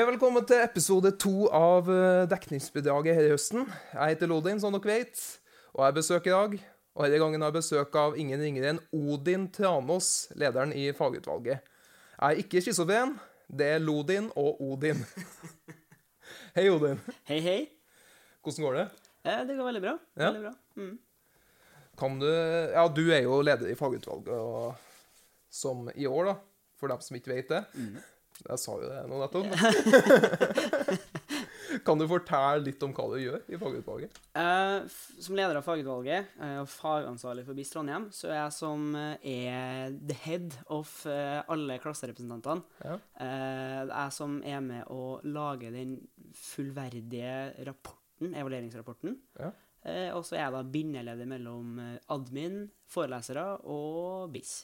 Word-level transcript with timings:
Hei, 0.00 0.06
velkommen 0.08 0.46
til 0.48 0.62
episode 0.64 1.10
to 1.20 1.42
av 1.52 1.88
eh, 1.92 2.22
Dekningsbidraget 2.24 3.18
her 3.18 3.26
i 3.26 3.32
høsten. 3.34 3.66
Jeg 3.92 4.14
heter 4.14 4.30
Lodin, 4.30 4.56
som 4.56 4.72
dere 4.72 4.88
vet, 4.88 5.18
og 5.74 5.82
jeg 5.84 5.96
besøker 5.98 6.22
besøk 6.22 6.28
i 6.28 6.32
dag. 6.32 6.68
Og 6.96 7.02
denne 7.04 7.18
gangen 7.20 7.42
har 7.44 7.50
jeg 7.50 7.56
besøk 7.58 7.98
av 8.00 8.14
ingen 8.16 8.40
ringere 8.40 8.70
enn 8.70 8.78
Odin 8.96 9.42
Tranås, 9.52 10.30
lederen 10.40 10.70
i 10.72 10.86
fagutvalget. 10.96 11.68
Jeg 12.14 12.24
er 12.30 12.40
ikke 12.40 12.62
schizofren. 12.64 13.12
Det 13.44 13.66
er 13.74 13.82
Lodin 13.84 14.30
og 14.40 14.62
Odin. 14.70 15.02
Hei, 16.56 16.64
Odin. 16.72 17.02
Hei, 17.28 17.42
hei. 17.44 17.58
Hvordan 18.40 18.66
går 18.70 18.78
det? 18.78 18.86
Eh, 19.26 19.42
det 19.50 19.58
går 19.58 19.68
veldig 19.68 19.82
bra. 19.84 19.94
Ja. 20.14 20.30
Veldig 20.30 20.46
bra. 20.46 20.54
Mm. 20.80 20.94
Kan 22.00 22.16
du 22.22 22.30
Ja, 22.30 22.86
du 22.88 23.02
er 23.10 23.20
jo 23.26 23.42
leder 23.44 23.68
i 23.68 23.76
fagutvalget 23.76 24.32
og, 24.32 24.80
som 25.52 25.92
i 25.92 26.08
år, 26.08 26.32
da. 26.32 26.34
For 26.80 26.88
dem 26.88 27.04
som 27.04 27.20
ikke 27.20 27.34
vet 27.34 27.52
det. 27.52 27.60
Jeg 28.48 28.58
sa 28.62 28.76
jo 28.80 28.88
det 28.88 29.02
nå 29.10 29.20
nettopp. 29.20 29.46
kan 31.84 31.98
du 31.98 32.06
fortelle 32.08 32.64
litt 32.64 32.82
om 32.84 32.92
hva 32.94 33.06
du 33.12 33.16
gjør 33.20 33.44
i 33.50 33.58
fagutvalget? 33.60 34.18
Eh, 34.38 34.76
som 35.22 35.36
leder 35.38 35.58
av 35.58 35.66
fagutvalget 35.66 36.34
eh, 36.40 36.56
og 36.62 36.68
fagansvarlig 36.70 37.44
for 37.46 37.58
BIS 37.58 37.72
Trondheim, 37.74 38.08
så 38.14 38.30
er 38.30 38.38
jeg 38.38 38.56
som 38.56 38.86
eh, 38.98 39.30
er 39.32 39.96
the 39.98 40.16
head 40.24 40.56
of 40.72 40.92
alle 41.06 41.78
klasserepresentantene. 41.82 42.64
Ja. 42.84 42.96
Jeg 43.20 44.14
som 44.14 44.38
er 44.46 44.60
med 44.64 44.90
å 44.92 45.18
lage 45.26 45.70
den 45.74 45.96
fullverdige 46.36 47.32
rapporten, 47.66 48.34
evalueringsrapporten. 48.34 49.16
Ja. 49.40 49.52
Og 50.14 50.26
så 50.28 50.36
er 50.36 50.42
jeg 50.44 50.54
da 50.54 50.60
bindeleder 50.74 51.28
mellom 51.28 51.78
admin, 52.12 52.66
forelesere 52.90 53.46
og 53.64 54.28
BIS. 54.34 54.58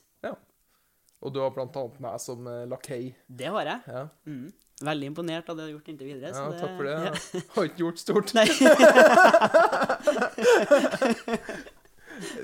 Og 1.25 1.33
du 1.33 1.41
har 1.41 1.50
blant 1.55 1.77
annet 1.81 1.98
meg 2.03 2.20
som 2.22 2.47
eh, 2.50 2.67
lakei. 2.69 3.14
Det 3.27 3.48
har 3.53 3.64
jeg. 3.70 3.81
Ja. 3.89 4.03
Mm. 4.28 4.53
Veldig 4.86 5.06
imponert 5.09 5.47
av 5.48 5.56
det 5.56 5.62
du 5.62 5.69
har 5.70 5.75
gjort 5.78 5.89
inntil 5.89 6.09
videre. 6.11 6.28
ja, 6.28 6.34
så 6.36 6.42
takk 6.61 6.77
for 6.77 6.84
det. 6.84 6.97
ja. 7.06 7.12
Jeg 7.41 7.48
har 7.55 7.64
ikke 7.70 7.83
gjort 7.86 7.98
stort. 8.03 8.28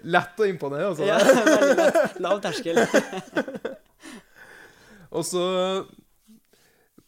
Lett 0.04 0.40
å 0.40 0.44
imponere, 0.48 0.86
altså. 0.92 1.04
ja, 1.08 1.18
veldig 1.48 1.76
lett. 1.78 2.16
Lav 2.24 2.40
terskel. 2.44 2.76
Og 5.12 5.24
så 5.28 5.44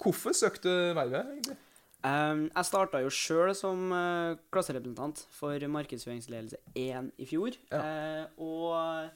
Hvorfor 0.00 0.32
søkte 0.36 0.68
du 0.68 0.92
vervet, 0.96 1.24
egentlig? 1.32 1.56
Um, 2.04 2.50
jeg 2.50 2.68
starta 2.68 3.00
jo 3.00 3.08
sjøl 3.08 3.54
som 3.56 3.88
uh, 3.88 4.36
klasserepresentant 4.52 5.22
for 5.32 5.56
markedsføringsledelse 5.72 6.58
1 6.76 7.06
i 7.16 7.24
fjor. 7.28 7.56
Eh, 7.72 8.24
og 8.44 9.08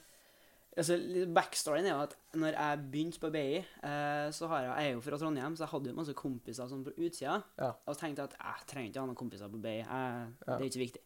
altså, 0.79 0.97
backstoryen 1.35 1.87
er 1.89 1.93
jo 1.93 2.01
at 2.07 2.15
når 2.39 2.55
jeg 2.55 2.79
begynte 2.93 3.21
på 3.23 3.31
BI, 3.35 3.59
eh, 3.61 4.29
så 4.35 4.49
har 4.51 4.63
jeg, 4.65 4.71
jeg 4.71 4.87
er 4.89 4.95
jo 4.97 5.03
fra 5.05 5.19
Trondheim, 5.21 5.57
så 5.59 5.67
jeg 5.67 5.73
hadde 5.75 5.91
jo 5.93 5.99
masse 5.99 6.15
kompiser 6.19 6.71
sånn 6.71 6.87
på 6.87 6.95
utsida. 6.97 7.37
Ja. 7.59 7.73
Og 7.91 7.99
tenkte 8.01 8.25
at 8.29 8.39
jeg 8.39 8.67
trenger 8.71 8.91
ikke 8.93 9.03
ha 9.05 9.11
noen 9.11 9.21
kompiser 9.25 9.53
på 9.53 9.61
BI. 9.63 9.77
Jeg, 9.83 9.87
Ja. 9.89 10.57
Det 10.57 10.59
er 10.63 10.71
ikke 10.71 10.85
viktig. 10.87 11.05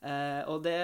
Eh, 0.00 0.42
og 0.48 0.62
det, 0.64 0.78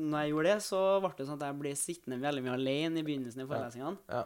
når 0.00 0.22
jeg 0.24 0.32
gjorde 0.32 0.48
det, 0.54 0.62
så 0.64 0.80
ble 1.04 1.12
det 1.18 1.26
sånn 1.28 1.38
at 1.40 1.46
jeg 1.50 1.58
ble 1.60 1.72
sittende 1.76 2.20
veldig 2.22 2.44
mye 2.46 2.56
alene 2.56 3.00
i 3.02 3.06
begynnelsen 3.06 3.42
i 3.44 3.48
forelesningene. 3.50 3.98
Ja. 4.12 4.24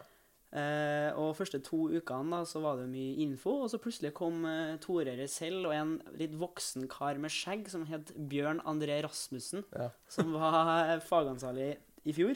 Eh, 0.50 1.10
og 1.14 1.36
første 1.38 1.60
to 1.62 1.84
ukene 1.94 2.32
da, 2.34 2.40
så 2.48 2.58
var 2.62 2.80
det 2.80 2.88
mye 2.90 3.20
info, 3.22 3.52
og 3.64 3.68
så 3.70 3.78
plutselig 3.82 4.10
kom 4.18 4.42
eh, 4.50 4.76
Tore 4.82 5.14
selv 5.30 5.68
og 5.70 5.74
en 5.76 5.92
litt 6.18 6.34
voksen 6.38 6.88
kar 6.90 7.20
med 7.22 7.30
skjegg 7.30 7.68
som 7.70 7.84
het 7.86 8.10
Bjørn 8.30 8.62
André 8.66 8.98
Rasmussen, 9.06 9.62
Ja. 9.78 9.90
som 10.10 10.32
var 10.34 10.98
fagansvarlig 11.06 11.76
i 12.08 12.14
fjor, 12.16 12.34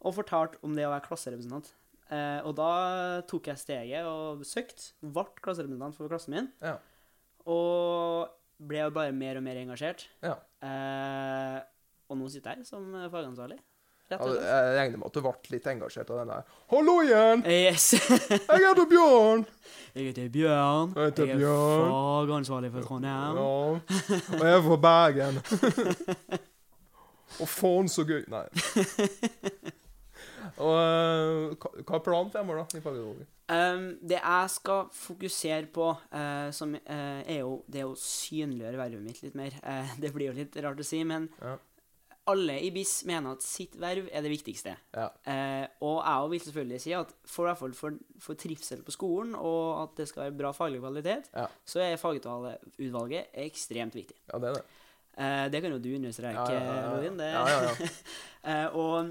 og 0.00 0.14
fortalte 0.16 0.58
om 0.64 0.74
det 0.76 0.86
å 0.86 0.90
være 0.94 1.04
klasserepresentant. 1.08 1.72
Eh, 2.10 2.40
og 2.48 2.54
da 2.58 3.20
tok 3.30 3.46
jeg 3.52 3.60
steget 3.60 4.06
og 4.08 4.40
søkte, 4.48 4.92
ble 5.04 5.24
klasserepresentant 5.44 5.94
for 5.96 6.08
klassen 6.10 6.34
min, 6.34 6.48
Ja. 6.64 6.76
og 7.46 8.28
ble 8.60 8.78
jo 8.82 8.90
bare 8.90 9.12
mer 9.12 9.36
og 9.38 9.42
mer 9.46 9.56
engasjert. 9.62 10.06
ja. 10.22 10.34
Eh, 10.62 11.60
og 12.10 12.16
nå 12.18 12.26
sitter 12.28 12.56
jeg 12.56 12.66
som 12.66 12.90
fagansvarlig, 13.12 13.58
Ja. 14.10 14.16
Jeg 14.18 14.74
regner 14.74 14.98
med 14.98 15.06
at 15.06 15.12
du 15.14 15.20
ble 15.22 15.32
litt 15.52 15.66
engasjert 15.70 16.08
av 16.10 16.18
den 16.18 16.28
der. 16.32 16.42
'Hallo 16.68 16.96
igjen! 17.04 17.44
Yes! 17.46 17.92
Jeg 18.50 18.58
heter 18.66 18.86
Bjørn!' 18.90 19.46
Jeg 19.94 20.06
heter 20.08 20.28
Bjørn. 20.28 20.92
Jeg 20.96 21.04
heter 21.06 21.26
jeg 21.26 21.34
er 21.36 21.38
Bjørn. 21.38 22.26
fagansvarlig 22.26 22.72
for 22.72 22.82
Trondheim. 22.82 23.36
Ja. 23.36 23.42
Og 23.42 23.80
jeg 24.42 24.50
er 24.50 24.62
fra 24.66 24.76
Bergen. 24.82 25.38
Å, 27.40 27.46
faen, 27.46 27.86
så 27.88 28.02
gøy. 28.04 28.24
Nei. 28.28 28.48
Og 30.58 30.74
eh, 30.80 31.68
hva 31.84 31.96
er 31.98 32.04
planen 32.04 32.30
fremover, 32.34 32.64
da, 32.64 32.78
i 32.78 32.82
fagutvalget? 32.84 33.28
Um, 33.50 33.86
det 34.06 34.20
jeg 34.20 34.50
skal 34.54 34.84
fokusere 34.94 35.66
på, 35.74 35.88
uh, 36.14 36.50
som 36.54 36.74
uh, 36.76 37.20
er 37.26 37.40
jo 37.40 37.56
det 37.66 37.82
å 37.82 37.96
synliggjøre 37.98 38.78
vervet 38.78 39.02
mitt 39.02 39.22
litt 39.24 39.34
mer. 39.38 39.56
Uh, 39.64 39.90
det 40.02 40.12
blir 40.14 40.30
jo 40.30 40.36
litt 40.36 40.54
rart 40.62 40.78
å 40.78 40.86
si, 40.86 41.00
men 41.04 41.26
Ja. 41.42 41.56
alle 42.30 42.60
i 42.62 42.68
BIS 42.70 42.92
mener 43.10 43.34
at 43.34 43.42
sitt 43.42 43.74
verv 43.80 44.06
er 44.12 44.22
det 44.22 44.30
viktigste. 44.30 44.76
Ja. 44.94 45.08
Og 45.82 45.96
jeg 45.98 46.28
vil 46.30 46.42
selvfølgelig 46.44 46.80
si 46.84 46.92
at 46.94 47.10
for, 47.26 47.50
for, 47.58 47.96
for 48.22 48.38
trivsel 48.38 48.84
på 48.86 48.94
skolen, 48.94 49.32
og 49.34 49.80
at 49.82 49.96
det 49.98 50.06
skal 50.12 50.28
være 50.28 50.36
bra 50.38 50.52
faglig 50.54 50.78
kvalitet, 50.84 51.26
Ja. 51.34 51.48
så 51.66 51.82
er 51.82 51.96
fagutvalget 51.98 53.34
ekstremt 53.34 53.98
viktig. 53.98 54.14
ja, 54.30 54.38
det 54.38 54.52
er 54.52 54.60
det. 54.60 54.62
Det 55.52 55.60
kan 55.64 55.74
jo 55.74 55.80
du 55.82 55.90
understreke, 55.96 56.38
Ja, 56.38 56.54
ja, 56.54 56.60
ja, 56.64 56.76
ja. 56.84 56.92
Rodin. 56.94 57.18
Det, 57.18 57.32
Ja, 57.32 57.42
ja, 57.50 57.74
ja. 58.46 58.70
Og, 58.78 59.10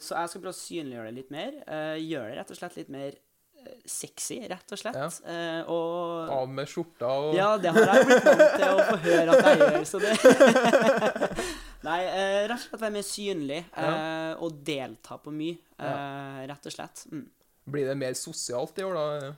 så 0.00 0.14
jeg 0.16 0.30
skal 0.32 0.42
prøve 0.44 0.54
å 0.54 0.58
synliggjøre 0.62 1.08
det 1.10 1.16
litt 1.22 1.32
mer. 1.34 1.56
eh, 1.66 1.96
gjøre 2.02 2.30
det 2.32 2.38
rett 2.40 2.52
og 2.54 2.58
slett 2.60 2.76
litt 2.80 2.92
mer 2.94 3.16
eh, 3.18 3.74
sexy, 3.84 4.38
rett 4.48 4.72
og 4.76 4.80
slett. 4.80 4.96
Ja. 4.96 5.08
Eh, 5.34 5.62
og 5.70 6.32
Av 6.38 6.48
med 6.48 6.70
skjorta 6.70 7.10
og 7.28 7.34
Ja, 7.36 7.50
det 7.60 7.72
har 7.76 7.92
jeg 7.94 8.06
blitt 8.08 8.28
vant 8.28 8.44
til 8.56 8.68
å 8.68 8.84
få 8.92 8.96
høre 9.06 9.34
at 9.36 9.50
jeg 9.50 9.58
gjør, 9.64 9.88
så 9.92 10.00
det 10.04 10.14
Nei, 11.88 11.98
eh, 12.10 12.44
rett 12.50 12.56
og 12.58 12.64
slett 12.64 12.80
være 12.82 12.94
mer 12.96 13.04
synlig 13.06 13.58
eh, 13.78 14.32
og 14.42 14.56
delta 14.66 15.18
på 15.22 15.30
mye, 15.34 15.58
eh, 15.78 16.40
rett 16.50 16.66
og 16.66 16.74
slett. 16.74 17.04
Mm. 17.12 17.26
Blir 17.70 17.86
det 17.92 17.94
mer 18.00 18.16
sosialt 18.18 18.80
i 18.82 18.86
år, 18.88 18.96
da? 18.98 19.34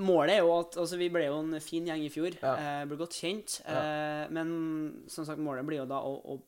Målet 0.00 0.36
er 0.38 0.44
jo 0.46 0.52
at 0.54 0.76
altså 0.80 0.96
Vi 0.96 1.08
ble 1.12 1.26
jo 1.26 1.40
en 1.42 1.58
fin 1.60 1.84
gjeng 1.88 2.04
i 2.06 2.12
fjor. 2.12 2.36
Ja. 2.40 2.52
Eh, 2.56 2.84
ble 2.88 2.96
godt 3.00 3.16
kjent. 3.18 3.58
Eh, 3.68 4.22
men 4.32 4.52
som 5.12 5.26
sagt, 5.28 5.42
målet 5.42 5.66
blir 5.66 5.82
jo 5.82 5.88
da 5.90 5.98
å, 6.06 6.14
å 6.36 6.38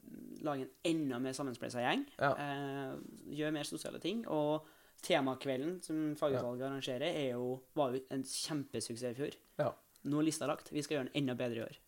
lage 0.45 0.67
en 0.67 0.73
enda 0.93 1.19
mer 1.23 1.35
sammenspleisa 1.37 1.83
gjeng. 1.85 2.05
Ja. 2.19 2.33
Eh, 2.39 2.97
gjøre 3.39 3.55
mer 3.57 3.69
sosiale 3.69 4.01
ting. 4.03 4.25
Og 4.29 4.67
temakvelden 5.03 5.81
som 5.83 6.03
fagutvalget 6.19 6.69
arrangerer, 6.69 7.09
er 7.11 7.31
jo, 7.35 7.57
var 7.79 7.95
jo 7.97 8.03
en 8.15 8.23
kjempesuksess 8.27 9.17
i 9.17 9.19
fjor. 9.19 9.39
Ja. 9.59 9.71
Nå 10.07 10.19
er 10.21 10.29
lista 10.29 10.47
lagt. 10.51 10.71
Vi 10.75 10.83
skal 10.83 10.99
gjøre 11.01 11.09
den 11.11 11.23
enda 11.23 11.35
bedre 11.39 11.63
i 11.63 11.67
år. 11.69 11.79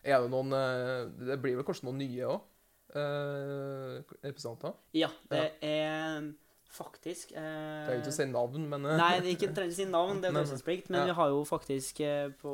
Er 0.00 0.22
det 0.24 0.30
noen 0.32 0.54
eh, 0.56 1.10
Det 1.28 1.36
blir 1.42 1.58
vel 1.58 1.66
kanskje 1.68 1.88
noen 1.90 2.00
nye 2.00 2.30
òg? 2.36 2.46
representanter? 2.90 4.72
Ja, 4.98 5.08
det 5.30 5.44
er 5.62 6.24
faktisk 6.70 7.32
eh, 7.34 7.86
Trenger 7.86 8.00
ikke 8.02 8.12
å 8.12 8.16
si 8.16 8.26
navn, 8.30 8.66
men 8.70 8.86
eh, 8.86 8.98
Nei, 8.98 9.12
det 9.20 9.30
er 9.30 9.36
ikke 9.36 9.52
trenger 9.56 9.74
å 9.74 9.78
si 9.78 9.86
navn, 9.90 10.20
det 10.22 10.30
er 10.30 10.34
Men- 10.36 10.46
taushetsplikt. 10.46 10.90
Men 10.90 11.02
ja. 11.04 11.06
vi 11.10 11.16
har 11.20 11.32
jo 11.34 11.40
faktisk 11.48 12.00
eh, 12.06 12.28
på 12.40 12.52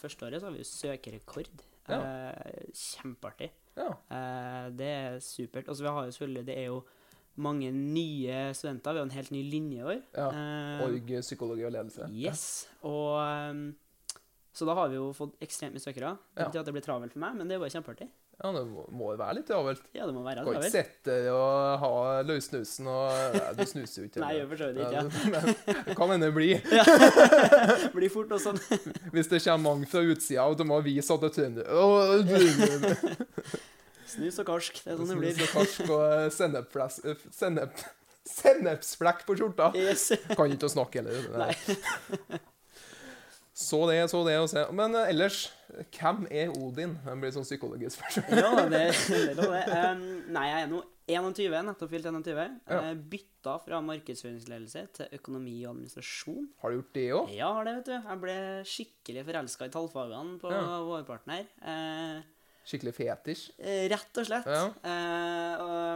førsteåret 0.00 0.40
så 0.42 0.48
har 0.50 0.56
vi 0.56 0.62
jo 0.64 0.68
søkerekord. 0.70 1.64
Eh, 1.88 2.70
kjempeartig. 2.76 3.50
Ja. 3.76 3.88
Eh, 4.10 4.70
det 4.76 4.86
er 4.86 5.18
supert. 5.24 5.68
Altså, 5.68 5.82
vi 5.82 5.88
har 5.88 6.04
jo 6.04 6.10
selvfølgelig 6.10 6.46
Det 6.46 6.56
er 6.58 6.66
jo 6.66 6.82
mange 7.36 7.70
nye 7.72 8.52
studenter. 8.54 8.92
Vi 8.92 8.98
har 8.98 9.06
en 9.06 9.10
helt 9.16 9.30
ny 9.30 9.42
linje 9.50 9.78
i 9.78 9.82
år. 9.82 10.02
ja. 10.16 10.28
Eh, 10.30 10.82
Org, 10.84 11.12
psykologi 11.22 11.64
og 11.64 11.72
ledelse. 11.72 12.08
Yes. 12.12 12.68
Og 12.82 13.16
ehm, 13.22 13.74
Så 14.52 14.66
da 14.66 14.74
har 14.74 14.88
vi 14.88 14.96
jo 14.96 15.12
fått 15.12 15.36
ekstremt 15.40 15.72
mye 15.72 15.80
søkere. 15.80 16.18
Det 16.36 16.46
betyr 16.50 16.60
at 16.60 16.66
det 16.66 16.74
blir 16.74 16.82
travelt 16.82 17.12
for 17.12 17.20
meg, 17.20 17.36
men 17.36 17.48
det 17.48 17.54
er 17.54 17.60
bare 17.60 17.70
kjempeartig. 17.70 18.08
Ja, 18.40 18.50
det 18.56 18.60
må, 18.72 19.10
være 19.20 19.34
litt 19.36 19.46
travelt. 19.50 19.82
Ja, 19.92 20.06
det 20.08 20.14
må 20.16 20.22
være 20.24 20.44
Kan 20.46 20.54
ikke 20.54 20.62
travelt. 20.62 20.72
sitte 20.72 21.16
og 21.34 21.82
ha 21.82 21.90
løssnusen 22.24 22.86
og 22.88 23.34
Nei, 23.36 23.50
Du 23.58 23.62
snuser 23.68 24.00
jo 24.00 24.06
ikke. 24.08 24.20
Nei, 24.24 24.30
gjør 24.38 24.48
for 24.52 24.62
så 24.62 24.68
vidt 24.70 24.80
ikke. 24.86 24.94
Ja, 24.96 25.02
men 25.34 25.84
det 25.90 25.96
kan 25.98 26.14
hende 26.14 26.30
det 26.30 26.34
blir. 26.38 26.56
Ja. 26.78 26.84
Blir 27.92 28.12
fort 28.14 28.32
og 28.32 28.40
sånn. 28.40 28.56
Hvis 29.12 29.28
det 29.28 29.42
kommer 29.44 29.66
mange 29.66 29.90
fra 29.92 30.00
utsida 30.08 30.48
og 30.48 30.56
de 30.56 30.64
må 30.70 30.80
vise 30.86 31.12
at 31.12 31.26
det 31.26 31.30
er 31.30 31.36
trønder 31.36 31.68
Snus 34.10 34.40
og 34.42 34.48
karsk. 34.48 34.80
Det 34.82 34.94
er 34.94 34.98
sånn 34.98 35.12
det 35.12 35.18
blir. 35.20 35.34
Snus 35.36 35.44
og 35.44 35.56
karsk 35.58 35.90
og 35.90 36.04
eh, 36.08 36.28
sennepfles- 36.34 37.02
eh, 37.06 37.26
sennep 37.36 37.88
Sennepsflekk 38.30 39.24
på 39.26 39.34
skjorta. 39.36 39.70
Yes. 39.76 40.10
Kan 40.36 40.52
ikke 40.54 40.68
snakke 40.70 41.02
heller. 41.02 41.28
Nei. 41.40 42.40
Så 43.60 43.82
det, 43.90 43.98
så 44.08 44.22
det 44.24 44.38
å 44.40 44.46
se. 44.48 44.62
Men 44.72 44.94
uh, 44.96 45.02
ellers, 45.10 45.42
hvem 45.92 46.22
er 46.32 46.48
Odin? 46.56 46.94
Det 47.04 47.16
blir 47.20 47.34
sånn 47.34 47.44
psykologisk 47.44 47.98
spørsmål. 47.98 48.40
Ja, 48.40 48.62
det, 48.72 48.80
det 49.10 49.34
det. 49.36 49.60
Um, 49.74 50.04
nei, 50.32 50.46
jeg 50.48 50.62
er 50.64 50.70
nå 50.70 50.80
21, 51.10 51.56
nettopp 51.66 51.90
fylt 51.90 52.06
21. 52.06 52.54
Ja. 52.70 52.78
Eh, 52.86 52.92
bytta 53.12 53.56
fra 53.64 53.80
markedsføringsledelse 53.82 54.82
til 54.96 55.16
økonomi 55.18 55.56
og 55.64 55.72
administrasjon. 55.74 56.44
Har 56.62 56.70
du 56.72 56.78
gjort 56.78 56.92
det 56.96 57.06
òg? 57.18 57.32
Ja, 57.34 57.48
har 57.56 57.66
det, 57.66 57.74
vet 57.80 57.88
du. 57.90 57.96
Jeg 57.98 58.20
ble 58.22 58.36
skikkelig 58.70 59.24
forelska 59.26 59.66
i 59.68 59.72
tallfagene 59.74 60.38
på 60.42 60.52
Ja. 60.54 60.62
vårparten 60.86 61.34
her. 61.34 61.50
Uh, 61.66 62.22
Skikkelig 62.70 62.94
fetisj? 62.94 63.44
rett 63.90 64.22
og 64.22 64.28
slett. 64.28 64.46
Ja. 64.54 64.64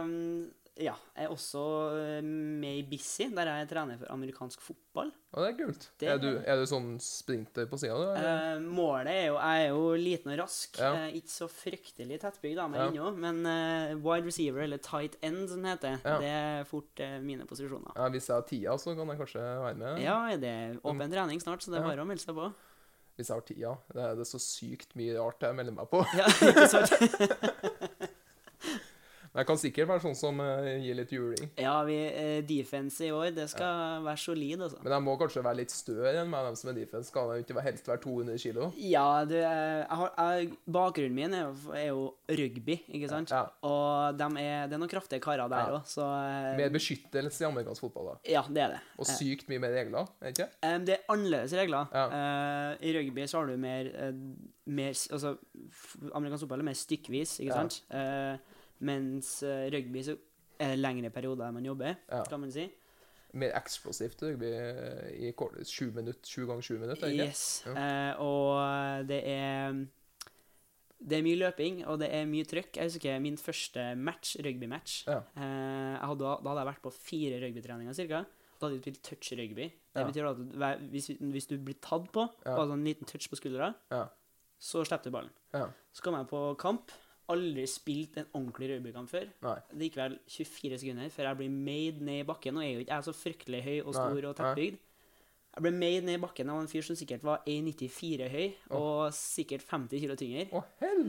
Um, 0.03 0.51
ja, 0.75 0.91
jeg 1.15 1.23
er 1.23 1.31
også 1.31 1.61
eh, 1.95 2.25
med 2.25 2.81
i 2.81 2.83
Busy, 2.89 3.29
der 3.31 3.47
jeg 3.47 3.67
trener 3.69 3.95
for 4.01 4.09
amerikansk 4.11 4.59
fotball. 4.59 5.11
Å, 5.31 5.39
det 5.39 5.47
er 5.53 5.55
kult. 5.61 5.85
Det- 6.01 6.09
Er, 6.11 6.17
du, 6.19 6.27
er 6.43 6.59
du 6.59 6.65
sånn 6.67 6.89
sprinter 7.03 7.65
på 7.71 7.79
sida, 7.79 7.95
du? 7.95 8.09
Eh, 8.19 8.59
målet 8.75 9.07
er 9.13 9.25
jo 9.29 9.37
Jeg 9.39 9.61
er 9.63 9.69
jo 9.71 9.85
liten 9.99 10.33
og 10.33 10.39
rask. 10.43 10.75
Ja. 10.79 10.91
Eh, 11.05 11.15
ikke 11.21 11.31
så 11.31 11.47
fryktelig 11.51 12.19
tettbygd 12.25 12.59
av 12.59 12.69
meg 12.73 12.81
Ja. 12.81 12.89
ennå, 12.91 13.13
men 13.23 13.39
eh, 13.47 13.95
wide 14.03 14.27
receiver, 14.27 14.61
eller 14.67 14.77
tight 14.83 15.15
end, 15.23 15.47
som 15.49 15.63
det 15.63 15.77
heter, 15.77 15.97
Ja. 16.03 16.19
det 16.19 16.33
er 16.35 16.63
fort 16.69 16.99
eh, 16.99 17.17
mine 17.23 17.47
posisjoner. 17.47 17.95
Ja, 17.95 18.09
hvis 18.11 18.27
jeg 18.27 18.35
har 18.35 18.47
tida, 18.51 18.77
så 18.77 18.95
kan 18.99 19.07
jeg 19.15 19.23
kanskje 19.23 19.47
være 19.63 19.75
med. 19.79 20.03
Ja, 20.03 20.19
det 20.35 20.51
er 20.51 20.79
åpen 20.83 21.11
trening 21.11 21.39
snart, 21.43 21.63
så 21.63 21.71
det 21.71 21.79
er 21.79 21.87
bare 21.87 22.03
å 22.03 22.07
melde 22.11 22.23
seg 22.27 22.35
på. 22.35 22.51
Hvis 23.15 23.29
jeg 23.31 23.37
har 23.37 23.45
tida. 23.47 23.69
Det 23.95 24.01
er 24.03 24.15
det 24.19 24.25
så 24.27 24.39
sykt 24.43 24.89
mye 24.99 25.13
rart 25.15 25.39
jeg 25.39 25.55
melder 25.55 25.71
meg 25.71 25.87
på. 25.87 26.01
Ja, 26.19 26.25
ikke 26.51 26.67
sant? 26.67 26.91
Jeg 29.35 29.47
kan 29.49 29.57
sikkert 29.59 29.89
være 29.89 29.99
sånn 30.05 30.15
som 30.15 30.37
eh, 30.39 30.77
gir 30.79 30.95
litt 30.95 31.09
juling. 31.11 31.49
Ja, 31.59 31.73
vi, 31.83 31.95
eh, 32.07 32.37
defense 32.47 33.03
i 33.03 33.09
år, 33.11 33.33
det 33.35 33.49
skal 33.51 34.03
være 34.05 34.21
solid, 34.21 34.61
altså. 34.63 34.77
Men 34.85 34.93
jeg 34.95 35.03
må 35.03 35.15
kanskje 35.19 35.43
være 35.43 35.59
litt 35.59 35.73
større 35.75 36.13
enn 36.21 36.29
meg, 36.31 36.45
dem 36.47 36.55
som 36.55 36.69
er 36.71 36.77
defense. 36.79 37.09
Skal 37.11 37.33
jeg 37.35 37.43
ikke 37.43 37.63
helst 37.65 37.89
være 37.91 38.01
200 38.05 38.39
kilo? 38.45 38.69
Ja, 38.79 39.25
du, 39.27 39.35
eh, 39.35 39.81
jeg 39.83 39.99
har, 39.99 40.13
jeg, 40.39 40.53
bakgrunnen 40.71 41.17
min 41.19 41.35
er 41.35 41.43
jo, 41.49 41.73
er 41.75 41.85
jo 41.89 42.05
rugby, 42.31 42.77
ikke 42.95 43.11
sant? 43.11 43.33
Ja. 43.35 43.43
Og 43.67 44.15
de 44.21 44.29
er, 44.45 44.69
det 44.71 44.79
er 44.79 44.83
noen 44.85 44.93
kraftige 44.95 45.19
karer 45.27 45.51
der 45.51 45.65
Ja. 45.65 45.81
òg, 45.81 45.85
så 45.91 46.07
Mer 46.55 46.71
beskyttelse 46.71 47.43
i 47.43 47.49
amerikansk 47.49 47.81
fotball, 47.89 48.13
da. 48.13 48.17
Ja, 48.37 48.45
det 48.47 48.63
er 48.63 48.73
det. 48.77 48.81
Og 48.97 49.05
sykt 49.11 49.49
mye 49.51 49.59
mer 49.59 49.75
regler, 49.75 50.07
er 50.21 50.31
det 50.31 50.37
ikke? 50.37 50.49
Det 50.87 50.95
er 50.95 51.05
annerledes 51.11 51.53
regler. 51.59 51.91
Ja. 51.91 52.07
Eh, 52.07 52.87
I 52.87 52.95
rugby 53.01 53.27
så 53.27 53.39
har 53.43 53.47
du 53.51 53.57
mer, 53.59 53.91
mer 54.65 54.95
Altså, 55.11 55.35
amerikansk 56.15 56.45
fotball 56.47 56.63
er 56.63 56.69
mer 56.71 56.79
stykkevis, 56.79 57.39
ikke 57.43 57.51
Ja. 57.51 57.61
sant? 57.61 57.81
Eh, 57.91 58.37
mens 58.85 59.35
uh, 59.43 59.65
rugby 59.73 60.03
så 60.05 60.15
er 60.59 60.75
det 60.75 60.79
lengre 60.79 61.09
perioder 61.11 61.51
man 61.51 61.65
jobber, 61.67 61.95
Ja. 62.11 62.23
kan 62.29 62.39
man 62.45 62.51
si. 62.53 62.67
Mer 63.35 63.51
eksplosivt 63.57 64.21
rugby 64.23 64.47
i 65.27 65.33
sju 65.67 65.89
minutter, 65.91 66.23
sju 66.23 66.45
ganger 66.47 66.63
sju 66.63 66.77
minutter, 66.79 67.07
Egentlig. 67.09 67.27
Yes. 67.33 67.63
Ja. 67.65 67.73
Uh, 67.75 68.21
og 68.23 69.07
det 69.09 69.21
er 69.27 69.85
Det 71.05 71.17
er 71.19 71.25
mye 71.25 71.37
løping, 71.37 71.81
og 71.91 71.99
det 71.99 72.07
er 72.15 72.23
mye 72.25 72.45
trøkk. 72.47 72.77
Jeg 72.79 72.87
husker 72.87 73.19
min 73.21 73.35
første 73.37 73.83
match, 73.99 74.37
rugbymatch. 74.41 75.03
Ja. 75.09 75.17
Eh, 75.35 75.97
hadde, 76.01 76.23
da 76.23 76.49
hadde 76.49 76.61
jeg 76.63 76.69
vært 76.69 76.81
på 76.85 76.91
fire 76.95 77.41
rugbytreninger 77.43 77.93
ca. 77.99 78.21
Da 78.25 78.65
hadde 78.65 78.77
vi 78.77 78.81
spilt 78.85 79.01
touch-rugby. 79.03 79.67
Det 79.93 80.01
Ja. 80.01 80.05
betyr 80.07 80.29
at 80.31 80.79
hvis, 80.89 81.11
hvis 81.19 81.47
du 81.51 81.57
blir 81.59 81.75
tatt 81.83 82.07
på, 82.15 82.23
Ja. 82.45 82.55
altså 82.55 82.73
en 82.73 82.85
liten 82.85 83.05
touch 83.05 83.29
på 83.29 83.35
skuldra, 83.37 83.75
Ja. 83.91 84.07
så 84.57 84.85
slipper 84.87 85.03
du 85.03 85.11
ballen. 85.11 85.29
Ja. 85.53 85.67
Så 85.93 86.01
kom 86.01 86.15
jeg 86.15 86.27
på 86.29 86.57
kamp. 86.57 86.89
Aldri 87.33 87.65
spilt 87.69 88.17
en 88.21 88.27
ordentlig 88.37 88.69
rugbykamp 88.73 89.09
før. 89.09 89.29
Nei. 89.45 89.59
Det 89.71 89.87
gikk 89.89 90.01
vel 90.01 90.17
24 90.29 90.81
sekunder 90.81 91.13
før 91.13 91.29
jeg 91.31 91.39
ble 91.41 91.47
made 91.53 92.03
ned 92.05 92.21
i 92.21 92.27
bakken. 92.27 92.59
Og 92.59 92.65
jeg 92.65 92.73
er 92.73 92.75
jo 92.75 92.85
ikke 92.85 92.99
så 93.07 93.15
fryktelig 93.17 93.63
høy 93.65 93.77
og 93.79 93.95
stor 93.95 94.19
Nei, 94.19 94.27
og 94.29 94.37
tettbygd. 94.37 94.83
Jeg 95.55 95.63
ble 95.63 95.71
made 95.71 96.03
ned 96.03 96.17
i 96.17 96.19
bakken 96.19 96.49
av 96.51 96.57
en 96.59 96.67
fyr 96.67 96.83
som 96.83 96.97
sikkert 96.99 97.21
var 97.23 97.45
1,94 97.47 98.25
høy 98.27 98.73
og 98.75 99.13
sikkert 99.15 99.63
50 99.63 100.01
kilo 100.03 100.17
tyngre. 100.19 100.49
Å, 100.51 100.61
hell, 100.81 101.05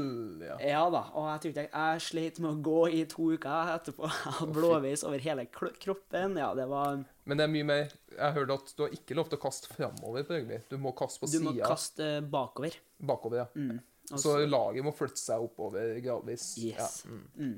ja. 0.46 0.58
Ja 0.62 0.82
da, 0.94 1.00
og 1.18 1.26
jeg 1.32 1.40
tror 1.42 1.52
ikke 1.52 1.64
jeg, 1.64 1.72
jeg 1.74 2.04
slet 2.06 2.38
med 2.44 2.52
å 2.52 2.60
gå 2.68 2.84
i 2.94 3.00
to 3.10 3.26
uker 3.34 3.72
etterpå. 3.72 4.06
Jeg 4.26 4.36
hadde 4.38 4.54
blåveis 4.54 5.02
over 5.08 5.24
hele 5.26 5.48
kroppen. 5.50 6.38
Ja, 6.38 6.52
det 6.54 6.68
var 6.70 7.02
Men 7.26 7.40
det 7.40 7.48
er 7.48 7.52
mye 7.56 7.66
mer 7.66 7.82
Jeg 8.14 8.36
hørte 8.38 8.60
at 8.60 8.72
du 8.78 8.84
har 8.84 8.94
ikke 8.94 9.18
lov 9.18 9.32
til 9.32 9.40
å 9.40 9.42
kaste 9.48 9.72
framover 9.74 10.28
på 10.28 10.38
rugby. 10.38 10.62
Du 10.70 10.78
må 10.78 10.94
kaste 10.94 11.24
på 11.24 11.32
Du 11.34 11.40
må 11.42 11.56
kaste 11.58 12.10
bakover. 12.30 12.78
Bakover, 13.02 13.42
ja. 13.42 13.48
Mm. 13.58 13.82
Og 14.12 14.18
Så 14.22 14.36
laget 14.46 14.84
må 14.86 14.92
flytte 14.94 15.18
seg 15.18 15.40
oppover 15.42 15.96
gradvis. 16.04 16.52
Yes. 16.62 17.04
Ja, 17.04 17.10
mm. 17.10 17.24
Mm. 17.40 17.56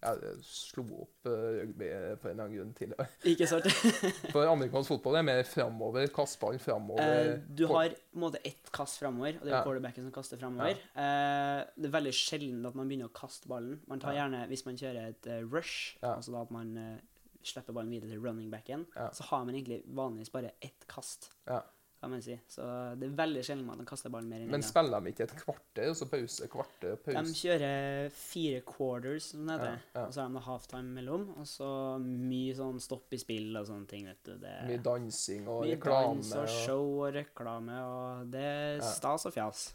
Jeg 0.00 0.30
slo 0.48 0.82
opp 1.02 1.26
eh, 1.28 1.58
rugby 1.60 1.88
på 2.22 2.28
en 2.30 2.30
eller 2.30 2.44
annen 2.46 2.54
grunn 2.56 2.70
tidligere. 2.72 3.04
Ikke 3.34 3.46
sant? 3.50 3.66
For 4.32 4.48
amerikansk 4.48 4.94
fotball 4.94 5.18
er 5.20 5.26
mer 5.28 5.42
framover. 5.44 6.06
Kast 6.16 6.38
ballen 6.40 6.62
framover. 6.62 7.02
Eh, 7.04 7.42
du 7.52 7.66
har 7.68 7.92
på 7.92 8.16
en 8.16 8.22
måte 8.24 8.40
ett 8.48 8.70
kast 8.72 8.96
framover, 9.02 9.36
og 9.36 9.44
det 9.44 9.52
er 9.52 9.58
Ja. 9.58 9.62
quarterbacken 9.66 10.06
som 10.08 10.14
kaster 10.16 10.40
framover. 10.40 10.80
Eh, 10.96 11.60
det 11.76 11.90
er 11.90 11.94
veldig 11.98 12.14
sjelden 12.16 12.64
at 12.70 12.74
man 12.80 12.88
begynner 12.88 13.10
å 13.10 13.14
kaste 13.20 13.48
ballen. 13.52 13.76
Man 13.92 14.00
tar 14.00 14.16
Ja. 14.16 14.22
gjerne, 14.24 14.46
Hvis 14.48 14.64
man 14.64 14.76
kjører 14.80 15.08
et 15.10 15.26
eh, 15.26 15.42
rush, 15.44 15.98
Ja. 16.02 16.14
altså 16.16 16.32
da 16.32 16.42
at 16.48 16.50
man 16.50 16.72
eh, 16.78 16.96
slipper 17.44 17.72
ballen 17.76 17.90
videre 17.92 18.08
til 18.14 18.20
running 18.24 18.48
backen, 18.50 18.86
Ja. 18.96 19.10
så 19.12 19.22
har 19.28 19.44
man 19.44 19.54
egentlig 19.54 19.82
vanligvis 19.84 20.32
bare 20.32 20.52
ett 20.62 20.86
kast, 20.88 21.28
Ja. 21.46 21.60
Kan 22.00 22.10
man 22.14 22.22
si. 22.24 22.34
Så 22.48 22.64
det 22.98 23.08
er 23.10 23.16
veldig 23.18 23.42
sjelden 23.44 23.68
at 23.70 23.76
man 23.82 23.86
kaster 23.88 24.10
ballen 24.12 24.30
mer 24.32 24.40
enn 24.40 24.50
Men 24.54 24.62
spiller 24.64 25.02
de 25.04 25.10
ikke 25.12 25.26
et 25.26 25.34
kvarter, 25.42 25.90
og 25.92 25.96
så 25.98 26.06
pause, 26.08 26.48
kvarter, 26.48 26.94
De 27.04 27.34
kjører 27.36 28.10
fire 28.16 28.60
quarters, 28.64 29.26
som 29.34 29.46
det 29.46 29.58
heter. 29.58 29.74
Ja, 29.94 30.00
ja. 30.00 30.04
Og 30.06 30.14
så 30.16 30.22
har 30.24 30.30
de 30.34 30.42
halftime 30.46 30.94
mellom, 30.96 31.26
og 31.36 31.46
så 31.50 31.68
mye 32.00 32.54
sånn 32.56 32.80
stopp 32.80 33.12
i 33.12 33.20
spill 33.20 33.50
og 33.60 33.66
sånne 33.68 33.86
ting, 33.90 34.06
vet 34.08 34.22
du. 34.24 34.32
Det 34.40 34.54
Mye 34.70 34.82
dansing 34.86 35.44
og 35.48 35.66
mye 35.66 35.76
reklame. 35.76 36.14
dans 36.22 36.32
og 36.40 36.48
show 36.48 36.86
og 37.04 37.12
reklame, 37.18 37.82
og 37.84 38.30
det 38.32 38.46
er 38.48 38.76
Ja. 38.80 38.88
stas 38.94 39.26
og 39.26 39.32
fjas. 39.36 39.66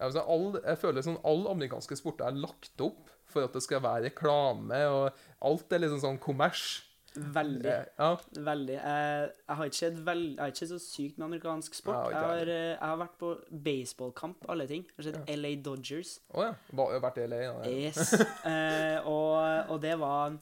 Altså, 0.00 0.20
all, 0.26 0.60
jeg 0.64 0.78
føler 0.80 1.02
sånn 1.04 1.18
alle 1.24 1.50
amerikanske 1.50 1.96
sporter 1.96 2.24
er 2.28 2.32
lagt 2.32 2.80
opp 2.80 3.10
for 3.30 3.44
at 3.44 3.52
det 3.52 3.62
skal 3.62 3.80
være 3.84 4.06
reklame, 4.10 4.78
og 4.88 5.12
alt 5.42 5.72
er 5.72 5.78
liksom 5.80 6.00
sånn 6.00 6.18
kommers. 6.20 6.82
Veldig. 7.16 7.66
Eh, 7.66 7.86
Ja, 7.98 8.10
Veldig. 8.46 8.74
Jeg, 8.76 9.30
jeg 9.48 9.56
har 9.56 9.64
ikke 9.70 9.78
sett 9.80 9.96
vel, 10.06 10.22
jeg 10.34 10.38
har 10.40 10.52
ikke 10.52 10.60
sett 10.62 10.70
så 10.74 10.78
sykt 10.84 11.18
med 11.18 11.26
amerikansk 11.26 11.74
sport. 11.74 11.96
Ja, 11.96 12.10
jeg, 12.10 12.28
har, 12.28 12.36
jeg. 12.36 12.48
eh, 12.48 12.68
jeg 12.76 12.84
har 12.92 13.00
vært 13.00 13.16
på 13.18 13.30
baseballkamp, 13.70 14.44
alle 14.48 14.66
ting. 14.70 14.84
Jeg 14.86 14.98
har 15.04 15.08
sett 15.10 15.32
LA 15.38 15.54
Dodgers. 15.64 16.12
å 16.34 16.44
ja. 16.46 16.52
Var, 16.78 16.94
vært 17.02 17.18
i 17.18 17.26
LA, 17.26 17.40
ja. 17.48 17.56
Yes. 17.70 18.14
Eh, 18.50 19.06
og, 19.06 19.70
og 19.74 19.80
det 19.82 19.96
var 20.00 20.36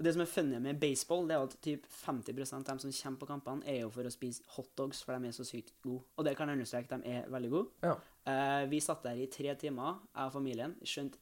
Det 0.00 0.14
som 0.14 0.22
er 0.24 0.28
funny 0.30 0.58
med 0.64 0.78
baseball, 0.80 1.26
det 1.28 1.34
er 1.36 1.42
at 1.44 1.56
typ 1.60 1.84
50% 1.92 2.54
av 2.56 2.62
dem 2.70 2.78
som 2.80 2.92
kommer 2.96 3.18
på 3.20 3.26
kampene, 3.28 3.66
er 3.68 3.82
jo 3.82 3.90
for 3.92 4.08
å 4.08 4.12
spise 4.14 4.40
hotdogs, 4.54 5.02
for 5.04 5.12
de 5.20 5.28
er 5.28 5.34
så 5.36 5.44
sykt 5.44 5.74
gode. 5.84 6.06
Og 6.16 6.24
det 6.24 6.32
kan 6.38 6.48
jeg 6.48 6.56
understreke, 6.56 6.96
de 7.02 7.12
er 7.18 7.26
veldig 7.28 7.50
gode. 7.52 7.68
Ja. 7.84 7.96
Eh, 8.30 8.62
vi 8.72 8.80
satt 8.80 9.02
der 9.04 9.20
i 9.20 9.26
tre 9.28 9.52
timer, 9.60 9.98
jeg 10.14 10.30
og 10.30 10.32
familien. 10.38 10.72
Skjønte 10.88 11.20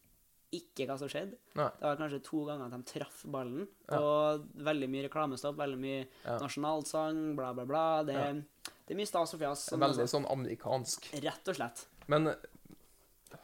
ikke 0.52 0.86
hva 0.88 0.96
som 0.98 1.08
skjedde. 1.08 1.36
Nei. 1.58 1.68
Det 1.78 1.84
var 1.84 1.96
kanskje 2.00 2.22
to 2.24 2.44
ganger 2.48 2.64
at 2.66 2.76
de 2.76 2.82
traff 2.92 3.24
ballen. 3.26 3.66
Ja. 3.90 3.98
Og 4.00 4.46
veldig 4.68 4.88
mye 4.88 5.06
reklamestopp, 5.08 5.56
veldig 5.56 5.78
mye 5.78 6.06
Ja. 6.24 6.38
nasjonalsang, 6.38 7.34
bla, 7.36 7.52
bla, 7.54 7.64
bla. 7.64 8.02
Det, 8.04 8.14
Ja. 8.14 8.32
det 8.32 8.90
er 8.90 8.96
mye 8.96 9.06
stas 9.06 9.34
og 9.34 9.40
fjas. 9.40 9.68
Veldig 9.72 10.00
altså- 10.04 10.14
sånn 10.16 10.30
amerikansk. 10.32 11.10
Rett 11.22 11.48
og 11.48 11.54
slett. 11.56 11.86
Men 12.08 12.34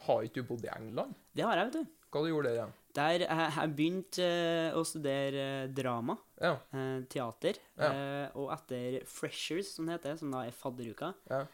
har 0.07 0.23
ikke 0.25 0.41
du 0.41 0.43
bodd 0.43 0.65
i 0.65 0.71
England? 0.75 1.13
Det 1.35 1.43
har 1.45 1.55
jeg, 1.57 1.71
vet 1.71 1.77
du. 1.85 1.91
Hva 2.15 2.23
du 2.23 2.29
gjorde 2.31 2.49
du 2.49 2.55
igjen? 2.55 2.73
Der 2.95 3.19
jeg, 3.19 3.27
jeg 3.27 3.75
begynte 3.75 4.23
eh, 4.23 4.71
å 4.73 4.83
studere 4.87 5.63
eh, 5.63 5.67
drama, 5.67 6.17
Ja. 6.41 6.53
eh, 6.73 7.01
teater, 7.11 7.55
eh, 7.77 8.29
og 8.35 8.51
etter 8.55 9.01
Freshers, 9.05 9.73
som 9.75 9.85
det 9.85 9.97
heter, 9.99 10.17
som 10.17 10.31
da 10.31 10.45
er 10.47 10.51
fadderuka, 10.51 11.13
ja. 11.29 11.45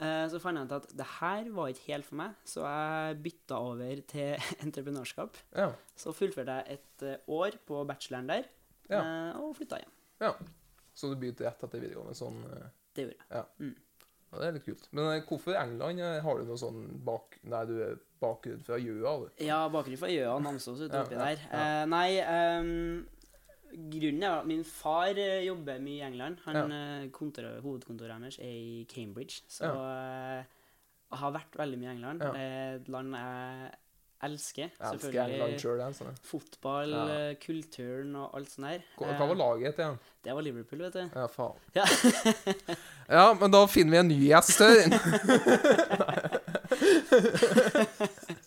Eh, 0.00 0.24
så 0.32 0.40
fant 0.42 0.56
jeg 0.58 0.66
ut 0.70 0.72
at 0.78 0.88
det 0.96 1.06
her 1.20 1.50
var 1.56 1.68
ikke 1.72 1.86
helt 1.92 2.08
for 2.08 2.20
meg, 2.22 2.34
så 2.48 2.64
jeg 2.66 3.20
bytta 3.26 3.58
over 3.70 4.00
til 4.10 4.48
entreprenørskap. 4.66 5.36
Ja. 5.56 5.68
Så 5.96 6.12
fullførte 6.16 6.56
jeg 6.60 6.78
et 6.80 7.06
eh, 7.06 7.28
år 7.28 7.58
på 7.68 7.84
bacheloren 7.88 8.28
der, 8.32 8.48
Ja. 8.90 9.00
eh, 9.04 9.38
og 9.40 9.54
flytta 9.60 9.78
hjem. 9.82 9.94
ja. 10.26 10.34
Så 11.00 11.08
du 11.08 11.14
begynte 11.16 11.46
rett 11.46 11.62
etter 11.64 11.80
videregående 11.80 12.12
sånn 12.18 12.40
Det 12.92 13.04
gjorde 13.06 13.14
jeg. 13.14 13.28
ja, 13.30 13.44
Det 14.34 14.46
er 14.48 14.52
litt 14.56 14.64
kult. 14.66 14.88
Men 14.92 15.22
hvorfor 15.24 15.54
England? 15.56 16.00
Har 16.26 16.38
du 16.40 16.44
noe 16.48 16.58
sånn 16.60 16.80
bak... 17.06 17.38
Nei, 17.48 17.60
du 17.70 17.76
er 17.86 17.94
bakgrunn 18.20 18.60
fra 18.66 18.76
Gjøa, 18.82 19.12
du. 19.22 19.30
Ja, 19.46 19.60
bakgrunn 19.72 19.96
fra 20.02 20.10
Gjøa 20.10 20.34
Namsos 20.42 20.82
ute 20.82 20.90
Ja, 20.98 21.04
oppi 21.06 21.14
ja, 21.16 21.22
der. 21.30 21.44
ja. 21.46 21.62
Eh, 21.62 21.86
nei, 21.88 22.08
ehm, 22.20 23.06
grunnen 23.72 24.22
er 24.26 24.38
at 24.40 24.46
min 24.50 24.64
far 24.64 25.14
eh, 25.18 25.44
jobber 25.46 25.78
mye 25.82 25.98
i 26.00 26.06
England. 26.06 26.38
Han, 26.46 26.54
ja. 26.74 27.08
kontoret, 27.14 27.60
hovedkontoret 27.64 28.12
hans 28.16 28.38
er 28.38 28.50
i 28.56 28.86
Cambridge, 28.90 29.42
så 29.48 29.64
ja. 29.64 29.74
jeg 31.10 31.18
har 31.22 31.30
vært 31.36 31.56
veldig 31.58 31.78
mye 31.78 31.88
i 31.90 31.94
England. 31.96 32.22
Ja. 32.22 32.32
Et 32.76 32.88
land 32.92 33.14
jeg 33.18 33.70
elsker. 34.20 34.68
Jeg 34.76 34.90
elsker 34.98 35.20
England 35.24 35.54
sjøl. 35.62 35.80
Sånn. 35.96 36.16
Fotball, 36.28 36.90
Ja. 36.92 37.04
eh, 37.30 37.34
kulturen 37.40 38.10
og 38.20 38.34
alt 38.36 38.50
sånt 38.52 38.66
der. 38.68 38.80
Hva, 38.98 39.06
hva 39.16 39.26
var 39.30 39.34
Eh, 39.34 39.40
laget 39.40 39.74
til 39.78 39.84
igjen? 39.86 39.98
det 40.24 40.34
var 40.36 40.42
Liverpool, 40.44 40.78
vet 40.84 40.92
du. 40.92 41.04
Ja, 41.14 41.26
faen. 41.26 41.56
Ja. 41.74 41.84
Ja, 43.10 43.32
men 43.34 43.50
da 43.50 43.64
finner 43.66 43.90
vi 43.90 43.98
en 43.98 44.08
ny 44.08 44.18
gjest 44.28 44.60
her. 44.60 44.86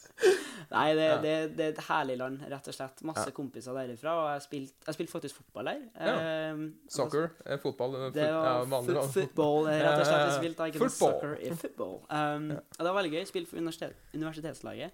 Nei, 0.73 0.93
det, 0.97 1.03
Ja. 1.07 1.17
det, 1.21 1.33
det 1.57 1.65
er 1.65 1.73
et 1.75 1.81
herlig 1.87 2.17
land, 2.17 2.41
rett 2.49 2.67
og 2.67 2.73
slett. 2.73 3.03
Masse 3.05 3.25
Ja. 3.29 3.31
kompiser 3.37 3.73
derifra. 3.77 4.13
Og 4.17 4.27
jeg 4.33 4.41
spilte 4.47 4.93
spilt 4.97 5.09
faktisk 5.13 5.35
fotball 5.41 5.65
der. 5.65 5.81
Ja. 5.99 6.15
Eh, 6.53 6.63
Soccer? 6.89 7.29
altså, 7.45 7.61
Fotball? 7.61 7.95
eh, 7.95 8.09
Det 8.13 8.27
var 8.33 8.65
ja, 8.65 9.01
football, 9.07 9.67
eh, 9.67 9.79
rett 9.83 9.99
og 9.99 10.05
slett. 10.05 10.25
Jeg 10.27 10.39
spilte 10.41 10.67
ikke 10.71 10.79
noe 10.79 10.89
soccer 10.89 11.35
i 11.41 11.49
football. 11.55 11.95
Um, 12.09 12.51
og 12.51 12.79
det 12.79 12.89
var 12.89 12.97
veldig 13.03 13.11
gøy. 13.13 13.25
Spilte 13.29 13.47
for 13.49 13.57
universitet, 13.57 13.93
universitetslaget. 14.15 14.91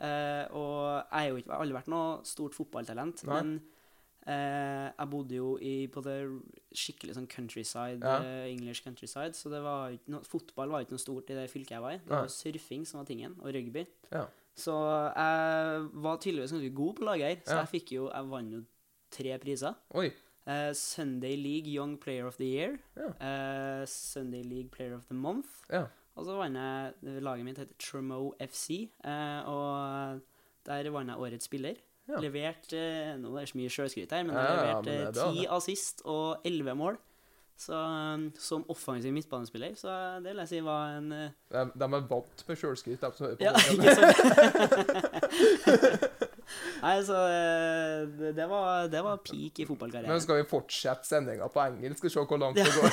Uh, 0.00 0.46
og 0.56 1.04
jeg 1.12 1.20
har 1.20 1.28
jo 1.28 1.36
ikke 1.36 1.52
aldri 1.60 1.74
vært 1.76 1.88
noe 1.92 2.20
stort 2.24 2.54
fotballtalent, 2.54 3.24
Nei. 3.26 3.34
men 3.42 3.60
Uh, 4.28 4.92
jeg 4.98 5.08
bodde 5.10 5.34
jo 5.34 5.56
i 5.64 5.86
på 5.88 6.02
det 6.04 6.18
skikkelig 6.76 7.14
sånn 7.16 7.26
countryside, 7.26 8.02
Ja. 8.04 8.18
uh, 8.20 8.44
English 8.52 8.84
countryside, 8.84 9.32
så 9.34 9.48
det 9.50 9.62
var 9.64 9.96
noe, 10.12 10.20
fotball 10.28 10.68
var 10.68 10.84
ikke 10.84 10.92
noe 10.92 11.00
stort 11.00 11.30
i 11.30 11.34
det 11.34 11.46
fylket 11.50 11.70
jeg 11.70 11.80
var 11.80 11.90
i. 11.96 11.98
Det 12.04 12.10
var 12.10 12.28
surfing 12.28 12.84
som 12.86 13.00
var 13.00 13.06
tingen, 13.06 13.34
og 13.40 13.48
rugby. 13.54 13.86
Ja. 14.12 14.26
Så 14.56 14.74
jeg 15.16 15.88
var 16.02 16.16
tydeligvis 16.20 16.52
ganske 16.52 16.74
god 16.74 16.94
på 16.96 17.04
lag 17.04 17.18
her, 17.20 17.36
så 17.44 17.54
Ja. 17.54 17.60
jeg 17.64 17.68
fikk 17.68 17.92
jo 17.92 18.10
Jeg 18.10 18.28
vant 18.30 18.52
jo 18.52 18.64
tre 19.10 19.38
priser. 19.38 19.74
Oi. 19.94 20.10
Eh, 20.46 20.72
Sunday 20.72 21.36
League 21.36 21.68
Young 21.68 21.96
Player 21.98 22.26
of 22.26 22.36
the 22.36 22.44
Year. 22.44 22.78
Ja. 22.96 23.08
Eh, 23.20 23.86
Sunday 23.86 24.42
League 24.42 24.70
Player 24.70 24.94
of 24.96 25.06
the 25.06 25.14
Month. 25.14 25.48
Ja. 25.70 25.84
Og 26.16 26.24
så 26.26 26.36
vant 26.36 26.54
jeg 26.56 27.22
Laget 27.22 27.44
mitt 27.44 27.58
heter 27.58 27.74
Tremo 27.78 28.32
FC, 28.40 28.90
eh, 29.04 29.42
og 29.48 30.20
der 30.66 30.90
vant 30.90 31.08
jeg 31.08 31.16
Årets 31.18 31.44
spiller. 31.44 31.74
Ja. 32.08 32.18
Levert 32.18 32.72
eh, 32.72 33.16
Nå 33.18 33.36
er 33.36 33.40
det 33.44 33.48
så 33.52 33.56
mye 33.60 33.68
sjølskryt 33.70 34.10
her, 34.10 34.24
men 34.24 34.34
Ja, 34.34 34.40
jeg 34.42 34.50
ja, 34.50 34.64
leverte 34.64 34.84
men 34.84 34.84
det 34.84 35.06
er 35.06 35.12
bra, 35.12 35.32
ti 35.32 35.38
det. 35.40 35.48
assist 35.50 36.02
og 36.04 36.40
elleve 36.44 36.74
mål. 36.74 36.98
Så 37.60 37.76
eh, 37.76 38.18
som 38.40 38.64
offensiv 38.72 39.12
midtbanespiller, 39.12 39.74
så 39.76 39.92
det 40.24 40.30
vil 40.32 40.38
jeg 40.44 40.48
si 40.48 40.60
var 40.64 40.94
en 40.96 41.12
eh, 41.12 41.32
De, 41.52 41.66
de 41.76 41.84
er 41.84 42.06
vant 42.08 42.44
med 42.48 42.56
sjølskritt, 42.56 43.02
de 43.02 43.10
som 43.18 43.26
hører 43.26 43.36
på. 43.36 43.44
Ja, 43.44 43.52
ikke 43.74 43.94
sant? 43.98 44.16
Nei, 46.80 46.94
så 47.04 47.18
eh, 47.28 48.08
det, 48.16 48.32
det, 48.38 48.46
var, 48.48 48.88
det 48.88 49.02
var 49.04 49.20
peak 49.26 49.60
i 49.60 49.66
fotballkarrieren. 49.68 50.12
Men 50.14 50.24
skal 50.24 50.40
vi 50.40 50.48
fortsette 50.48 51.04
sendinga 51.08 51.50
på 51.52 51.60
engelsk 51.66 52.08
og 52.08 52.14
se 52.14 52.24
hvor 52.32 52.40
langt 52.40 52.56
det 52.56 52.72
går? 52.80 52.90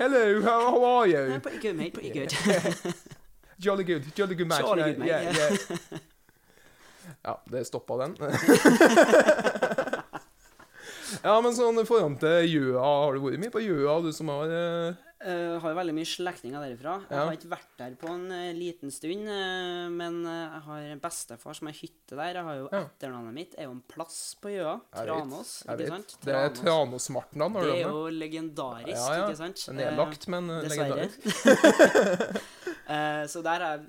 Hello, 0.00 0.24
how, 0.42 0.84
are 0.84 1.06
you? 1.12 1.34
Eh, 1.34 1.40
Pretty 1.44 1.60
good, 1.60 1.76
mate. 1.76 1.92
Pretty 1.92 2.10
good. 2.16 2.32
Jolly 3.60 3.84
good, 3.84 4.08
jolly 4.16 4.34
good 4.34 4.48
match. 4.48 4.64
Jolly 4.64 4.82
good, 4.82 4.98
mate, 4.98 5.08
yeah. 5.08 5.36
yeah. 5.36 6.00
Ja, 7.22 7.42
det 7.46 7.64
stoppa 7.64 7.96
den. 7.96 8.16
Ja, 11.26 11.34
men 11.44 11.56
sånn 11.58 11.82
i 11.82 11.86
forhold 11.88 12.20
til 12.22 12.46
Gjøa, 12.52 12.84
har 13.06 13.16
du 13.18 13.24
vært 13.26 13.42
mye 13.42 13.52
på 13.54 13.64
Gjøa, 13.66 13.98
du 14.06 14.12
som 14.14 14.30
har 14.34 14.54
eh, 14.60 15.02
Eh, 15.26 15.54
har 15.62 15.70
jo 15.72 15.76
veldig 15.78 15.94
mye 15.96 16.04
slektninger 16.06 16.60
derifra. 16.60 16.98
Jeg 17.08 17.16
Ja. 17.16 17.22
har 17.24 17.32
ikke 17.38 17.48
vært 17.48 17.70
der 17.80 17.94
på 17.98 18.10
en 18.12 18.26
eh, 18.36 18.50
liten 18.52 18.90
stund, 18.92 19.24
eh, 19.32 19.86
men 19.88 20.18
jeg 20.28 20.60
har 20.66 20.82
en 20.92 21.00
bestefar 21.00 21.56
som 21.56 21.70
har 21.70 21.74
hytte 21.78 22.18
der. 22.18 22.34
Jeg 22.36 22.44
har 22.44 22.58
jo 22.60 22.66
Ja. 22.70 22.82
Etternavnet 22.84 23.32
mitt 23.34 23.54
er 23.56 23.64
jo 23.64 23.70
en 23.72 23.80
plass 23.88 24.36
på 24.42 24.52
Gjøa. 24.52 24.74
Tranås, 24.92 25.54
ikke 25.72 25.88
sant? 25.88 26.12
Det 26.22 26.34
er 26.36 26.50
Tranås-Marten. 26.58 27.38
da. 27.40 27.48
Det 27.64 27.72
er 27.78 27.88
jo 27.88 28.04
legendarisk, 28.12 28.92
Ja, 28.92 29.16
ja. 29.16 29.24
ikke 29.26 29.36
sant? 29.40 29.64
nedlagt, 29.74 30.28
men 30.28 30.48
dessverre. 30.48 31.08
legendarisk. 31.08 32.46
Så 33.32 33.42
der 33.42 33.60
er 33.72 33.86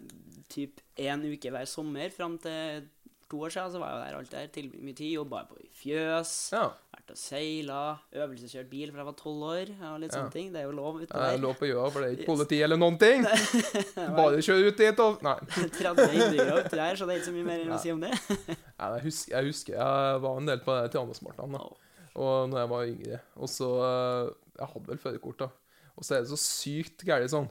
typ 0.49 0.79
én 0.97 1.21
uke 1.27 1.51
hver 1.53 1.67
sommer 1.69 2.09
fram 2.15 2.37
til 2.41 2.87
to 3.29 3.37
år 3.43 3.51
siden. 3.51 3.71
Så 3.75 3.79
var 3.83 3.91
jeg 3.91 3.99
jo 3.99 4.05
der 4.07 4.17
alt 4.17 4.31
der. 4.31 4.47
Til 4.47 4.71
mye 4.79 4.95
tid. 4.95 5.11
Jobba 5.19 5.43
på 5.51 5.59
i 5.59 5.67
fjøs. 5.75 6.33
Ja. 6.55 6.69
Vært 7.07 7.13
og 7.15 7.19
seila. 7.21 7.81
Øvelseskjørt 8.11 8.67
bil 8.69 8.89
fra 8.91 8.99
jeg 8.99 9.07
var 9.07 9.15
tolv 9.15 9.43
år. 9.47 9.69
Og 9.93 9.99
litt 10.01 10.11
Ja. 10.11 10.17
sånne 10.19 10.31
ting. 10.33 10.51
Det 10.51 10.59
er 10.59 10.65
jo 10.67 10.71
lov 10.75 10.97
utpå 11.01 11.15
Jeg 11.15 11.33
er 11.33 11.37
lov 11.41 11.55
på 11.55 11.67
gjøre, 11.69 11.91
for 11.91 12.01
det 12.01 12.07
er 12.09 12.17
ikke 12.17 12.25
politi 12.35 12.61
eller 12.61 12.77
noen 12.77 12.97
ting. 12.99 13.23
Bare 14.17 14.41
kjør 14.43 14.67
ut 14.67 14.77
dit 14.77 14.99
og 14.99 15.21
Nei. 15.23 15.35
30 15.47 16.11
innbyggere 16.11 16.57
oppi 16.65 16.75
der, 16.75 16.95
så 16.99 17.05
det 17.07 17.15
er 17.15 17.19
ikke 17.21 17.29
så 17.29 17.35
mye 17.37 17.47
mer 17.47 17.59
enn 17.63 17.71
å 17.71 17.79
si 17.79 17.91
om 17.93 18.01
det. 18.03 18.11
Nei, 18.79 18.89
Jeg 18.97 19.03
husker, 19.07 19.31
jeg 19.37 19.45
husker 19.53 19.73
jeg 19.77 20.21
var 20.25 20.37
en 20.41 20.45
del 20.51 20.59
på 20.65 20.75
det 20.81 20.91
Tranosmartene 20.91 21.51
da. 21.55 21.63
Åh. 21.63 21.77
Og 22.17 22.49
når 22.49 22.59
jeg 22.59 22.69
var 22.73 22.85
yngre. 22.91 23.19
Og 23.37 23.47
så 23.53 23.69
eh, 23.87 24.33
Jeg 24.59 24.67
hadde 24.73 24.87
vel 24.91 24.97
førerkort, 25.05 25.39
da. 25.45 25.49
Og 25.97 26.03
så 26.03 26.15
er 26.17 26.21
det 26.25 26.29
så 26.33 26.37
sykt 26.41 27.05
gærent 27.07 27.31
sånn 27.31 27.47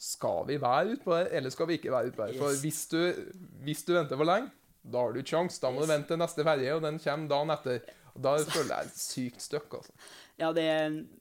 Skal 0.00 0.44
vi 0.48 0.56
være 0.62 0.96
utpå 0.96 1.12
der, 1.18 1.28
eller 1.38 1.50
skal 1.50 1.66
vi 1.68 1.76
ikke 1.78 1.92
være 1.92 2.10
utpå 2.12 2.24
der? 2.26 2.38
For 2.38 2.50
Yes. 2.54 2.62
hvis 2.64 2.80
du, 2.88 3.00
hvis 3.66 3.84
du 3.84 3.92
venter 3.94 4.16
for 4.16 4.24
lenge, 4.24 4.50
da 4.84 4.98
har 5.00 5.12
du 5.12 5.22
kjangs. 5.22 5.60
Da 5.60 5.70
må 5.70 5.80
Yes. 5.80 5.86
du 5.88 5.92
vente 5.92 6.08
til 6.08 6.18
neste 6.20 6.44
ferje, 6.44 6.72
og 6.76 6.82
den 6.82 6.98
kommer 6.98 7.28
dagen 7.28 7.50
etter. 7.54 7.80
Da 8.14 8.36
føler 8.46 8.70
jeg 8.70 8.90
et 8.90 8.98
sykt 9.00 9.42
støkk, 9.42 9.80
altså. 9.80 9.94
Ja, 10.38 10.50
det, 10.54 10.66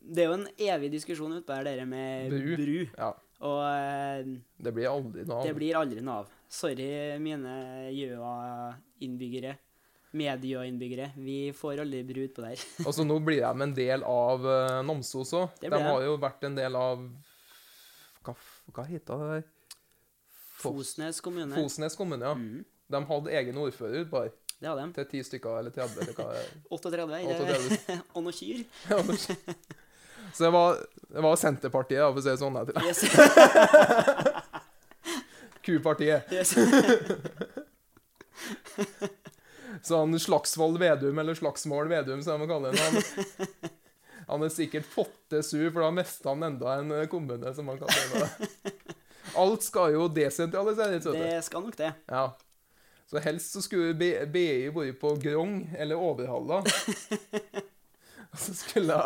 det 0.01 0.23
er 0.23 0.29
jo 0.29 0.37
en 0.37 0.47
evig 0.61 0.91
diskusjon 0.93 1.33
utpå 1.39 1.55
her, 1.55 1.65
dere 1.65 1.85
med 1.89 2.33
Bru. 2.33 2.55
bru. 2.59 2.79
Ja. 2.97 3.11
Og 3.43 3.59
eh, 3.67 4.29
Det 4.63 4.71
blir 4.75 4.87
aldri 4.87 5.25
noe 5.27 5.43
det 5.43 5.53
blir 5.57 5.77
aldri 5.77 6.03
noe 6.05 6.21
av. 6.23 6.31
Sorry, 6.53 6.87
mine 7.21 7.53
Gjøa-innbyggere. 7.91 9.55
Medgjøa-innbyggere. 10.13 11.09
Vi 11.17 11.37
får 11.57 11.81
aldri 11.83 12.03
bru 12.05 12.21
utpå 12.27 12.45
der. 12.45 12.61
Og 12.85 12.93
så 12.97 13.05
nå 13.07 13.17
blir 13.25 13.41
de 13.41 13.67
en 13.67 13.73
del 13.75 14.05
av 14.05 14.45
uh, 14.45 14.81
Namsos 14.85 15.33
òg. 15.37 15.57
De 15.63 15.73
har 15.73 16.05
jo 16.05 16.13
vært 16.21 16.45
en 16.45 16.59
del 16.59 16.77
av 16.77 17.01
Hva, 18.23 18.37
hva 18.77 18.85
heter 18.87 19.23
det 19.23 19.31
der? 19.33 19.49
Fosnes 20.63 21.19
kommune. 21.25 21.57
Fosnes 21.57 21.97
kommune, 21.99 22.29
ja. 22.29 22.37
Mm. 22.37 22.61
De 22.93 23.01
hadde 23.09 23.33
egen 23.39 23.57
ordfører 23.59 24.05
bare 24.07 24.31
det 24.63 24.69
hadde 24.71 24.83
de. 24.87 24.93
til 24.97 25.07
ti 25.11 25.21
stykker, 25.27 25.57
eller 25.59 25.73
30, 25.75 25.99
eller 26.01 26.15
hva 26.17 26.25
det 26.31 26.39
er. 26.41 26.47
38. 26.79 27.03
er 27.03 27.27
38. 27.35 27.63
det- 27.69 27.99
Og 28.15 28.23
noen 28.25 28.37
kyr. 28.39 28.63
Så 30.33 30.47
det 30.47 30.53
var, 30.55 30.79
det 31.13 31.21
var 31.21 31.35
Senterpartiet, 31.37 31.99
da, 32.01 32.07
for 32.09 32.17
å 32.17 32.23
si 32.23 32.31
det 32.31 32.39
sånn. 32.41 32.55
Yes. 32.87 32.99
Kupartiet. 35.63 36.31
yes. 36.33 36.55
Sånn 39.83 40.15
Slagsvold 40.19 40.79
Vedum, 40.81 41.19
eller 41.19 41.35
Slagsmål 41.37 41.87
Vedum, 41.91 42.21
som 42.23 42.41
de 42.41 42.47
kaller 42.49 42.77
han. 42.79 42.97
Han, 42.97 43.69
han 44.29 44.45
er 44.47 44.51
sikkert 44.53 44.87
fotte 44.89 45.41
sur, 45.45 45.67
for 45.75 45.83
da 45.83 45.91
mista 45.93 46.31
han 46.33 46.45
enda 46.47 46.77
en 46.79 46.91
eh, 46.95 47.05
kommune, 47.11 47.53
som 47.57 47.67
han 47.71 47.79
kaller 47.81 48.23
det. 48.23 48.73
Alt 49.39 49.65
skal 49.65 49.93
jo 49.95 50.07
desentraliseres. 50.13 51.03
Det 51.13 51.39
skal 51.47 51.63
nok 51.65 51.77
det. 51.79 51.91
Ja. 52.11 52.25
Så 53.09 53.21
helst 53.21 53.53
så 53.53 53.61
skulle 53.61 53.93
BI 53.93 54.69
vært 54.73 54.99
på 55.01 55.13
Grong 55.21 55.57
eller 55.77 55.99
Overhalla. 55.99 56.61
Og 56.63 58.39
så 58.45 58.55
skulle 58.57 58.97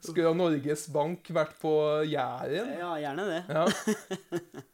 Skulle 0.00 0.30
Norges 0.36 0.86
Bank 0.94 1.26
vært 1.34 1.56
på 1.60 1.72
Jæren. 2.08 2.70
Ja, 2.78 2.92
gjerne 3.02 3.26
det. 3.28 3.40
Ja. 3.50 3.64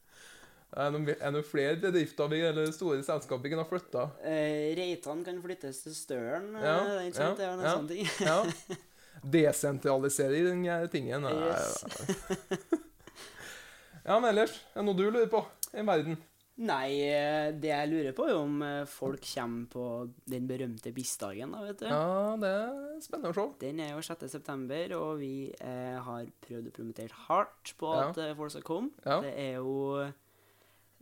Er 0.77 0.91
det 0.91 0.93
noen, 0.93 1.07
er 1.09 1.31
noen 1.33 1.45
flere 1.47 1.79
bedrifter 1.81 2.29
vi, 2.29 2.43
eller 2.45 2.67
store 2.75 2.99
selskap 3.07 3.41
vi 3.41 3.49
kan 3.49 3.63
ha 3.63 3.65
flytta? 3.65 4.03
Eh, 4.29 4.75
Reitan 4.77 5.23
kan 5.25 5.39
flyttes 5.41 5.79
til 5.87 5.95
Støren. 5.97 6.51
eh, 6.53 6.67
Ja, 6.67 6.75
det 6.85 6.99
er 6.99 7.15
sant? 7.17 7.39
Det 7.39 7.47
er 7.47 7.55
en 7.55 7.63
ja, 7.65 7.71
sånn 7.73 7.89
ting. 7.89 8.05
Ja. 8.21 8.77
Desentralisering 9.25 10.45
den 10.51 10.67
her 10.69 10.85
tingen. 10.93 11.25
Yes. 11.33 11.81
Ja, 14.07 14.21
men 14.21 14.29
ellers, 14.35 14.53
er 14.75 14.83
det 14.83 14.85
noe 14.87 14.95
du 15.01 15.07
lurer 15.09 15.31
på 15.33 15.41
i 15.73 15.83
verden? 15.83 16.21
Nei, 16.59 17.03
eh, 17.05 17.51
det 17.53 17.69
jeg 17.69 17.89
lurer 17.91 18.15
på, 18.17 18.25
er 18.31 18.39
om 18.41 18.63
eh, 18.65 18.85
folk 18.89 19.21
kommer 19.29 19.67
på 19.69 19.87
den 20.33 20.47
berømte 20.49 20.89
BIS-dagen, 20.97 21.51
da, 21.53 21.61
vet 21.67 21.83
du. 21.83 21.87
Ja, 21.91 22.37
det 22.41 22.49
er 22.49 23.01
spennende 23.05 23.33
å 23.35 23.37
se. 23.37 23.45
Den 23.61 23.83
er 23.85 23.91
jo 23.93 24.01
6. 24.07 24.25
september, 24.33 24.95
og 24.97 25.19
vi 25.21 25.51
eh, 25.61 25.99
har 26.01 26.31
prøvd 26.47 26.71
å 26.71 26.77
promotere 26.79 27.19
hardt 27.27 27.75
på 27.77 27.91
Ja. 27.93 28.07
at 28.09 28.23
eh, 28.25 28.33
folk 28.39 28.55
skal 28.55 28.65
komme. 28.65 28.91
Ja. 29.05 29.19
Det 29.21 29.35
er 29.37 29.59
jo 29.61 30.07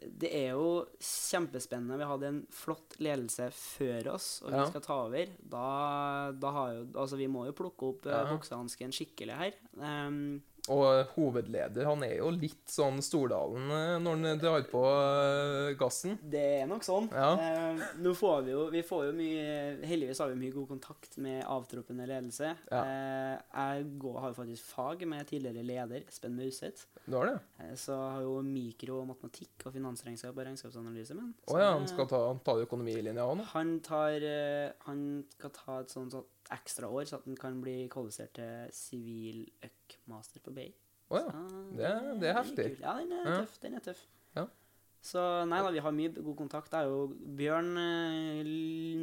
det 0.04 0.28
er 0.36 0.50
jo 0.58 0.82
kjempespennende. 1.00 1.96
Vi 1.96 2.08
hadde 2.10 2.26
en 2.28 2.40
flott 2.52 2.96
ledelse 3.00 3.46
før 3.54 4.10
oss, 4.16 4.42
og 4.42 4.50
Ja. 4.52 4.64
vi 4.64 4.72
skal 4.74 4.82
ta 4.84 4.96
over. 5.06 5.30
Da, 5.38 6.32
da 6.34 6.50
har 6.50 6.72
jo 6.74 6.82
Altså, 6.98 7.16
vi 7.16 7.28
må 7.30 7.46
jo 7.46 7.54
plukke 7.56 7.92
opp 7.94 8.04
Ja. 8.10 8.24
ja. 8.24 8.34
boksehansken 8.34 8.90
skikkelig 8.92 9.38
her. 9.38 9.54
Ehm, 9.80 10.42
Og 10.72 11.10
hovedleder, 11.12 11.84
han 11.84 12.00
er 12.06 12.14
jo 12.22 12.30
litt 12.32 12.70
sånn 12.72 13.02
Stordalen 13.04 13.66
eh, 13.68 13.96
når 14.00 14.14
han 14.22 14.38
drar 14.40 14.62
på 14.70 14.80
eh, 14.88 15.74
gassen. 15.76 16.14
det 16.22 16.44
er 16.62 16.70
nok 16.70 16.86
sånn. 16.86 17.10
Ja. 17.12 17.34
Nå 18.00 18.14
får 18.16 18.46
vi 18.46 18.54
jo 18.54 18.62
Vi 18.72 18.80
får 18.86 19.02
jo 19.10 19.12
mye 19.18 19.44
Heldigvis 19.84 20.22
har 20.24 20.32
vi 20.32 20.38
mye 20.40 20.54
god 20.54 20.70
kontakt 20.72 21.18
med 21.20 21.42
avtroppende 21.44 22.06
ledelse. 22.08 22.54
Ja. 22.72 22.80
Eh, 22.80 23.34
jeg 23.52 23.84
går, 24.00 24.18
har 24.22 24.32
jo 24.32 24.38
faktisk 24.40 24.70
fag 24.72 25.04
med 25.10 25.28
tidligere 25.28 25.66
leder, 25.68 26.06
Espen 26.08 26.36
Mauseth. 26.38 26.86
Du 27.04 27.18
har 27.18 27.28
det? 27.28 27.36
Eh, 27.60 27.74
Så 27.76 27.92
har 28.00 28.22
jo 28.24 28.38
mikro, 28.46 29.02
matematikk 29.04 29.66
og 29.68 29.76
finansregnskap 29.76 30.32
og 30.32 30.46
regnskapsanalyse. 30.48 31.18
Men 31.18 31.34
oh, 31.52 31.58
ja, 31.60 31.74
han 31.76 31.84
skal 31.90 32.08
ta, 32.08 32.22
han 32.30 32.40
tar 32.46 32.64
økonomilinja 32.64 33.26
òg 33.28 33.36
nå? 33.42 33.50
han 33.52 33.76
tar 33.84 34.24
eh, 34.24 34.72
Han 34.88 35.24
skal 35.36 35.52
ta 35.60 35.82
et 35.84 35.92
sånt, 35.92 36.16
sånt 36.16 36.30
ekstra 36.52 36.88
år, 36.88 37.04
så 37.08 37.16
at 37.16 37.24
han 37.24 37.36
kan 37.36 37.60
bli 37.62 37.88
kvalifisert 37.88 38.32
til 38.34 38.68
sivil 38.72 39.44
øk-master 39.64 40.40
på 40.44 40.52
BI. 40.54 40.66
Å 41.10 41.20
ja. 41.20 41.30
Det 41.76 41.84
er- 41.84 42.18
det 42.20 42.28
er 42.28 42.34
heftig. 42.42 42.80
Ja, 42.80 42.94
den 42.98 43.12
er 43.12 43.24
Ja. 43.30 43.40
tøff. 43.40 43.58
Den 43.62 43.74
er 43.74 43.80
tøff. 43.80 44.00
Ja. 44.36 44.46
Så 45.02 45.44
nei 45.46 45.58
da, 45.62 45.70
vi 45.70 45.78
har 45.84 45.92
mye 45.92 46.08
god 46.14 46.36
kontakt. 46.36 46.70
Det 46.70 46.84
jo 46.86 47.08
Bjørn 47.36 47.76
eh, 47.76 48.42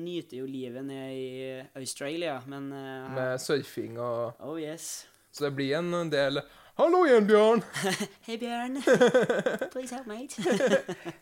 nyter 0.02 0.38
jo 0.40 0.46
livet 0.46 0.84
nede 0.84 1.14
i 1.14 1.68
Australia, 1.76 2.42
men 2.48 2.72
eh, 2.74 3.12
Med 3.14 3.40
surfing 3.40 4.00
og 4.00 4.34
Oh 4.40 4.58
yes. 4.60 5.06
Så 5.32 5.46
det 5.46 5.56
blir 5.56 5.78
en 5.78 6.10
del 6.10 6.42
Hallo 6.78 7.04
igjen, 7.06 7.28
Bjørn! 7.28 7.62
Hei, 8.26 8.38
Bjørn. 8.38 8.82
Please 9.72 9.94
help, 9.94 10.08
mate. 10.08 10.42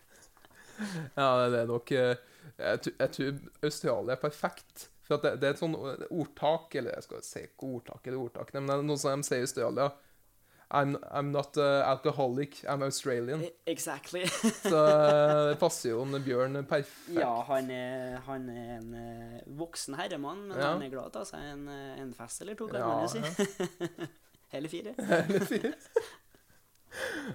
Ja, 1.18 1.50
det 1.50 1.60
er 1.60 1.66
nok 1.68 1.92
eh, 1.92 2.16
Jeg, 2.58 2.80
jeg 3.00 3.12
tror 3.12 3.40
Australia 3.64 4.12
er 4.16 4.22
perfekt. 4.22 4.90
For 5.10 5.18
det, 5.24 5.32
det 5.42 5.48
er 5.50 5.56
et 5.56 5.62
sånn 5.64 5.74
ordtak 5.76 6.76
Eller 6.78 6.94
jeg 7.00 7.06
skal 7.08 7.24
si 7.26 7.42
ikke 7.48 7.66
ordtak 7.80 8.06
eller 8.06 8.22
ordtak, 8.22 8.52
men 8.54 8.68
det 8.70 8.76
er 8.78 8.84
noe 8.86 9.00
som 9.02 9.18
de 9.24 9.26
sier 9.26 9.42
i 9.42 9.48
Australia. 9.48 9.88
I'm, 10.70 10.92
I'm 11.10 11.32
not 11.34 11.58
uh, 11.58 11.82
alcoholic, 11.90 12.60
I'm 12.70 12.84
Australian. 12.86 13.42
exactly. 13.66 14.22
Så 14.70 14.78
eh, 14.86 15.40
det 15.50 15.56
passer 15.58 15.96
jo 15.96 16.04
en 16.04 16.14
Bjørn 16.22 16.60
perfekt. 16.70 17.16
Ja, 17.18 17.32
han 17.48 17.72
er, 17.74 18.20
han 18.28 18.46
er 18.54 18.68
en 18.76 18.92
eh, 19.00 19.40
voksen 19.58 19.98
herremann, 19.98 20.44
men 20.52 20.60
Ja. 20.62 20.68
han 20.76 20.84
er 20.86 20.92
glad 20.94 21.08
i 21.08 21.10
å 21.10 21.16
ta 21.16 21.24
seg 21.26 21.42
en, 21.56 21.64
eh, 21.74 21.98
en 22.04 22.14
fest 22.14 22.46
eller 22.46 22.54
to, 22.60 22.68
kan 22.70 22.84
Ja, 22.86 22.92
man 22.92 23.02
jo 23.02 23.10
si. 23.10 23.98
Hele 24.54 24.70
fire. 24.70 24.94
Hele 25.32 25.42
fire. 25.50 25.74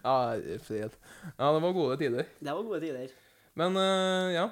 Ja, 0.04 0.14
fred. 0.62 0.94
Ja, 1.38 1.50
det 1.56 1.60
var 1.66 1.72
gode 1.80 1.98
tider. 1.98 2.30
Det 2.38 2.54
var 2.54 2.62
gode 2.70 2.80
tider. 2.86 3.10
Men 3.58 3.76
ja 4.34 4.46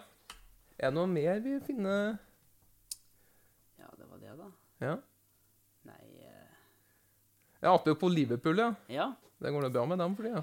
Er 0.79 0.91
det 0.91 0.95
noe 0.99 1.07
mer 1.11 1.39
vi 1.43 1.57
finner? 1.67 2.17
Ja. 4.83 4.97
Nei 5.89 6.09
eh, 6.27 6.49
ja, 7.63 7.71
apropos 7.75 8.11
Liverpool, 8.11 8.59
ja. 8.59 8.73
Ja. 8.91 9.13
Det 9.43 9.51
går 9.55 9.63
det 9.69 9.73
bra 9.75 9.87
med 9.87 9.99
dem 10.03 10.17
for 10.19 10.27
tida? 10.27 10.43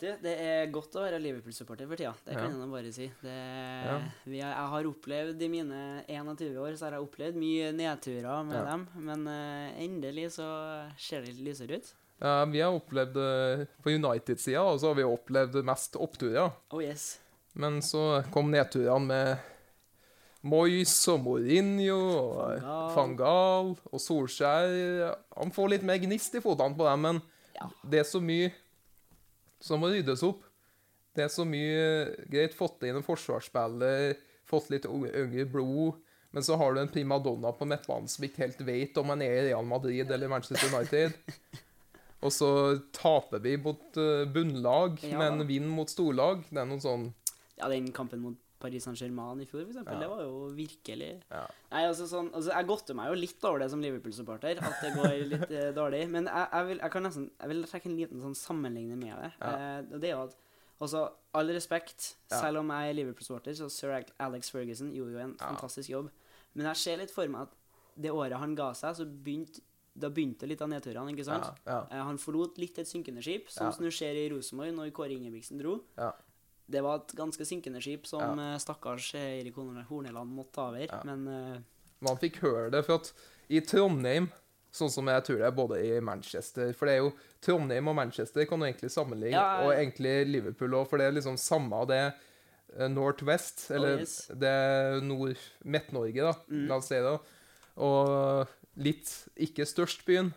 Du, 0.00 0.06
det 0.24 0.32
er 0.40 0.70
godt 0.72 0.94
å 0.96 1.02
være 1.04 1.18
Liverpool-supporter 1.20 1.84
for 1.90 1.98
tida. 2.00 2.14
Det 2.24 2.32
kan 2.32 2.46
jeg 2.48 2.56
nå 2.56 2.68
bare 2.72 2.92
si. 2.94 3.04
Det, 3.20 3.34
vi 4.32 4.38
har, 4.40 4.54
jeg 4.54 4.70
har 4.72 4.86
opplevd 4.88 5.42
I 5.44 5.48
mine 5.52 5.80
21 6.08 6.56
år 6.62 6.78
så 6.80 6.86
har 6.86 6.96
jeg 6.96 7.04
opplevd 7.04 7.36
mye 7.42 7.66
nedturer 7.76 8.46
med 8.48 8.56
Ja. 8.56 8.62
dem, 8.70 8.86
men 9.10 9.26
eh, 9.28 9.82
endelig 9.84 10.30
så 10.38 10.46
ser 10.96 11.20
det 11.26 11.34
litt 11.34 11.44
lysere 11.50 11.76
ut. 11.82 11.90
Ja, 12.20 12.44
vi 12.48 12.60
har 12.64 12.72
opplevd 12.76 13.16
eh, 13.20 13.66
På 13.84 13.92
United-sida 13.92 14.64
så 14.80 14.90
har 14.90 14.96
vi 14.98 15.04
opplevd 15.08 15.60
mest 15.68 15.96
oppturer. 16.00 16.50
Oh 16.72 16.80
yes. 16.84 17.18
Men 17.52 17.82
så 17.84 18.22
kom 18.32 18.50
nedturene 18.54 19.04
med 19.10 19.36
Moyes 20.42 20.92
og 21.12 21.20
Mourinho 21.24 21.98
og 22.16 22.62
Van 22.96 23.16
Gaal. 23.18 23.74
og 23.92 24.00
Solskjær. 24.00 25.14
Han 25.36 25.52
får 25.52 25.68
litt 25.74 25.82
mer 25.84 25.98
gnist 26.00 26.34
i 26.34 26.40
fotene 26.40 26.76
på 26.78 26.86
dem, 26.88 27.00
men 27.02 27.22
Ja. 27.54 27.68
det 27.84 28.00
er 28.00 28.08
så 28.08 28.20
mye 28.22 28.52
som 29.60 29.80
må 29.80 29.90
ryddes 29.92 30.22
opp. 30.24 30.42
Det 31.14 31.24
er 31.24 31.28
så 31.28 31.44
mye 31.44 32.26
greit. 32.30 32.54
Fått 32.54 32.82
inn 32.86 32.96
en 32.96 33.02
forsvarsspiller, 33.04 34.16
fått 34.46 34.70
litt 34.70 34.86
yngre 34.86 35.44
blod. 35.50 35.94
Men 36.32 36.42
så 36.42 36.56
har 36.56 36.72
du 36.74 36.80
en 36.80 36.88
primadonna 36.88 37.50
på 37.52 37.66
midtbanen 37.66 38.08
som 38.08 38.24
ikke 38.24 38.38
helt 38.46 38.60
vet 38.64 38.96
om 38.96 39.08
han 39.10 39.20
er 39.20 39.32
i 39.40 39.46
Real 39.48 39.64
Madrid 39.66 40.10
eller 40.10 40.28
Manchester 40.28 40.68
United. 40.72 41.12
Og 42.22 42.30
så 42.30 42.80
taper 42.92 43.40
vi 43.40 43.56
mot 43.56 43.96
eh, 43.96 44.24
bunnlag, 44.30 44.98
Ja. 45.02 45.18
men 45.18 45.46
vinner 45.48 45.68
mot 45.74 45.88
storlag. 45.90 46.44
Det 46.50 46.58
er 46.60 46.66
noen 46.66 46.80
sånn 46.80 47.12
Ja, 47.58 47.68
den 47.68 47.90
kampen 47.92 48.20
mot 48.20 48.36
Paris 48.60 48.84
Saint-Germain 48.86 49.40
i 49.42 49.46
fjor, 49.48 49.62
for 49.64 49.72
eksempel, 49.72 49.94
Ja. 49.96 50.00
det 50.04 50.08
var 50.10 50.20
jo 50.26 50.34
virkelig 50.56 51.10
ja. 51.30 51.42
Nei, 51.72 51.82
altså 51.88 52.06
sånn 52.10 52.28
altså, 52.34 52.50
Jeg 52.52 52.68
godter 52.68 52.94
meg 52.98 53.08
jo 53.10 53.16
litt 53.20 53.44
over 53.48 53.58
det 53.64 53.70
som 53.72 53.80
Liverpool-supporter, 53.84 54.60
at 54.60 54.84
det 54.84 54.92
går 54.98 55.16
litt 55.32 55.50
eh, 55.50 55.70
dårlig. 55.76 56.02
Men 56.12 56.28
jeg, 56.28 56.46
jeg, 56.52 56.66
vil, 56.70 56.78
jeg 56.84 56.94
kan 56.94 57.06
nesten 57.08 57.30
Jeg 57.40 57.52
vil 57.54 57.64
trekke 57.72 57.90
en 57.90 57.96
liten 57.96 58.20
sånn 58.28 58.38
sammenligning 58.38 59.00
med 59.00 59.16
det. 59.24 59.32
Ja. 59.40 59.52
Eh, 59.56 59.98
det 59.98 60.12
er 60.12 60.16
jo 60.18 60.22
at 60.28 60.38
Altså, 60.80 61.02
all 61.36 61.50
respekt, 61.52 62.14
selv 62.32 62.62
om 62.62 62.70
jeg 62.72 62.88
er 62.88 62.94
Liverpool-supporter, 62.96 63.52
så 63.52 63.66
sir 63.68 63.90
Alex 64.18 64.48
Ferguson 64.48 64.94
gjorde 64.96 65.12
jo 65.12 65.18
en 65.26 65.34
fantastisk 65.36 65.90
jobb. 65.92 66.06
Men 66.56 66.70
jeg 66.70 66.80
ser 66.80 66.96
litt 67.02 67.12
for 67.12 67.28
meg 67.28 67.42
at 67.50 67.52
det 68.00 68.08
året 68.16 68.40
han 68.40 68.54
ga 68.56 68.70
seg, 68.72 68.96
så 68.96 69.04
begynte 69.04 69.60
da 70.00 70.08
begynte 70.08 70.46
litt 70.48 70.62
av 70.64 70.70
nedturene, 70.70 71.12
ikke 71.12 71.26
sant? 71.26 71.44
Ja, 71.66 71.72
ja. 71.74 71.78
Eh, 71.90 72.02
han 72.06 72.16
forlot 72.22 72.56
litt 72.62 72.78
et 72.80 72.88
synkende 72.88 73.20
skip, 73.20 73.50
som 73.52 73.66
Ja. 73.66 73.72
nå 73.82 73.90
skjer 73.92 74.16
i 74.22 74.28
Rosenborg 74.32 74.72
når 74.72 74.92
Kåre 74.96 75.12
Ingebrigtsen 75.18 75.58
dro. 75.60 75.80
Ja. 75.98 76.12
Det 76.70 76.82
var 76.86 77.00
et 77.02 77.14
ganske 77.18 77.44
synkende 77.48 77.80
skip 77.82 78.06
som 78.06 78.20
Ja. 78.38 78.52
eh, 78.54 78.58
stakkars 78.62 79.14
Eirik 79.18 79.54
Horne- 79.58 79.84
Horneland 79.88 80.30
måtte 80.36 80.52
ta 80.54 80.68
over. 80.68 80.86
Ja. 80.86 81.00
Men 81.04 81.26
uh, 81.28 81.58
Man 82.00 82.16
fikk 82.16 82.38
høre 82.44 82.70
det, 82.70 82.84
for 82.86 83.00
at 83.00 83.12
i 83.50 83.60
Trondheim 83.60 84.30
Sånn 84.72 84.88
som 84.94 85.08
jeg 85.10 85.24
tror 85.26 85.38
det 85.40 85.46
er 85.48 85.50
både 85.50 85.78
i 85.82 85.96
Manchester 86.00 86.68
For 86.78 86.86
det 86.86 86.92
er 86.94 87.00
jo 87.02 87.08
Trondheim 87.42 87.88
og 87.90 87.96
Manchester 87.98 88.44
kan 88.46 88.60
du 88.62 88.66
egentlig 88.68 88.90
sammenligne, 88.94 89.32
Ja, 89.34 89.64
og 89.66 89.72
egentlig 89.74 90.12
Liverpool 90.30 90.76
òg, 90.78 90.86
for 90.88 90.96
det 91.02 91.08
er 91.08 91.16
liksom 91.16 91.34
samme 91.36 91.80
det 91.90 92.14
eh, 92.78 92.86
Northwest, 92.86 93.64
eller 93.74 93.96
Oh, 93.96 93.98
yes. 94.04 94.30
det 94.30 95.02
nord 95.02 95.34
Midt-Norge, 95.64 96.22
da, 96.22 96.32
Mm. 96.48 96.68
la 96.68 96.76
oss 96.76 96.86
si 96.86 96.94
det. 97.02 97.16
Og 97.82 98.46
litt 98.76 99.10
ikke 99.36 99.66
størst 99.66 100.04
byen, 100.06 100.32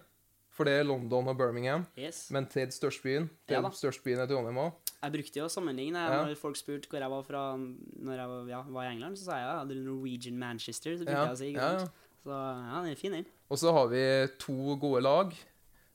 for 0.50 0.66
det 0.66 0.80
er 0.80 0.84
London 0.90 1.28
og 1.30 1.38
Birmingham, 1.38 1.86
yes. 1.98 2.28
men 2.32 2.46
tredje 2.50 2.74
størst 2.74 3.04
byen. 3.06 3.30
Tredje 3.48 3.62
ja, 3.62 3.70
størst 3.70 4.04
byen 4.04 4.20
er 4.24 4.28
Trondheim 4.30 4.58
òg. 4.66 4.74
Jeg 5.04 5.12
brukte 5.18 5.40
jo 5.42 5.46
å 5.50 5.52
sammenligne 5.52 6.00
Ja. 6.00 6.22
når 6.24 6.38
folk 6.40 6.56
spurte 6.56 6.88
hvor 6.88 7.04
jeg 7.04 7.12
var 7.12 7.24
fra 7.28 7.42
når 7.58 8.16
jeg 8.22 8.28
var, 8.32 8.46
ja, 8.48 8.62
var 8.72 8.86
i 8.88 8.92
England. 8.94 9.18
Så 9.20 9.26
sa 9.28 9.40
jeg 9.42 9.50
ja, 9.50 9.66
det 9.68 9.78
Norwegian 9.84 10.38
Manchester. 10.40 10.96
Så 10.98 11.04
brukte 11.04 11.26
jeg 11.28 11.36
å 11.36 11.42
si, 11.42 11.52
ja, 11.58 11.72
ja. 11.80 11.88
Så 12.24 12.32
ja, 12.32 12.80
den 12.86 12.92
er 12.94 12.96
fin, 12.96 13.12
den. 13.18 13.26
Og 13.52 13.60
så 13.60 13.74
har 13.76 13.90
vi 13.92 14.04
to 14.40 14.78
gode 14.80 15.02
lag. 15.04 15.36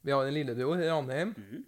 Vi 0.05 0.13
har 0.13 0.29
en 0.29 0.35
lillebror, 0.37 0.77
Ranheim. 0.77 1.35
Mhm. 1.37 1.65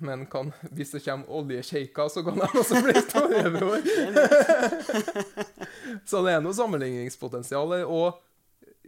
Men 0.00 0.22
kan, 0.32 0.48
hvis 0.72 0.94
det 0.94 1.02
kommer 1.04 1.28
oljesjeiker, 1.28 2.08
så 2.08 2.22
kan 2.24 2.38
de 2.38 2.46
også 2.56 2.78
bli 2.86 2.94
storebror. 3.04 3.82
så 6.08 6.22
det 6.24 6.32
er 6.32 6.40
noe 6.40 6.56
sammenligningspotensial. 6.56 7.74
Og 7.84 8.16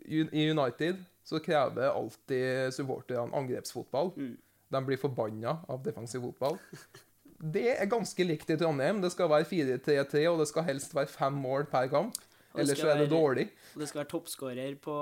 i 0.07 0.47
United 0.49 1.03
så 1.27 1.43
krever 1.43 1.91
alltid 1.91 2.73
supporterne 2.73 3.35
angrepsfotball. 3.37 4.15
Mm. 4.17 4.37
De 4.73 4.85
blir 4.87 4.97
forbanna 5.03 5.59
av 5.69 5.83
defensiv 5.85 6.25
fotball. 6.31 6.57
Det 7.43 7.65
er 7.75 7.89
ganske 7.91 8.25
likt 8.27 8.51
i 8.55 8.57
Trondheim. 8.57 9.01
Det 9.03 9.11
skal 9.13 9.29
være 9.33 9.45
4-3-3, 9.51 10.27
og 10.31 10.39
det 10.39 10.49
skal 10.49 10.63
helst 10.69 10.95
være 10.95 11.11
fem 11.11 11.33
mål 11.43 11.67
per 11.67 11.89
kamp. 11.91 12.15
Ellers 12.55 12.79
så 12.79 12.91
er 12.93 12.99
det 13.01 13.09
dårlig. 13.11 13.49
Og 13.75 13.81
det 13.81 13.89
skal 13.89 14.03
være 14.03 14.11
toppskårer 14.13 14.75
på 14.85 14.95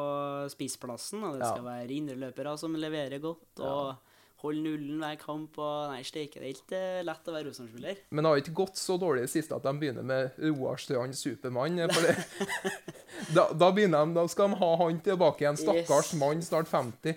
spissplassen, 0.52 1.24
og 1.26 1.34
det 1.34 1.42
Ja. 1.44 1.50
skal 1.52 1.64
være 1.66 1.88
indreløpere 1.98 2.56
som 2.58 2.74
leverer 2.74 3.18
godt, 3.20 3.58
og 3.58 3.96
holde 4.42 4.62
nullen 4.64 5.00
hver 5.02 5.18
kamp. 5.20 5.58
Og 5.60 5.90
nei, 5.92 6.00
steike, 6.06 6.40
det 6.40 6.48
er 6.50 6.56
ikke 6.58 6.80
eh, 6.80 7.02
lett 7.06 7.28
å 7.30 7.34
være 7.34 7.48
Rosenborg-spiller. 7.50 8.00
Men 8.10 8.24
det 8.26 8.32
har 8.32 8.42
ikke 8.42 8.56
gått 8.62 8.80
så 8.80 8.96
dårlig 9.00 9.26
det 9.26 9.32
siste 9.34 9.56
at 9.56 9.66
de 9.66 9.72
begynner 9.80 10.06
med 10.06 10.38
Roar 10.50 10.80
Strand 10.80 11.14
Supermann. 11.18 11.78
fordi 11.92 12.14
da, 13.36 13.46
da, 13.52 13.70
begynner 13.76 14.06
de, 14.06 14.14
da 14.20 14.26
skal 14.32 14.52
de 14.54 14.60
ha 14.62 14.70
han 14.84 15.00
tilbake 15.04 15.44
igjen. 15.46 15.60
Stakkars 15.60 16.12
Yes. 16.14 16.18
mann, 16.20 16.40
snart 16.42 16.68
50. 16.70 17.14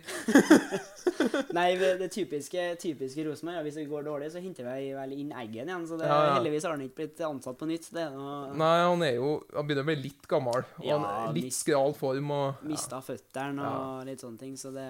Nei, 1.53 1.67
det 1.77 2.09
typiske, 2.13 2.63
typiske 2.81 3.23
Rosenborg, 3.27 3.57
ja, 3.59 3.63
hvis 3.65 3.77
det 3.79 3.85
går 3.89 4.05
dårlig, 4.07 4.29
så 4.33 4.41
henter 4.43 4.65
vi 4.67 4.89
vel 4.95 5.13
inn 5.15 5.31
Eggen 5.37 5.69
igjen. 5.69 5.85
Så 5.89 5.97
det, 5.99 6.07
Ja, 6.09 6.17
ja. 6.27 6.33
heldigvis 6.37 6.65
har 6.67 6.75
han 6.75 6.83
ikke 6.85 6.99
blitt 7.01 7.21
ansatt 7.27 7.57
på 7.59 7.67
nytt. 7.69 7.87
Det 7.93 8.07
noe 8.15 8.53
Nei, 8.59 8.73
han 8.83 9.03
er 9.05 9.15
jo 9.17 9.29
Han 9.55 9.67
begynner 9.67 9.85
å 9.85 9.89
bli 9.91 9.97
litt 10.07 10.27
gammel. 10.29 10.65
Og 10.79 10.85
Ja, 10.87 10.97
han 10.97 11.29
er 11.29 11.37
litt 11.37 11.53
skral 11.55 11.93
form 11.97 12.31
og 12.35 12.63
Mista 12.67 12.99
føttene 13.03 13.69
og 13.69 14.05
litt 14.09 14.23
sånne 14.23 14.39
ting, 14.41 14.57
så 14.59 14.71
det 14.75 14.87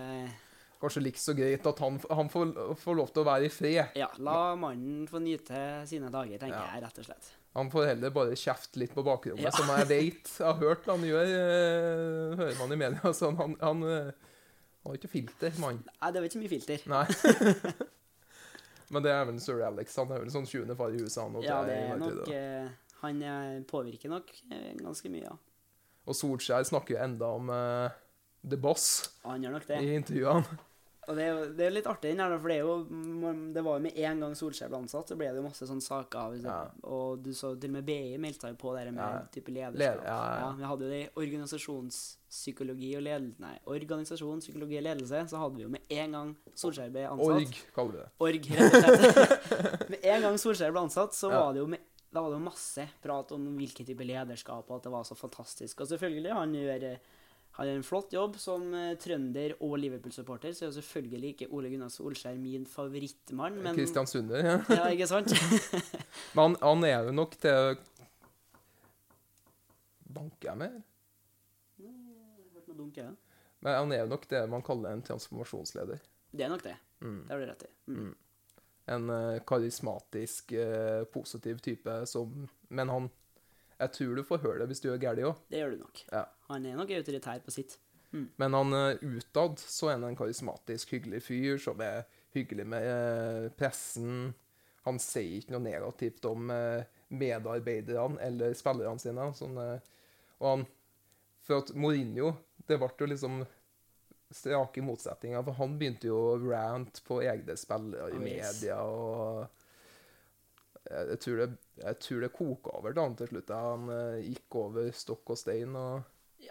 kanskje 0.83 1.01
like 1.05 1.21
så 1.21 1.33
greit 1.37 1.65
at 1.69 1.79
han, 1.83 1.95
han 2.11 2.29
får, 2.33 2.51
får 2.83 2.97
lov 2.99 3.13
til 3.15 3.23
å 3.23 3.27
være 3.29 3.47
i 3.47 3.53
fred. 3.53 3.95
Ja, 3.97 4.09
la 4.23 4.35
mannen 4.59 5.07
få 5.09 5.21
nyte 5.23 5.61
sine 5.89 6.11
dager, 6.13 6.37
tenker 6.41 6.59
Ja. 6.59 6.67
jeg 6.75 6.83
rett 6.83 6.99
og 7.01 7.07
slett. 7.07 7.31
Han 7.55 7.69
får 7.69 7.85
heller 7.91 8.09
bare 8.13 8.35
kjefte 8.39 8.79
litt 8.81 8.93
på 8.95 9.03
bakrommet, 9.05 9.43
Ja. 9.45 9.51
som 9.53 9.67
jeg 9.77 9.87
vet 9.89 10.29
Jeg 10.39 10.45
har 10.47 10.55
hørt 10.61 10.85
han 10.89 11.03
gjør, 11.05 11.33
øh, 11.39 12.37
hører 12.39 12.59
man 12.59 12.71
i 12.75 12.79
media. 12.83 13.13
Så 13.19 13.29
han, 13.37 13.55
han, 13.61 13.83
eh, 13.83 14.11
har 14.83 14.97
ikke 14.97 15.07
filter, 15.11 15.53
mann. 15.61 15.77
Nei, 16.01 16.11
det 16.11 16.19
var 16.23 16.29
ikke 16.29 16.41
mye 16.41 16.51
filter. 16.51 16.81
Nei. 16.91 17.05
Men 18.93 19.05
det 19.05 19.11
er 19.13 19.23
vel 19.29 19.39
sir 19.41 19.61
Alex. 19.65 19.95
Han 20.01 20.11
er 20.13 20.21
vel 20.25 20.33
sånn 20.33 20.45
sjuende 20.49 20.75
far 20.77 20.91
i 20.93 20.99
huset, 21.01 21.21
han. 21.23 21.37
og 21.39 21.45
Ja, 21.45 21.61
det 21.65 21.77
er 21.79 21.97
nok 22.01 22.27
eh, 22.29 22.67
Han 23.01 23.21
eh, 23.25 23.61
påvirker 23.69 24.11
nok 24.11 24.29
eh, 24.51 24.73
ganske 24.81 25.09
mye, 25.13 25.23
ja. 25.29 25.37
Og 26.03 26.17
Solskjær 26.19 26.65
snakker 26.67 26.97
jo 26.97 27.01
enda 27.05 27.29
om 27.37 27.49
eh, 27.53 27.95
The 28.43 28.57
Boss 28.59 28.89
Han 29.23 29.45
gjør 29.45 29.55
nok 29.57 29.67
det. 29.69 29.79
i 29.85 29.93
intervjuene. 30.01 30.59
Og 31.07 31.17
det 31.17 31.23
er 31.25 31.31
jo 31.33 31.41
det 31.57 31.65
er 31.67 31.73
litt 31.75 31.87
artig, 31.91 32.11
den 32.13 32.21
her, 32.23 32.33
for 32.39 32.47
det 32.47 32.55
er 32.57 32.63
jo 32.63 32.75
Det 33.53 33.63
var 33.65 33.75
jo 33.79 33.83
med 33.83 33.97
en 33.99 34.19
gang 34.23 34.35
Solskjær 34.39 34.69
ble 34.71 34.77
ansatt, 34.83 35.09
så 35.11 35.17
ble 35.19 35.27
det 35.33 35.41
jo 35.41 35.43
masse 35.43 35.67
sånne 35.67 35.83
saker. 35.83 36.37
Ja. 36.43 36.59
Og 36.87 37.21
du 37.25 37.31
så 37.35 37.53
til 37.59 37.69
og 37.71 37.75
med 37.77 37.85
BI 37.89 38.17
meldte 38.23 38.47
seg 38.47 38.57
på 38.61 38.71
det 38.77 38.85
med 38.93 39.03
Ja. 39.03 39.21
type 39.35 39.51
lederskap. 39.51 39.81
Leder- 39.83 40.05
ja, 40.07 40.19
ja. 40.39 40.51
Vi 40.61 40.63
hadde 40.71 40.85
jo 40.87 40.89
det 40.93 41.01
i 41.03 41.09
organisasjonspsykologi 41.23 42.91
og 42.97 43.03
ledelse 43.05 43.39
Nei, 43.43 43.55
organisasjon, 43.75 44.39
psykologi 44.43 44.77
og 44.79 44.85
ledelse, 44.87 45.23
så 45.29 45.37
hadde 45.41 45.55
vi 45.59 45.65
jo 45.65 45.71
med 45.73 45.81
en 45.93 46.11
gang 46.17 46.35
Solskjær 46.55 46.91
ble 46.93 47.05
ansatt 47.09 47.37
Org, 47.37 47.57
kaller 47.75 47.91
vi 47.91 47.97
det. 47.97 48.09
Org, 48.27 48.43
rett 48.57 48.77
og 48.77 48.83
slett. 48.83 49.89
med 49.93 49.99
en 50.13 50.21
gang 50.27 50.37
Solskjær 50.41 50.71
ble 50.75 50.85
ansatt, 50.87 51.13
så 51.17 51.29
var 51.33 51.53
det 51.53 51.63
jo 51.63 51.67
med, 51.73 51.79
da 52.13 52.21
var 52.21 52.29
det 52.33 52.37
jo 52.39 52.45
masse 52.45 52.87
prat 53.01 53.31
om 53.35 53.45
hvilken 53.57 53.85
type 53.89 54.05
lederskap, 54.05 54.67
og 54.69 54.75
at 54.77 54.83
det 54.87 54.91
var 54.93 55.03
så 55.07 55.15
fantastisk. 55.17 55.81
Og 55.81 55.87
selvfølgelig, 55.89 56.33
han 56.37 56.53
gjør 56.53 56.87
han 57.53 57.69
gjør 57.69 57.79
en 57.79 57.85
flott 57.85 58.13
jobb 58.15 58.37
som 58.41 58.63
eh, 58.73 58.93
trønder 59.01 59.53
og 59.59 59.75
Liverpool-supporter, 59.77 60.55
så 60.55 60.65
er 60.65 60.71
jo 60.71 60.77
selvfølgelig 60.79 61.33
ikke 61.35 61.49
Ole 61.53 61.69
Gunnar 61.69 61.91
Solskjær 61.93 62.39
min 62.41 62.65
favorittmann, 62.69 63.59
men 63.61 63.77
Kristiansunder, 63.77 64.41
Ja. 64.41 64.55
Ja, 64.79 64.87
ikke 64.89 65.09
sant? 65.09 65.35
Men 66.33 66.41
han, 66.41 66.57
han 66.63 66.87
er 66.87 67.09
jo 67.09 67.13
nok 67.13 67.37
til 67.41 67.77
Banker 70.13 70.49
jeg 70.49 70.59
mer? 70.61 70.81
Noe 72.73 72.77
dunk, 72.77 72.97
ja. 72.97 73.11
Men 73.63 73.77
han 73.77 73.93
er 73.93 74.03
jo 74.03 74.09
nok 74.11 74.27
det 74.31 74.41
man 74.49 74.65
kaller 74.65 74.93
en 74.95 75.05
transformasjonsleder. 75.05 76.01
Det 76.33 76.45
er 76.45 76.51
nok 76.51 76.63
det. 76.65 76.75
Mm. 77.05 77.19
Det 77.27 77.33
har 77.33 77.41
du 77.41 77.47
rett 77.47 77.65
i. 77.67 77.71
Mm. 77.93 78.13
En 78.93 79.09
uh, 79.13 79.39
karismatisk, 79.47 80.55
uh, 80.57 81.03
positiv 81.13 81.61
type 81.63 81.93
som 82.09 82.49
Men 82.67 82.89
han 82.91 83.05
Jeg 83.79 83.93
tror 83.95 84.15
du 84.15 84.23
får 84.27 84.41
høre 84.43 84.57
det 84.59 84.67
hvis 84.71 84.81
du 84.83 84.89
gjør 84.89 84.99
galt 85.01 85.23
òg. 85.23 85.45
Det 85.51 85.61
gjør 85.61 85.75
du 85.75 85.83
nok. 85.85 86.01
Ja. 86.11 86.25
Han 86.53 86.69
er 86.69 86.77
nok 86.77 86.93
autoritær 86.93 87.41
på 87.43 87.53
sitt. 87.53 87.77
Men 88.13 88.53
han 88.53 88.73
eh, 88.73 88.97
utad 89.01 89.59
så 89.59 89.89
er 89.89 89.97
han 89.97 90.11
en 90.11 90.17
karismatisk, 90.17 90.93
hyggelig 90.93 91.23
fyr 91.25 91.57
som 91.61 91.81
er 91.81 92.03
hyggelig 92.35 92.65
med 92.69 92.85
eh, 92.85 93.47
pressen. 93.57 94.33
Han 94.85 94.99
sier 95.01 95.39
ikke 95.39 95.55
noe 95.55 95.65
negativt 95.65 96.27
om 96.29 96.51
eh, 96.53 96.85
medarbeiderne 97.13 98.21
eller 98.21 98.53
spillerne 98.57 99.01
sine. 99.01 99.27
Sånn, 99.37 99.57
og 99.57 100.47
han 100.49 100.65
For 101.43 101.59
at 101.59 101.73
Mourinho 101.75 102.29
Det 102.63 102.77
ble 102.79 102.87
jo 102.99 103.09
liksom 103.11 103.41
strake 104.33 104.81
motsetninger, 104.81 105.43
for 105.45 105.57
han 105.59 105.75
begynte 105.77 106.07
jo 106.07 106.15
å 106.31 106.37
rant 106.41 107.01
på 107.05 107.19
egne 107.21 107.53
spillere 107.59 108.07
i 108.09 108.17
Oh, 108.17 108.23
yes. 108.23 108.61
media 108.63 108.77
og 108.81 109.43
jeg, 110.89 111.19
tror 111.21 111.37
det, 111.37 111.47
jeg 111.77 111.99
tror 112.01 112.23
det 112.23 112.31
koka 112.33 112.73
over 112.79 112.95
til 112.95 113.03
han 113.03 113.17
til 113.19 113.29
slutt. 113.29 113.51
Han 113.53 113.91
gikk 114.25 114.57
over 114.57 114.89
stokk 114.95 115.35
og 115.35 115.39
stein 115.39 115.77
og 115.77 116.01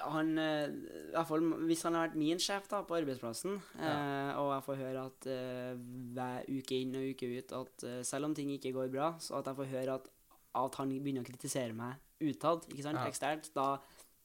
han, 0.00 0.38
eh, 0.38 0.68
i 0.68 1.12
hvert 1.12 1.26
fall 1.28 1.40
Hvis 1.68 1.83
han 1.85 1.94
har 1.94 2.09
vært 2.09 2.16
min 2.16 2.38
sjef 2.38 2.68
da, 2.68 2.83
på 2.83 2.96
arbeidsplassen, 2.96 3.61
eh, 3.78 4.33
og 4.40 4.52
jeg 4.55 4.64
får 4.66 4.76
høre 4.83 5.05
at 5.07 5.26
eh, 5.26 5.74
hver 6.14 6.44
uke 6.48 6.78
inn 6.81 6.94
og 6.96 7.09
uke 7.12 7.28
ut 7.38 7.52
at 7.61 7.85
eh, 7.85 8.02
selv 8.02 8.24
om 8.31 8.35
ting 8.35 8.50
ikke 8.50 8.72
går 8.72 8.90
bra, 8.92 9.12
så 9.18 9.38
at 9.40 9.46
jeg 9.46 9.57
får 9.57 9.70
høre 9.74 9.94
at, 10.00 10.09
at 10.55 10.74
han 10.81 10.88
begynner 10.98 11.22
å 11.22 11.28
kritisere 11.31 11.72
meg 11.74 11.94
utad, 12.22 12.66
ikke 12.70 12.83
sant, 12.83 12.98
Ja. 13.02 13.07
eksternt, 13.11 13.50
da, 13.55 13.78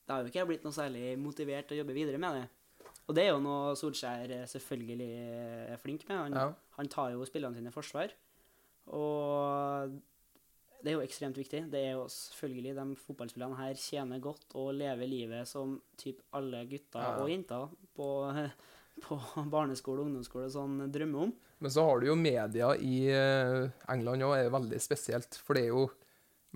da 0.08 0.14
har 0.14 0.22
jo 0.24 0.30
ikke 0.32 0.40
jeg 0.44 0.48
blitt 0.48 0.64
noe 0.64 0.72
særlig 0.76 1.18
motivert 1.20 1.68
til 1.68 1.78
å 1.78 1.82
jobbe 1.84 1.94
videre 1.98 2.18
med 2.22 2.36
det. 2.42 2.46
Og 3.08 3.16
det 3.16 3.24
er 3.24 3.30
jo 3.32 3.40
noe 3.40 3.74
Solskjær 3.80 4.30
eh, 4.36 4.46
selvfølgelig 4.46 5.12
er 5.74 5.78
flink 5.82 6.08
med. 6.10 6.18
Han, 6.18 6.34
Ja. 6.34 6.54
han 6.78 6.88
tar 6.88 7.12
jo 7.12 7.24
spillerne 7.26 7.56
sine 7.56 7.70
i 7.72 7.76
forsvar. 7.76 8.12
Og 8.88 9.92
det 10.84 10.92
er 10.92 10.96
jo 10.98 11.04
ekstremt 11.06 11.38
viktig. 11.40 11.64
Det 11.72 11.80
er 11.90 11.92
jo 11.98 12.06
selvfølgelig 12.12 12.76
De 12.78 12.86
fotballspillerne 13.02 13.58
her 13.60 13.74
tjener 13.82 14.20
godt 14.24 14.56
og 14.56 14.74
lever 14.78 15.10
livet 15.10 15.48
som 15.50 15.78
typ 15.98 16.22
alle 16.38 16.64
gutter 16.70 17.02
Ja. 17.02 17.14
og 17.22 17.30
jenter 17.32 17.70
på, 17.98 18.08
på 19.06 19.20
barneskole 19.54 20.02
og 20.02 20.10
ungdomsskole 20.12 20.50
sånn 20.54 20.80
drømmer 20.94 21.28
om. 21.28 21.34
Men 21.60 21.74
så 21.74 21.84
har 21.88 22.00
du 22.00 22.08
jo 22.12 22.16
media 22.20 22.74
i 22.78 23.08
eh, 23.10 23.70
England 23.90 24.22
òg, 24.28 24.36
er 24.38 24.52
veldig 24.54 24.80
spesielt. 24.84 25.40
For 25.42 25.58
det 25.58 25.64
er 25.66 25.72
jo 25.74 25.88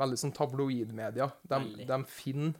veldig 0.01 0.19
sånn 0.21 0.33
tabloidmedia. 0.37 1.25
De, 1.49 1.57
de 1.89 1.97
finner, 2.09 2.53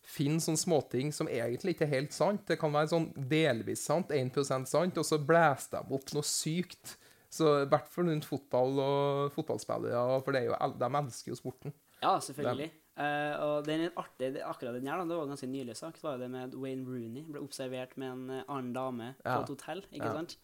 finner 0.00 0.40
sånne 0.42 0.60
småting 0.60 1.12
som 1.14 1.28
egentlig 1.30 1.76
ikke 1.76 1.86
er 1.86 1.94
helt 1.98 2.16
sant. 2.16 2.46
Det 2.48 2.56
kan 2.60 2.72
være 2.74 2.90
sånn 2.94 3.10
delvis 3.30 3.84
sant, 3.86 4.10
1% 4.16 4.66
sant, 4.72 4.98
og 4.98 5.06
så 5.06 5.20
blæser 5.20 5.76
de 5.76 5.94
opp 6.00 6.12
noe 6.16 6.26
sykt. 6.26 6.96
Så 7.30 7.62
i 7.62 7.68
hvert 7.70 7.86
fall 7.88 8.08
rundt 8.10 8.26
fotball 8.26 8.78
og 8.82 9.32
fotballspillere, 9.36 10.20
for 10.26 10.34
det 10.34 10.40
er 10.42 10.48
jo, 10.50 10.56
de 10.80 10.88
elsker 10.98 11.30
jo 11.30 11.38
sporten. 11.38 11.74
Ja, 12.02 12.16
selvfølgelig. 12.18 12.70
Uh, 13.00 13.34
og 13.46 13.64
den 13.68 13.84
er 13.86 13.92
artig, 13.96 14.32
det, 14.34 14.42
akkurat 14.44 14.74
den 14.76 14.88
her, 14.90 14.98
da, 14.98 15.06
det 15.08 15.16
var 15.16 15.28
ganske 15.30 15.46
nylig 15.48 15.76
sagt, 15.78 16.02
var 16.02 16.16
jo 16.18 16.24
det 16.24 16.30
med 16.34 16.56
Wayne 16.58 16.84
Rooney 16.84 17.22
ble 17.30 17.40
observert 17.40 17.94
med 17.96 18.10
en 18.10 18.24
eh, 18.34 18.42
annen 18.50 18.72
dame 18.76 19.12
på 19.22 19.30
Ja. 19.30 19.40
et 19.44 19.48
hotell, 19.54 19.84
ikke 19.92 20.10
Ja. 20.10 20.12
sant? 20.18 20.34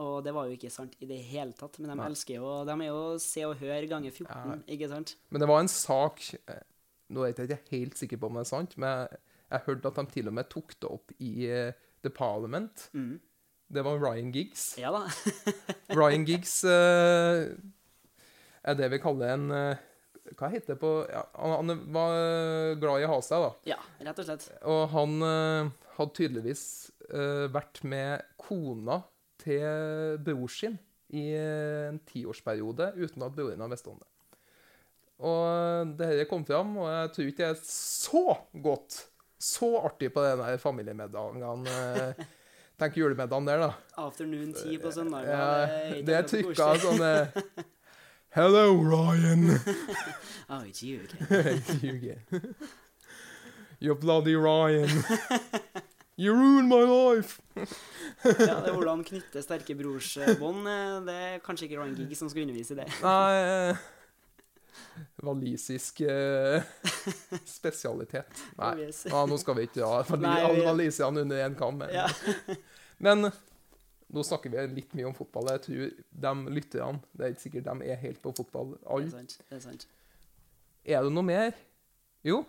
Og 0.00 0.24
det 0.24 0.32
var 0.34 0.46
jo 0.48 0.56
ikke 0.56 0.70
sant 0.72 0.96
i 1.02 1.06
det 1.06 1.18
hele 1.28 1.52
tatt, 1.52 1.78
men 1.78 1.90
de 1.90 1.96
Nei. 1.96 2.06
elsker 2.08 2.36
jo 2.36 2.64
De 2.64 2.72
er 2.72 2.86
jo 2.88 3.18
Se 3.18 3.44
og 3.44 3.56
Hør 3.60 3.86
ganger 3.90 4.10
14, 4.10 4.26
Ja. 4.50 4.74
ikke 4.74 4.88
sant? 4.88 5.16
Men 5.30 5.40
det 5.40 5.48
var 5.48 5.60
en 5.60 5.68
sak 5.68 6.22
eh, 6.48 6.62
Nå 7.10 7.22
er 7.26 7.34
jeg 7.34 7.48
ikke 7.50 7.70
helt 7.76 7.98
sikker 7.98 8.16
på 8.16 8.26
om 8.30 8.34
det 8.38 8.40
er 8.46 8.50
sant, 8.56 8.76
men 8.78 9.08
jeg, 9.50 9.60
hørte 9.66 9.86
at 9.90 9.96
de 9.96 10.04
til 10.06 10.28
og 10.28 10.34
med 10.34 10.48
tok 10.48 10.76
det 10.80 10.90
opp 10.90 11.10
i 11.18 11.32
The 12.02 12.10
Parliament. 12.10 12.88
Mm. 12.94 13.20
Det 13.70 13.82
var 13.82 14.00
Ryan 14.02 14.32
Giggs. 14.32 14.78
Ja 14.78 14.90
da. 14.90 15.04
Ryan 15.98 16.24
Giggs 16.26 16.64
uh, 16.66 17.46
er 18.62 18.78
det 18.78 18.88
vi 18.90 18.98
kaller 19.02 19.36
en 19.36 19.44
uh, 19.54 19.84
Hva 20.34 20.48
heter 20.50 20.74
det 20.74 20.80
på 20.82 20.90
ja, 21.06 21.22
Han, 21.38 21.70
han 21.70 21.84
var 21.94 22.14
eh, 22.18 22.72
glad 22.82 23.02
i 23.02 23.06
å 23.06 23.12
ha 23.12 23.18
seg, 23.24 23.44
da. 23.44 23.50
ja, 23.72 23.78
rett 24.02 24.18
og 24.22 24.26
slett. 24.26 24.48
Og 24.70 24.82
han 24.92 25.14
uh, 25.22 25.70
hadde 25.98 26.16
tydeligvis 26.18 26.64
vært 27.50 27.80
med 27.90 28.22
kona 28.38 29.00
til 29.42 30.20
bror 30.22 30.52
sin 30.54 30.76
i 31.10 31.24
en 31.34 31.96
tiårsperiode 32.06 32.92
uten 33.00 33.24
at 33.26 33.34
broren 33.34 33.64
har 33.64 33.72
visst 33.72 33.88
om 33.90 33.96
det. 33.98 34.06
Og 35.26 35.96
det 35.98 36.06
her 36.06 36.28
kom 36.30 36.44
fram, 36.46 36.76
og 36.78 36.86
jeg 36.86 37.10
tror 37.16 37.32
ikke 37.32 37.42
det 37.42 37.48
er 37.48 37.64
så 37.66 38.22
godt, 38.62 39.00
så 39.42 39.72
artig 39.88 40.12
på 40.14 40.22
den 40.22 40.44
der 40.44 40.62
familiemiddagen. 40.62 41.42
Tenk 42.80 42.96
julemiddagen 42.96 43.44
der, 43.46 43.58
da. 43.60 43.70
Afternoon 44.00 44.52
tea 44.56 44.78
på 44.80 44.90
søndag. 44.94 45.26
Ja, 45.28 45.66
det 46.06 46.14
er 46.16 46.22
trykka 46.28 46.54
koselig. 46.54 46.80
sånn 46.86 47.02
eh, 47.04 47.66
Hello, 48.38 48.62
Ryan. 48.78 49.42
Oh, 50.48 50.62
it's 50.68 50.80
you 50.86 51.00
again. 51.04 51.62
you 51.82 51.94
again. 51.98 52.54
You 53.80 53.94
bloody 53.96 54.36
Ryan. 54.36 54.88
You 56.16 56.34
ruined 56.36 56.68
my 56.68 56.80
life. 56.84 57.40
Ja, 58.24 58.60
det 58.60 58.70
er 58.70 58.74
hvordan 58.76 59.02
knytte 59.08 59.42
sterke 59.44 59.74
brorsbånd. 59.76 60.68
eh, 60.68 60.96
Det 61.08 61.14
er 61.26 61.38
kanskje 61.44 61.68
ikke 61.68 61.80
Ryan 61.82 61.96
Giggs 62.00 62.20
som 62.22 62.28
skal 62.32 62.46
undervise 62.46 62.76
i 62.76 62.80
det. 62.80 62.88
Nei 63.02 63.32
eh, 63.44 63.88
Walisisk 65.22 66.00
eh, 66.06 66.62
spesialitet. 67.56 68.42
Nei, 68.58 68.88
ja, 69.10 69.22
nå 69.28 69.38
skal 69.40 69.56
vi 69.58 69.66
ikke 69.68 69.86
ha 69.86 70.00
vi- 70.04 70.64
walisiene 70.66 71.24
under 71.24 71.44
én 71.46 71.56
kam. 71.58 71.78
Men, 71.82 71.92
Ja. 71.94 72.06
men 73.06 73.30
nå 74.10 74.24
snakker 74.26 74.50
vi 74.52 74.66
litt 74.80 74.94
mye 74.98 75.06
om 75.10 75.14
fotball. 75.16 75.50
Jeg 75.54 75.62
tror 75.66 75.90
de 76.26 76.34
lytterne 76.56 77.00
Det 77.14 77.24
er 77.26 77.34
ikke 77.34 77.44
sikkert 77.46 77.68
de 77.70 77.90
er 77.94 78.00
helt 78.02 78.22
på 78.22 78.32
fotball. 78.36 78.74
Det 78.76 79.06
er 79.06 79.10
sant. 79.16 79.36
Det 79.48 79.56
er 79.56 79.64
sant. 79.66 79.86
Er 80.84 81.02
det 81.06 81.12
noe 81.12 81.26
mer? 81.26 81.52
Jo, 82.24 82.42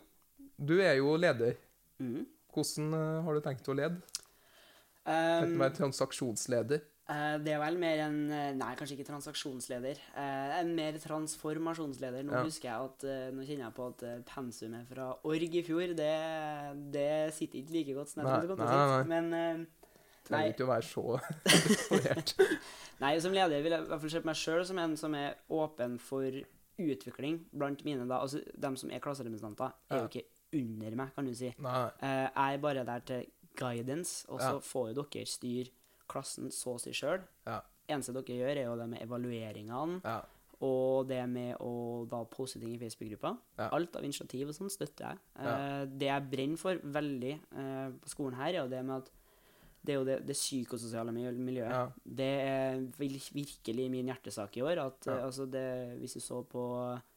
du 0.57 0.79
er 0.81 0.95
jo 0.99 1.15
leder. 1.19 1.55
Mm. 2.01 2.25
Hvordan 2.51 2.93
eh, 2.97 3.19
har 3.23 3.33
du 3.37 3.41
tenkt 3.45 3.69
å 3.71 3.77
lede? 3.77 4.01
Tenkt 4.01 4.17
Um, 5.01 5.55
å 5.57 5.61
være 5.63 5.73
transaksjonsleder? 5.79 6.81
Eh, 7.11 7.37
det 7.43 7.53
er 7.53 7.59
vel 7.59 7.77
mer 7.81 7.99
en 8.07 8.17
eh, 8.31 8.53
Nei, 8.57 8.69
kanskje 8.79 8.95
ikke 8.97 9.07
transaksjonsleder. 9.09 9.99
Eh, 10.15 10.53
en 10.61 10.71
mer 10.77 10.97
transformasjonsleder. 11.03 12.23
Nå 12.27 12.31
Ja. 12.37 12.43
husker 12.47 12.69
jeg 12.69 12.87
at 12.87 13.05
Nå 13.35 13.43
kjenner 13.45 13.67
jeg 13.67 13.75
på 13.75 13.87
at 13.91 14.25
pensumet 14.31 14.87
fra 14.87 15.09
org 15.27 15.55
i 15.59 15.63
fjor, 15.67 15.93
det, 15.97 16.13
det 16.95 17.33
sitter 17.35 17.59
ikke 17.61 17.75
like 17.77 17.93
godt 17.99 18.09
som 18.13 18.23
jeg 18.23 18.31
trodde 18.31 18.41
det 18.41 18.49
kom 18.49 18.57
til 18.57 18.67
å 18.71 18.89
sitte. 19.03 19.67
Trenger 20.31 20.53
ikke 20.53 20.65
å 20.67 20.69
være 20.69 20.85
så 20.85 21.03
eksponert. 21.49 22.33
Nei, 23.01 23.15
som 23.19 23.33
leder 23.33 23.63
vil 23.65 23.73
jeg 23.73 23.81
i 23.81 23.89
hvert 23.89 24.01
fall 24.03 24.11
se 24.13 24.21
på 24.21 24.29
meg 24.29 24.37
sjøl 24.37 24.65
som 24.69 24.77
en 24.77 24.93
som 24.99 25.15
er 25.17 25.33
åpen 25.49 25.95
for 25.99 26.35
utvikling 26.81 27.39
blant 27.51 27.81
mine 27.85 28.05
da, 28.09 28.19
altså 28.21 28.39
dem 28.61 28.77
som 28.79 28.91
er 28.93 29.01
klasserepresentanter, 29.03 29.73
er 29.89 29.97
Ja. 29.97 30.03
jo 30.05 30.09
ikke 30.11 30.27
under 30.61 30.95
meg, 30.99 31.11
kan 31.15 31.25
du 31.25 31.33
si. 31.33 31.49
Nei. 31.57 31.89
Jeg 32.01 32.31
er 32.55 32.57
bare 32.61 32.85
der 32.85 32.99
til 33.05 33.25
guidance, 33.57 34.25
og 34.29 34.39
så 34.39 34.53
Ja. 34.53 34.59
får 34.59 34.93
jo 34.93 35.03
dere 35.03 35.25
styre 35.25 35.69
klassen 36.11 36.51
så 36.53 36.75
å 36.75 36.81
si 36.81 36.93
sjøl. 36.95 37.23
Ja. 37.47 37.61
Eneste 37.91 38.15
dere 38.15 38.37
gjør, 38.37 38.53
er 38.57 38.69
jo 38.69 38.77
det 38.79 38.87
med 38.91 39.03
evalueringene, 39.03 40.01
Ja. 40.05 40.19
og 40.61 41.07
det 41.09 41.23
med 41.29 41.55
å 41.59 42.05
da 42.09 42.23
poste 42.29 42.59
ting 42.61 42.75
i 42.75 42.79
Facebook-gruppa. 42.79 43.33
Ja. 43.57 43.69
Alt 43.71 43.95
av 43.95 44.05
initiativ 44.05 44.51
og 44.51 44.55
sånn 44.55 44.69
støtter 44.69 45.09
jeg. 45.09 45.23
Eh, 45.39 45.85
det 45.85 46.11
jeg 46.11 46.29
brenner 46.29 46.61
for 46.61 46.75
veldig 46.99 47.33
eh, 47.33 47.89
på 48.03 48.13
skolen 48.13 48.37
her, 48.37 48.53
er 48.53 48.61
jo 48.61 48.69
det 48.69 48.85
med 48.85 49.01
at 49.01 49.11
det 49.81 49.93
er 49.93 49.97
jo 49.97 50.05
det, 50.05 50.17
det 50.29 50.37
psykososiale 50.37 51.11
miljøet. 51.11 51.95
Det 52.05 52.33
er 52.45 52.83
virkelig 52.99 53.87
min 53.89 54.11
hjertesak 54.11 54.59
i 54.59 54.65
år. 54.65 54.83
At, 54.83 55.07
eh, 55.09 55.23
altså 55.25 55.47
det, 55.49 55.97
hvis 55.97 56.19
du 56.19 56.21
så 56.21 56.43
på 56.45 56.65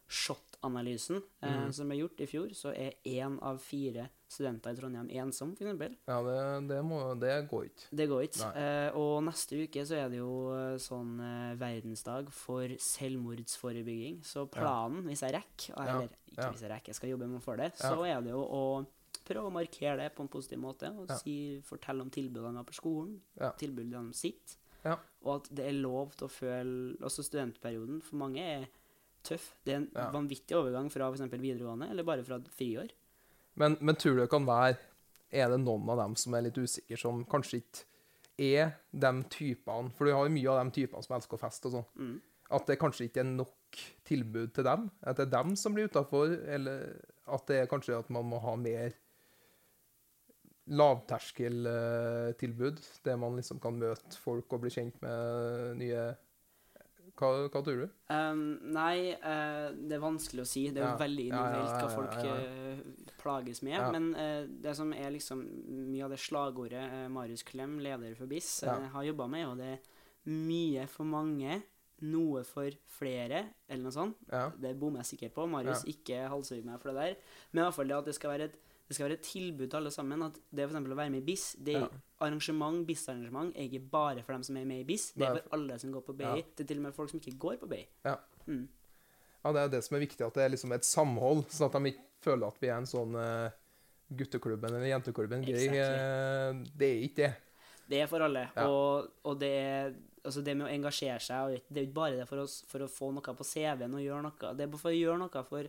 SHoT-analysen 0.09 1.21
eh, 1.43 1.59
mm. 1.65 1.73
som 1.77 1.91
ble 1.91 2.01
gjort 2.01 2.25
i 2.25 2.29
fjor, 2.29 2.55
så 2.57 2.73
er 2.73 2.97
én 3.09 3.37
av 3.45 3.61
fire 3.63 4.09
studenter 4.35 4.75
i 4.75 4.79
Trondheim 4.79 5.09
ensom, 5.23 5.53
f.eks. 5.55 5.97
Ja, 6.11 6.17
det, 6.27 6.39
det, 6.69 6.81
må, 6.85 6.99
det 7.23 7.35
går 7.51 7.69
ikke. 7.71 7.87
Det 8.01 8.07
går 8.11 8.25
ikke. 8.27 8.49
Eh, 8.59 8.99
og 8.99 9.23
neste 9.29 9.61
uke 9.63 9.85
så 9.87 9.95
er 10.03 10.11
det 10.13 10.19
jo 10.19 10.33
eh, 10.57 10.75
sånn 10.83 11.15
eh, 11.23 11.55
verdensdag 11.61 12.29
for 12.35 12.75
selvmordsforebygging. 13.29 14.21
Så 14.27 14.47
planen, 14.51 15.05
hvis 15.09 15.23
jeg 15.25 15.35
rekker, 15.37 15.73
Ja, 15.75 15.87
eller 15.95 16.09
ikke 16.11 16.43
ja. 16.43 16.51
hvis 16.51 16.63
jeg 16.67 16.71
rekker, 16.75 16.93
jeg 16.93 16.99
skal 17.01 17.13
jobbe 17.15 17.29
med 17.31 17.41
å 17.41 17.45
få 17.45 17.57
det, 17.61 17.71
Ja. 17.79 17.91
så 17.95 18.05
er 18.09 18.21
det 18.23 18.31
jo 18.35 18.43
å 18.45 18.65
prøve 19.25 19.49
å 19.49 19.55
markere 19.55 19.97
det 20.03 20.11
på 20.17 20.23
en 20.23 20.29
positiv 20.29 20.59
måte. 20.61 20.91
Og 20.99 21.09
Ja. 21.09 21.17
si, 21.17 21.61
fortelle 21.65 22.03
om 22.03 22.11
tilbudene 22.11 22.57
har 22.57 22.65
på 22.65 22.75
skolen, 22.75 23.21
Ja. 23.41 23.53
tilbudene 23.53 24.13
sitt. 24.15 24.57
Ja. 24.85 24.99
Og 25.25 25.37
at 25.41 25.49
det 25.55 25.65
er 25.67 25.73
lov 25.73 26.13
til 26.15 26.27
å 26.29 26.31
føle 26.31 26.97
Også 27.01 27.23
studentperioden 27.25 28.03
for 28.03 28.17
mange 28.17 28.37
er 28.39 28.67
tøff. 29.23 29.55
Det 29.65 29.73
er 29.73 29.77
en 29.79 29.89
Ja. 29.95 30.11
vanvittig 30.11 30.53
overgang 30.53 30.91
fra 30.93 31.09
f.eks. 31.11 31.31
videregående, 31.41 31.89
eller 31.91 32.03
bare 32.05 32.23
fra 32.23 32.39
friår. 32.39 32.91
Men, 33.61 33.79
men 33.81 33.99
tror 33.99 34.17
du 34.17 34.25
det 34.25 34.33
kan 34.33 34.47
være 34.49 34.79
Er 35.35 35.51
det 35.51 35.61
noen 35.63 35.89
av 35.91 36.01
dem 36.03 36.15
som 36.19 36.35
er 36.35 36.47
litt 36.47 36.59
usikre, 36.59 36.99
som 36.99 37.25
kanskje 37.31 37.63
ikke 37.63 37.91
er 38.35 38.73
de 38.91 39.13
typene 39.31 39.93
For 39.95 40.07
du 40.07 40.15
har 40.15 40.27
jo 40.27 40.35
mye 40.35 40.51
av 40.51 40.65
de 40.65 40.81
typene 40.81 41.07
som 41.07 41.17
elsker 41.17 41.39
å 41.39 41.45
feste 41.45 41.71
og 41.71 41.77
sånn. 41.77 41.89
Mm. 41.99 42.17
At 42.59 42.67
det 42.69 42.81
kanskje 42.81 43.07
ikke 43.09 43.23
er 43.23 43.31
nok 43.31 43.61
tilbud 44.07 44.51
til 44.55 44.67
dem? 44.67 44.83
At 45.03 45.19
det 45.19 45.25
er 45.27 45.37
dem 45.37 45.51
som 45.59 45.75
blir 45.75 45.89
utafor? 45.91 46.27
Eller 46.51 46.79
at 47.25 47.49
det 47.49 47.57
er 47.61 47.71
kanskje 47.71 47.99
at 47.99 48.11
man 48.15 48.29
må 48.29 48.37
ha 48.43 48.55
mer 48.59 48.91
lavterskeltilbud, 50.65 52.79
der 53.05 53.17
man 53.21 53.37
liksom 53.37 53.59
kan 53.61 53.77
møte 53.77 54.17
folk 54.17 54.53
og 54.53 54.61
bli 54.63 54.71
kjent 54.73 55.03
med 55.05 55.21
nye 55.83 56.03
Hva, 57.15 57.29
hva 57.47 57.61
tror 57.63 57.77
du? 57.85 57.91
Um, 58.11 58.41
nei, 58.75 59.13
uh, 59.23 59.69
det 59.71 59.95
er 59.95 60.03
vanskelig 60.03 60.43
å 60.43 60.49
si. 60.51 60.65
Det 60.75 60.83
er 60.83 60.89
jo 60.89 60.95
Ja. 60.97 61.03
veldig 61.05 61.27
individuelt 61.29 61.77
hva 61.79 61.91
folk 61.93 62.17
eh, 62.27 62.81
plages 63.21 63.63
med. 63.63 63.79
Men 63.95 64.09
uh, 64.19 64.47
det 64.65 64.75
som 64.75 64.91
er 64.93 65.13
liksom 65.15 65.45
mye 65.93 66.05
av 66.09 66.11
det 66.11 66.19
slagordet 66.19 67.11
Marius 67.15 67.45
Klem, 67.47 67.79
leder 67.79 68.17
for 68.19 68.27
BIS, 68.27 68.65
har 68.67 69.07
jobba 69.07 69.29
med, 69.31 69.47
og 69.47 69.57
det 69.63 69.71
er 69.77 69.79
mye 70.27 70.89
for 70.91 71.05
mange, 71.07 71.63
noe 72.03 72.43
for 72.45 72.75
flere, 72.99 73.45
eller 73.69 73.85
noe 73.87 73.95
sånt. 73.95 74.17
Det 74.61 74.75
bommer 74.81 75.05
jeg 75.05 75.15
sikkert 75.15 75.35
på. 75.39 75.47
Marius, 75.49 75.85
ikke 75.95 76.25
halshugg 76.29 76.65
meg 76.67 76.81
for 76.83 76.91
det 76.91 76.99
der. 77.01 77.17
Men 77.53 77.63
i 77.63 77.65
hvert 77.69 77.75
fall 77.79 77.89
det 77.93 77.97
at 78.01 78.11
det 78.11 78.15
skal 78.19 78.35
være 78.35 78.51
et, 78.51 78.59
det 78.89 78.95
skal 78.97 79.07
være 79.09 79.17
et 79.19 79.23
tilbud 79.25 79.67
til 79.71 79.77
alle 79.79 79.91
sammen. 79.91 80.23
At 80.27 80.35
det 80.51 80.65
for 80.69 80.75
eksempel 80.75 80.93
å 80.93 80.99
være 80.99 81.11
med 81.15 81.23
i 81.23 81.27
BIS, 81.31 81.45
det 81.65 81.75
er 81.77 81.81
Ja. 81.87 81.89
arrangement, 82.21 82.87
BIS-arrangement, 82.87 83.55
er 83.57 83.63
ikke 83.69 83.91
bare 83.91 84.23
for 84.23 84.33
dem 84.35 84.43
som 84.43 84.57
er 84.57 84.65
med 84.69 84.81
i 84.83 84.85
BIS. 84.85 85.13
Det 85.17 85.27
er 85.27 85.39
for 85.41 85.57
alle 85.57 85.79
som 85.79 85.93
går 85.93 86.03
på 86.05 86.17
BI. 86.17 86.25
Ja. 86.25 86.35
Det 86.57 86.61
er 86.61 86.69
til 86.69 86.77
og 86.79 86.83
med 86.83 86.95
folk 86.95 87.11
som 87.11 87.21
ikke 87.21 87.39
går 87.39 87.57
på 87.61 87.69
BI. 87.69 87.87
Ja. 88.05 88.17
Mm. 88.47 88.69
Ja, 89.45 89.53
det 89.53 89.61
er 89.63 89.69
det 89.69 89.85
som 89.85 89.97
er 89.97 90.01
viktig, 90.07 90.21
at 90.27 90.35
det 90.35 90.43
er 90.45 90.49
liksom 90.53 90.73
et 90.73 90.85
samhold, 90.85 91.45
sånn 91.53 91.67
at 91.69 91.73
de 91.83 91.91
ikke 91.93 92.05
føler 92.25 92.47
at 92.47 92.61
vi 92.61 92.69
er 92.69 92.77
en 92.79 92.87
sånn 92.89 93.15
uh, 93.17 93.51
gutteklubben 94.15 94.71
eller 94.73 94.87
jenteklubben. 94.89 95.45
Exactly. 95.49 95.81
Uh, 95.81 96.65
Det 96.77 96.89
er 96.89 97.03
ikke 97.09 97.17
det. 97.17 97.35
Det 97.89 98.01
er 98.01 98.07
for 98.09 98.21
alle. 98.25 98.47
Og, 98.65 99.11
og 99.29 99.39
det, 99.41 99.51
er- 99.53 99.95
altså 100.25 100.43
det 100.43 100.55
med 100.57 100.67
å 100.67 100.73
engasjere 100.73 101.21
seg 101.21 101.59
Det 101.69 101.77
er 101.77 101.85
jo 101.85 101.89
ikke 101.91 101.99
bare 101.99 102.17
det 102.17 102.29
for, 102.31 102.39
oss, 102.41 102.63
for 102.67 102.81
å 102.81 102.89
få 102.89 103.11
noe 103.13 103.35
på 103.37 103.45
CV-en 103.45 103.93
og 103.95 104.01
gjøre 104.01 104.23
noe. 104.25 104.55
Det 104.57 104.65
er 104.65 104.71
bare 104.73 104.81
for 104.81 104.91
å 104.91 104.97
gjøre 104.97 105.19
noe 105.21 105.43
for 105.45 105.69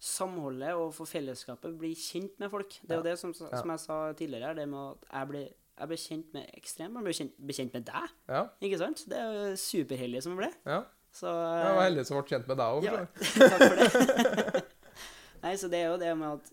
samholdet 0.00 0.72
og 0.80 0.94
for 0.96 1.04
fellesskapet. 1.08 1.74
Bli 1.78 1.90
kjent 1.98 2.38
med 2.40 2.50
folk. 2.52 2.78
Det 2.82 2.94
er 2.96 3.00
jo 3.02 3.06
det 3.10 3.16
som, 3.20 3.34
som 3.36 3.72
jeg 3.74 3.82
sa 3.82 3.98
tidligere, 4.16 4.54
det 4.56 4.64
med 4.72 4.94
at 4.94 5.08
jeg 5.12 5.28
ble, 5.28 5.42
jeg 5.80 5.90
ble 5.90 5.98
kjent 6.04 6.32
med 6.36 6.54
ekstrem. 6.56 6.96
Jeg 6.96 7.04
Ble 7.08 7.14
kjent, 7.18 7.34
ble 7.40 7.56
kjent 7.58 7.76
med 7.76 7.84
deg, 7.90 8.14
Ja. 8.32 8.42
ikke 8.64 8.78
sant? 8.80 9.04
Det 9.10 9.18
er 9.20 9.36
jo 9.36 9.50
superheldig 9.60 10.22
som 10.24 10.32
jeg 10.36 10.42
ble. 10.44 10.50
ja. 10.72 10.80
Så 11.12 11.26
Jeg 11.26 11.74
var 11.74 11.82
heldig 11.88 12.04
som 12.06 12.16
ble 12.20 12.28
kjent 12.30 12.46
med 12.46 12.60
deg 12.60 12.76
òg. 12.78 12.84
Ja, 12.86 12.98
takk 13.50 13.62
for 13.66 13.80
det. 13.80 14.60
Nei, 15.42 15.54
så 15.58 15.68
det 15.72 15.80
er 15.82 15.88
jo 15.90 15.96
det 15.98 16.10
med 16.20 16.36
at 16.36 16.52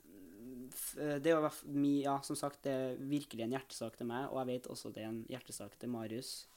Det 1.21 1.29
er 1.29 1.36
jo 1.38 1.83
ja, 2.01 2.15
som 2.25 2.36
sagt, 2.39 2.63
det 2.65 2.71
er 2.73 2.95
virkelig 2.97 3.43
en 3.45 3.53
hjertesak 3.53 3.97
til 3.99 4.07
meg, 4.10 4.31
og 4.31 4.39
jeg 4.41 4.47
vet 4.49 4.69
også 4.73 4.89
det 4.95 5.03
er 5.03 5.12
en 5.12 5.19
hjertesak 5.29 5.77
til 5.77 5.89
Marius. 5.93 6.47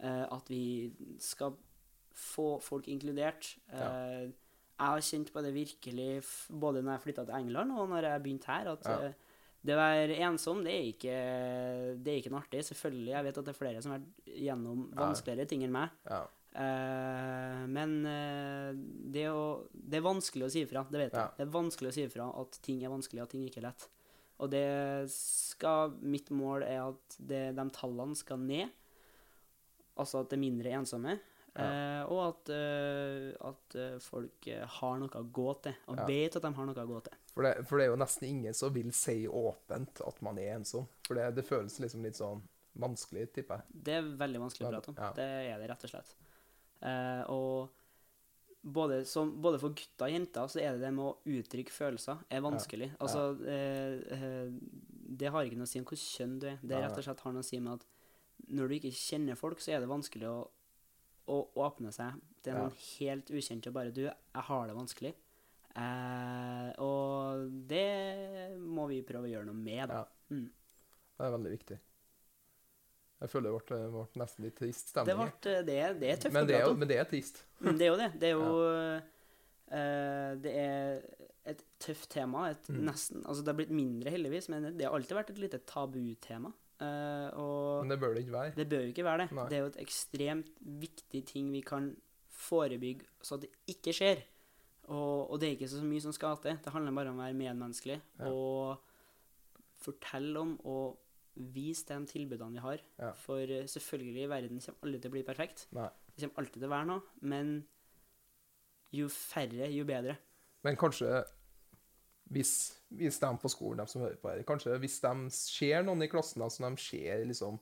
eh, 0.00 0.24
at 0.32 0.48
vi 0.48 0.92
skal 1.20 1.52
få 2.16 2.58
folk 2.64 2.88
inkludert. 2.88 3.52
Eh, 3.72 4.30
jeg 4.82 4.90
har 4.90 5.04
kjent 5.06 5.30
på 5.32 5.42
det 5.44 5.52
virkelig 5.54 6.08
både 6.50 6.82
når 6.82 6.96
jeg 6.96 7.04
flytta 7.06 7.24
til 7.28 7.38
England 7.38 7.74
og 7.78 7.88
når 7.92 8.08
jeg 8.08 8.22
begynte 8.24 8.50
her, 8.50 8.72
at 8.72 8.88
Ja. 8.88 8.98
eh, 9.06 9.12
det 9.62 9.76
å 9.76 9.78
være 9.78 10.18
ensom, 10.26 10.64
det 10.66 10.72
er 10.74 10.86
ikke 10.90 11.16
det 12.02 12.10
er 12.10 12.18
ikke 12.18 12.32
noe 12.34 12.42
artig. 12.42 12.64
Selvfølgelig. 12.66 13.12
Jeg 13.14 13.24
vet 13.28 13.36
at 13.38 13.46
det 13.46 13.52
er 13.52 13.58
flere 13.60 13.82
som 13.82 13.92
har 13.92 14.00
vært 14.00 14.32
gjennom 14.42 14.80
vanskeligere 14.98 15.48
ting 15.52 15.62
enn 15.62 15.76
meg. 15.76 15.92
Ja. 16.10 16.24
Uh, 16.52 17.62
men 17.70 17.94
uh, 18.04 18.72
det, 19.14 19.24
å, 19.32 19.62
det 19.72 20.00
er 20.00 20.04
vanskelig 20.04 20.44
å 20.44 20.52
si 20.52 20.64
ifra, 20.66 20.82
det 20.90 20.98
vet 20.98 21.14
jeg. 21.14 21.22
Ja. 21.22 21.30
Det 21.38 21.46
er 21.46 21.54
vanskelig 21.54 21.92
å 21.92 21.94
si 21.96 22.02
ifra 22.04 22.26
at 22.42 22.58
ting 22.66 22.82
er 22.82 22.92
vanskelig, 22.92 23.22
at 23.22 23.32
ting 23.32 23.46
ikke 23.46 23.62
er 23.62 23.68
lett. 23.70 23.86
Og 24.42 24.50
det 24.52 24.66
skal 25.14 25.94
Mitt 26.02 26.32
mål 26.34 26.66
er 26.66 26.82
at 26.90 27.16
det, 27.22 27.44
de 27.56 27.66
tallene 27.72 28.18
skal 28.18 28.42
ned. 28.42 28.74
Altså 30.02 30.24
at 30.24 30.32
det 30.32 30.36
er 30.40 30.42
mindre 30.42 30.74
ensomme. 30.80 31.16
Eh, 31.60 32.02
og 32.08 32.20
at, 32.28 32.48
eh, 32.54 33.32
at 33.48 33.76
eh, 33.76 33.98
folk 34.00 34.48
har 34.78 34.98
noe 35.02 35.08
å 35.20 35.24
gå 35.32 35.48
til, 35.62 35.74
og 35.88 35.96
Ja. 35.98 36.06
vet 36.06 36.36
at 36.36 36.42
de 36.42 36.52
har 36.54 36.66
noe 36.66 36.74
å 36.84 36.86
gå 36.88 37.02
til. 37.04 37.18
For, 37.34 37.42
det, 37.42 37.66
for 37.68 37.78
det 37.78 37.84
er 37.86 37.90
jo 37.92 38.00
nesten 38.00 38.28
ingen 38.28 38.54
som 38.54 38.72
vil 38.72 38.90
si 38.92 39.26
åpent 39.28 40.00
at 40.06 40.22
man 40.22 40.38
er 40.38 40.54
ensom. 40.56 40.88
For 41.06 41.14
det, 41.14 41.34
det 41.36 41.44
føles 41.48 41.78
liksom 41.80 42.02
litt 42.04 42.16
sånn 42.16 42.42
vanskelig, 42.78 43.32
tipper 43.34 43.60
jeg. 43.60 43.82
Det 43.84 43.94
er 43.98 44.02
veldig 44.16 44.40
vanskelig 44.46 44.66
å 44.68 44.72
prate 44.72 44.92
om. 44.92 44.96
Ja. 44.98 45.12
Det 45.16 45.28
er 45.52 45.58
det, 45.60 45.68
rett 45.68 45.84
og 45.84 45.90
slett. 45.92 46.14
Eh, 46.82 47.22
og 47.30 47.68
både, 48.62 49.04
som, 49.08 49.34
både 49.42 49.58
for 49.62 49.74
gutter 49.76 50.06
og 50.08 50.12
jenter 50.14 50.48
så 50.50 50.60
er 50.62 50.76
det 50.76 50.84
det 50.86 50.92
med 50.94 51.04
å 51.04 51.16
uttrykke 51.26 51.74
følelser 51.74 52.22
er 52.30 52.44
vanskelig. 52.44 52.92
Altså, 53.02 53.26
eh, 53.50 54.48
det 55.12 55.30
har 55.34 55.44
ikke 55.44 55.58
noe 55.60 55.68
å 55.68 55.72
si 55.72 55.82
om 55.82 55.86
hvilket 55.88 56.16
kjønn 56.16 56.38
du 56.40 56.48
er. 56.52 56.58
Det 56.62 56.80
rett 56.80 56.96
og 56.98 57.04
slett 57.06 57.20
har 57.26 57.34
noe 57.36 57.44
å 57.44 57.48
si 57.48 57.60
med 57.60 57.80
at 57.80 57.86
når 58.52 58.68
du 58.68 58.74
ikke 58.78 58.94
kjenner 58.96 59.38
folk, 59.38 59.60
så 59.62 59.74
er 59.76 59.82
det 59.84 59.90
vanskelig 59.90 60.28
å, 60.30 60.38
å 61.28 61.36
åpne 61.56 61.92
seg 61.94 62.16
til 62.42 62.52
Ja. 62.54 62.58
noen 62.64 62.72
helt 62.98 63.30
ukjente 63.30 63.68
og 63.68 63.74
bare 63.74 63.92
Du, 63.94 64.02
jeg 64.02 64.42
har 64.48 64.66
det 64.66 64.74
vanskelig. 64.76 65.14
Eh, 65.76 66.72
og 66.82 67.48
det 67.68 68.58
må 68.60 68.88
vi 68.90 69.02
prøve 69.06 69.24
å 69.28 69.32
gjøre 69.32 69.46
noe 69.46 69.54
med, 69.56 69.88
da. 69.88 70.02
Ja. 70.02 70.36
Mm. 70.36 70.50
Det 71.18 71.26
er 71.26 71.30
veldig 71.38 71.52
viktig. 71.58 71.78
Jeg 73.22 73.30
føler 73.30 73.52
det 73.54 73.66
ble, 73.68 73.78
ble 73.94 74.20
nesten 74.24 74.42
litt 74.44 74.56
trist 74.58 74.88
Det, 74.96 75.14
ble, 75.14 75.28
det, 75.62 75.76
er, 75.78 75.92
det 75.94 76.08
er 76.10 76.16
tøft 76.24 76.34
men, 76.34 76.46
det 76.48 76.56
er, 76.56 76.64
prate 76.64 76.72
om. 76.74 76.78
men 76.82 76.88
det 76.90 76.96
er 76.98 77.04
trist. 77.12 77.44
Mm, 77.60 77.76
det 77.78 77.84
er 77.86 77.90
jo 77.92 77.98
det. 78.00 78.08
Det 78.18 78.28
er 78.28 78.32
jo 78.34 78.48
eh, 79.70 80.32
Det 80.42 80.54
er 80.58 81.04
et 81.52 81.62
tøft 81.82 82.08
tema. 82.10 82.48
Et 82.50 82.68
Mm. 82.68 82.82
nesten, 82.88 83.22
altså 83.24 83.42
det 83.44 83.52
har 83.54 83.58
blitt 83.60 83.70
mindre, 83.74 84.10
heldigvis, 84.10 84.48
men 84.50 84.76
det 84.76 84.84
har 84.86 84.94
alltid 84.98 85.16
vært 85.16 85.30
et 85.30 85.38
lite 85.38 85.58
tabutema. 85.66 86.52
Eh, 86.82 87.80
Men 87.82 87.92
det 87.92 87.98
bør 88.02 88.14
det 88.16 88.22
ikke 88.24 88.32
være. 88.36 88.52
det 88.56 88.68
bør 88.68 88.80
jo 88.86 88.92
ikke 88.92 89.04
være 89.06 89.22
det. 89.24 89.32
Nei. 89.38 89.48
Det 89.50 89.56
er 89.58 89.60
jo 89.64 89.70
et 89.72 89.80
ekstremt 89.84 90.48
viktig 90.82 91.24
ting 91.28 91.50
vi 91.52 91.60
kan 91.66 91.90
forebygge 92.42 93.06
så 93.22 93.36
det 93.40 93.50
ikke 93.70 93.92
skjer. 93.94 94.22
Og, 94.90 95.30
og 95.30 95.38
det 95.40 95.48
er 95.48 95.54
ikke 95.56 95.68
så 95.70 95.82
mye 95.86 96.00
som 96.02 96.12
skal 96.16 96.36
til. 96.42 96.56
Det 96.64 96.72
handler 96.74 96.92
bare 96.96 97.12
om 97.12 97.20
å 97.20 97.24
være 97.26 97.38
medmenneskelig 97.38 98.00
Ja. 98.18 98.30
og 98.32 98.80
fortelle 99.82 100.38
om 100.40 100.56
og 100.68 100.98
vise 101.54 101.86
de 101.88 102.06
tilbudene 102.10 102.52
vi 102.58 102.62
har. 102.64 102.82
Ja. 102.98 103.12
For 103.24 103.40
eh, 103.40 103.64
selvfølgelig, 103.70 104.28
verden 104.28 104.60
kommer 104.60 104.86
aldri 104.88 105.00
til 105.00 105.10
å 105.12 105.14
bli 105.14 105.22
perfekt. 105.26 105.66
Nei. 105.72 105.88
Det 106.12 106.26
kommer 106.26 106.42
alltid 106.42 106.58
til 106.60 106.68
å 106.68 106.74
være 106.74 106.88
noe, 106.90 107.02
men 107.22 107.54
jo 108.92 109.06
færre, 109.08 109.70
jo 109.72 109.86
bedre. 109.88 110.18
Men 110.66 110.76
kanskje 110.76 111.22
hvis, 112.30 112.78
hvis 112.88 113.18
de 113.20 113.30
på 113.42 113.50
skolen, 113.50 113.82
de 113.82 113.90
som 113.90 114.02
hører 114.04 114.18
på 114.20 114.30
her, 114.30 114.42
kanskje 114.48 114.78
hvis 114.80 115.00
de 115.02 115.12
ser 115.34 115.82
noen 115.86 116.04
i 116.04 116.10
klassen 116.12 116.42
da, 116.44 116.48
som 116.52 116.68
de 116.68 116.80
ser 116.82 117.24
liksom 117.28 117.58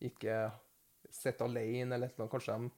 ikke 0.00 0.50
sitter 1.10 1.44
alene 1.44 1.96
eller 1.98 2.12
noe, 2.18 2.30
kanskje 2.30 2.56
de 2.56 2.70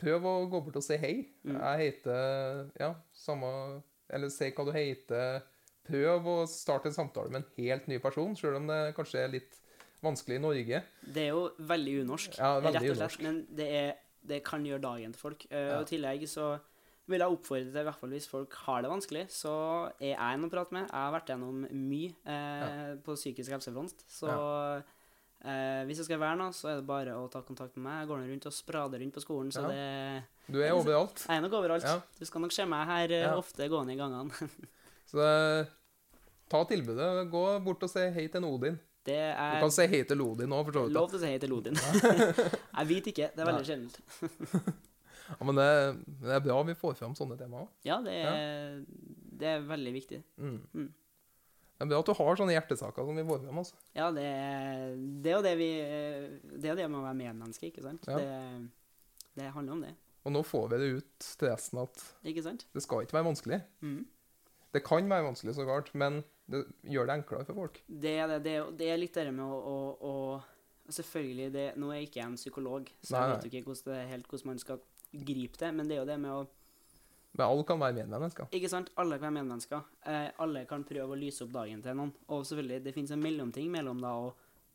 prøver 0.00 0.28
å 0.28 0.48
gå 0.52 0.60
bort 0.66 0.78
og 0.78 0.84
si 0.84 0.98
hei. 1.00 1.14
Mm. 1.46 1.56
Jeg 1.56 1.84
heter 1.86 2.72
Ja, 2.80 2.94
samme 3.16 3.82
Eller 4.12 4.30
si 4.30 4.50
hva 4.54 4.64
du 4.68 4.70
heter. 4.70 5.40
Prøv 5.86 6.26
å 6.30 6.34
starte 6.50 6.90
en 6.90 6.94
samtale 6.94 7.30
med 7.32 7.40
en 7.42 7.48
helt 7.56 7.88
ny 7.90 7.98
person, 8.02 8.36
selv 8.38 8.60
om 8.60 8.68
det 8.70 8.94
kanskje 8.94 9.22
er 9.24 9.32
litt 9.32 9.56
vanskelig 10.02 10.36
i 10.38 10.42
Norge. 10.42 10.80
Det 11.02 11.24
er 11.24 11.32
jo 11.32 11.48
veldig 11.58 11.94
unorsk, 12.04 12.36
Ja, 12.38 12.52
veldig 12.60 12.74
rett 12.74 12.90
og 12.90 12.96
slett, 13.00 13.00
unorsk. 13.00 13.22
men 13.26 13.40
det, 13.58 13.66
er, 13.80 13.92
det 14.22 14.40
kan 14.46 14.66
gjøre 14.66 14.82
dagen 14.84 15.14
til 15.14 15.20
folk. 15.20 15.46
Uh, 15.50 15.56
Ja. 15.56 15.78
Og 15.78 15.86
i 15.86 15.90
tillegg 15.90 16.26
så 16.30 16.52
vil 17.08 17.22
jeg 17.22 17.30
oppfordre 17.36 17.70
til, 17.70 17.80
i 17.80 17.86
hvert 17.86 18.00
fall 18.00 18.10
hvis 18.10 18.28
folk 18.28 18.54
har 18.66 18.82
det 18.82 18.90
vanskelig, 18.90 19.24
så 19.30 19.52
er 20.00 20.12
jeg 20.14 20.18
en 20.34 20.44
å 20.46 20.50
prate 20.50 20.74
med. 20.74 20.88
Jeg 20.90 20.98
har 21.04 21.12
vært 21.14 21.28
gjennom 21.32 21.64
mye 21.70 22.12
eh, 22.26 22.94
på 23.06 23.14
psykisk 23.14 23.52
helsefront, 23.54 24.02
så 24.10 24.30
eh, 25.46 25.82
hvis 25.86 26.00
det 26.02 26.06
skal 26.08 26.18
være 26.22 26.38
noe, 26.40 26.54
så 26.56 26.72
er 26.72 26.80
det 26.80 26.86
bare 26.88 27.14
å 27.20 27.28
ta 27.30 27.42
kontakt 27.46 27.76
med 27.76 27.84
meg. 27.86 28.00
Jeg 28.02 28.10
går 28.10 28.22
nå 28.22 28.30
rundt 28.32 28.48
og 28.50 28.56
sprader 28.56 29.02
rundt 29.04 29.14
på 29.14 29.22
skolen, 29.22 29.52
så 29.54 29.62
Ja. 29.62 29.68
det 29.70 30.52
Du 30.52 30.60
er 30.62 30.74
overalt. 30.74 31.24
jeg 31.28 31.36
er 31.36 31.40
nok 31.46 31.56
overalt. 31.60 31.86
Ja. 31.86 32.00
Du 32.18 32.24
skal 32.26 32.40
nok 32.42 32.52
se 32.52 32.64
meg 32.66 32.86
her 32.86 33.10
eh, 33.14 33.22
Ja. 33.28 33.36
ofte 33.38 33.68
gående 33.70 33.94
i 33.94 34.00
gangene. 34.00 34.50
Så 35.06 35.18
det, 35.22 35.68
ta 36.50 36.64
tilbudet. 36.66 37.30
Gå 37.30 37.42
bort 37.62 37.82
og 37.86 37.90
si 37.90 38.00
hei 38.10 38.26
til 38.26 38.42
en 38.42 38.48
Odin. 38.50 38.78
Det 39.06 39.14
Du 39.14 39.38
er 39.38 39.60
kan 39.62 39.70
si 39.70 39.86
hei 39.86 40.02
til 40.02 40.18
Lodin 40.18 40.50
òg, 40.50 40.64
for 40.66 40.72
så 40.72 40.82
vidt. 40.88 40.92
lov 40.96 41.06
til 41.12 41.18
å 41.18 41.22
si 41.22 41.26
hei 41.30 41.38
til 41.38 41.50
Lodin. 41.54 41.76
jeg 42.78 42.86
vet 42.90 43.06
ikke. 43.12 43.28
Det 43.36 43.38
er 43.38 43.46
veldig 43.52 43.66
sjeldent. 43.68 44.00
Ja, 45.28 45.38
men 45.48 45.58
det, 45.58 45.66
det 46.22 46.36
er 46.36 46.44
bra 46.44 46.60
vi 46.68 46.76
får 46.78 46.94
fram 46.98 47.16
sånne 47.18 47.38
temaer. 47.40 47.66
Ja, 47.86 47.98
det 48.04 48.14
er, 48.14 48.78
det 49.36 49.50
er 49.50 49.66
veldig 49.66 49.92
viktig. 49.96 50.22
Mm. 50.38 50.60
Mm. 50.72 50.88
Det 51.76 51.84
er 51.84 51.90
bra 51.90 52.00
at 52.00 52.08
du 52.08 52.14
har 52.16 52.38
sånne 52.40 52.54
hjertesaker 52.54 53.04
som 53.08 53.18
vi 53.20 53.26
får 53.28 53.42
fram. 53.44 53.60
Altså. 53.60 53.78
Ja, 53.96 54.08
det, 54.14 54.24
det 55.24 55.32
er 55.32 55.36
jo 55.36 55.44
det 55.44 55.54
vi 55.60 55.70
Det 56.56 56.64
er 56.64 56.72
jo 56.72 56.78
det 56.78 56.88
med 56.88 57.02
å 57.02 57.04
være 57.04 57.18
medmenneske, 57.18 57.68
ikke 57.68 57.84
sant? 57.84 58.08
Ja. 58.08 58.16
Det, 58.16 59.30
det 59.36 59.52
handler 59.52 59.76
om 59.76 59.82
det, 59.84 59.92
Og 60.24 60.32
nå 60.32 60.42
får 60.46 60.70
vi 60.72 60.78
det 60.80 60.92
ut 60.96 61.30
til 61.42 61.50
resten 61.50 61.82
at 61.82 62.06
det 62.24 62.84
skal 62.84 63.04
ikke 63.04 63.18
være 63.18 63.28
vanskelig. 63.28 63.60
Mm. 63.84 64.06
Det 64.72 64.82
kan 64.84 65.08
være 65.08 65.28
vanskelig, 65.28 65.54
så 65.56 65.68
klart, 65.68 65.92
men 65.94 66.22
det 66.50 66.64
gjør 66.88 67.08
det 67.08 67.18
enklere 67.20 67.46
for 67.48 67.60
folk. 67.60 67.78
Det 67.86 68.12
er 68.22 68.32
det. 68.32 68.56
Det 68.78 68.88
er, 68.88 68.98
litt 69.00 69.16
det 69.16 69.32
med 69.34 69.44
å, 69.44 69.56
å, 69.56 69.78
å 70.00 70.12
Selvfølgelig, 70.86 71.46
det, 71.50 71.62
nå 71.82 71.88
er 71.90 71.96
jeg 71.98 72.06
ikke 72.06 72.22
en 72.22 72.36
psykolog, 72.38 72.90
så 73.02 73.16
jeg 73.16 73.18
nei. 73.18 73.30
vet 73.32 73.46
jo 73.46 73.48
ikke 73.50 73.70
hvordan 73.72 74.10
helt 74.12 74.28
hvordan 74.30 74.50
man 74.52 74.60
skal 74.62 74.76
gripe 75.12 75.58
det, 75.60 75.72
men 75.74 75.88
det 75.88 75.96
er 75.96 76.02
jo 76.02 76.10
det 76.10 76.18
med 76.22 76.32
å 76.32 76.44
Men 77.36 77.44
alle 77.50 77.64
kan 77.68 77.80
være 77.80 77.92
medmennesker. 77.98 78.48
Ikke 78.56 78.70
sant? 78.72 78.88
Alle 78.96 79.18
kan 79.18 79.28
være 79.28 79.42
medmennesker. 79.42 79.82
Eh, 80.08 80.30
alle 80.40 80.62
kan 80.64 80.86
prøve 80.88 81.12
å 81.12 81.18
lyse 81.20 81.44
opp 81.44 81.50
dagen 81.52 81.82
til 81.84 81.98
noen. 81.98 82.14
Og 82.32 82.46
selvfølgelig, 82.48 82.78
det 82.86 82.94
finnes 82.96 83.12
en 83.12 83.20
mellomting 83.20 83.68
mellom 83.70 84.00
da 84.00 84.14
å 84.16 84.30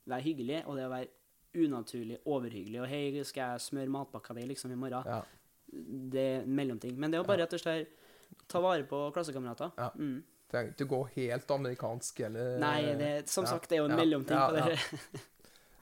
være 0.06 0.22
hyggelig 0.28 0.60
og 0.67 0.78
det 0.78 0.86
å 0.86 0.91
være 0.91 1.10
unaturlig 1.58 2.20
overhyggelig. 2.26 2.82
Og 2.84 2.88
'hei, 2.88 3.24
skal 3.24 3.56
jeg 3.56 3.65
smøre 3.65 3.89
matpakka 3.89 4.36
di 4.38 4.46
liksom 4.46 4.72
i 4.72 4.76
morgen?' 4.76 5.06
Ja. 5.06 5.22
Det 6.12 6.22
er 6.22 6.41
en 6.44 6.56
mellomting. 6.56 6.98
Men 7.00 7.12
det 7.12 7.17
er 7.17 7.24
jo 7.24 7.28
bare 7.28 7.41
rett 7.41 7.54
og 7.54 7.60
slett 7.60 7.88
ta 8.48 8.62
vare 8.62 8.84
på 8.84 9.12
klassekamerater. 9.15 9.72
Ja. 9.78 9.89
Mm. 9.96 10.24
Trenger 10.52 10.74
ikke 10.74 10.88
gå 10.91 11.02
helt 11.15 11.52
amerikansk 11.52 12.20
eller 12.28 12.60
Nei, 12.60 12.94
det, 13.00 13.30
som 13.32 13.46
ja, 13.46 13.54
sagt, 13.54 13.70
det 13.70 13.78
er 13.78 13.86
jo 13.86 13.89
en 13.89 13.96
mellomting 13.96 14.38
på 14.38 14.52
det. 14.58 14.80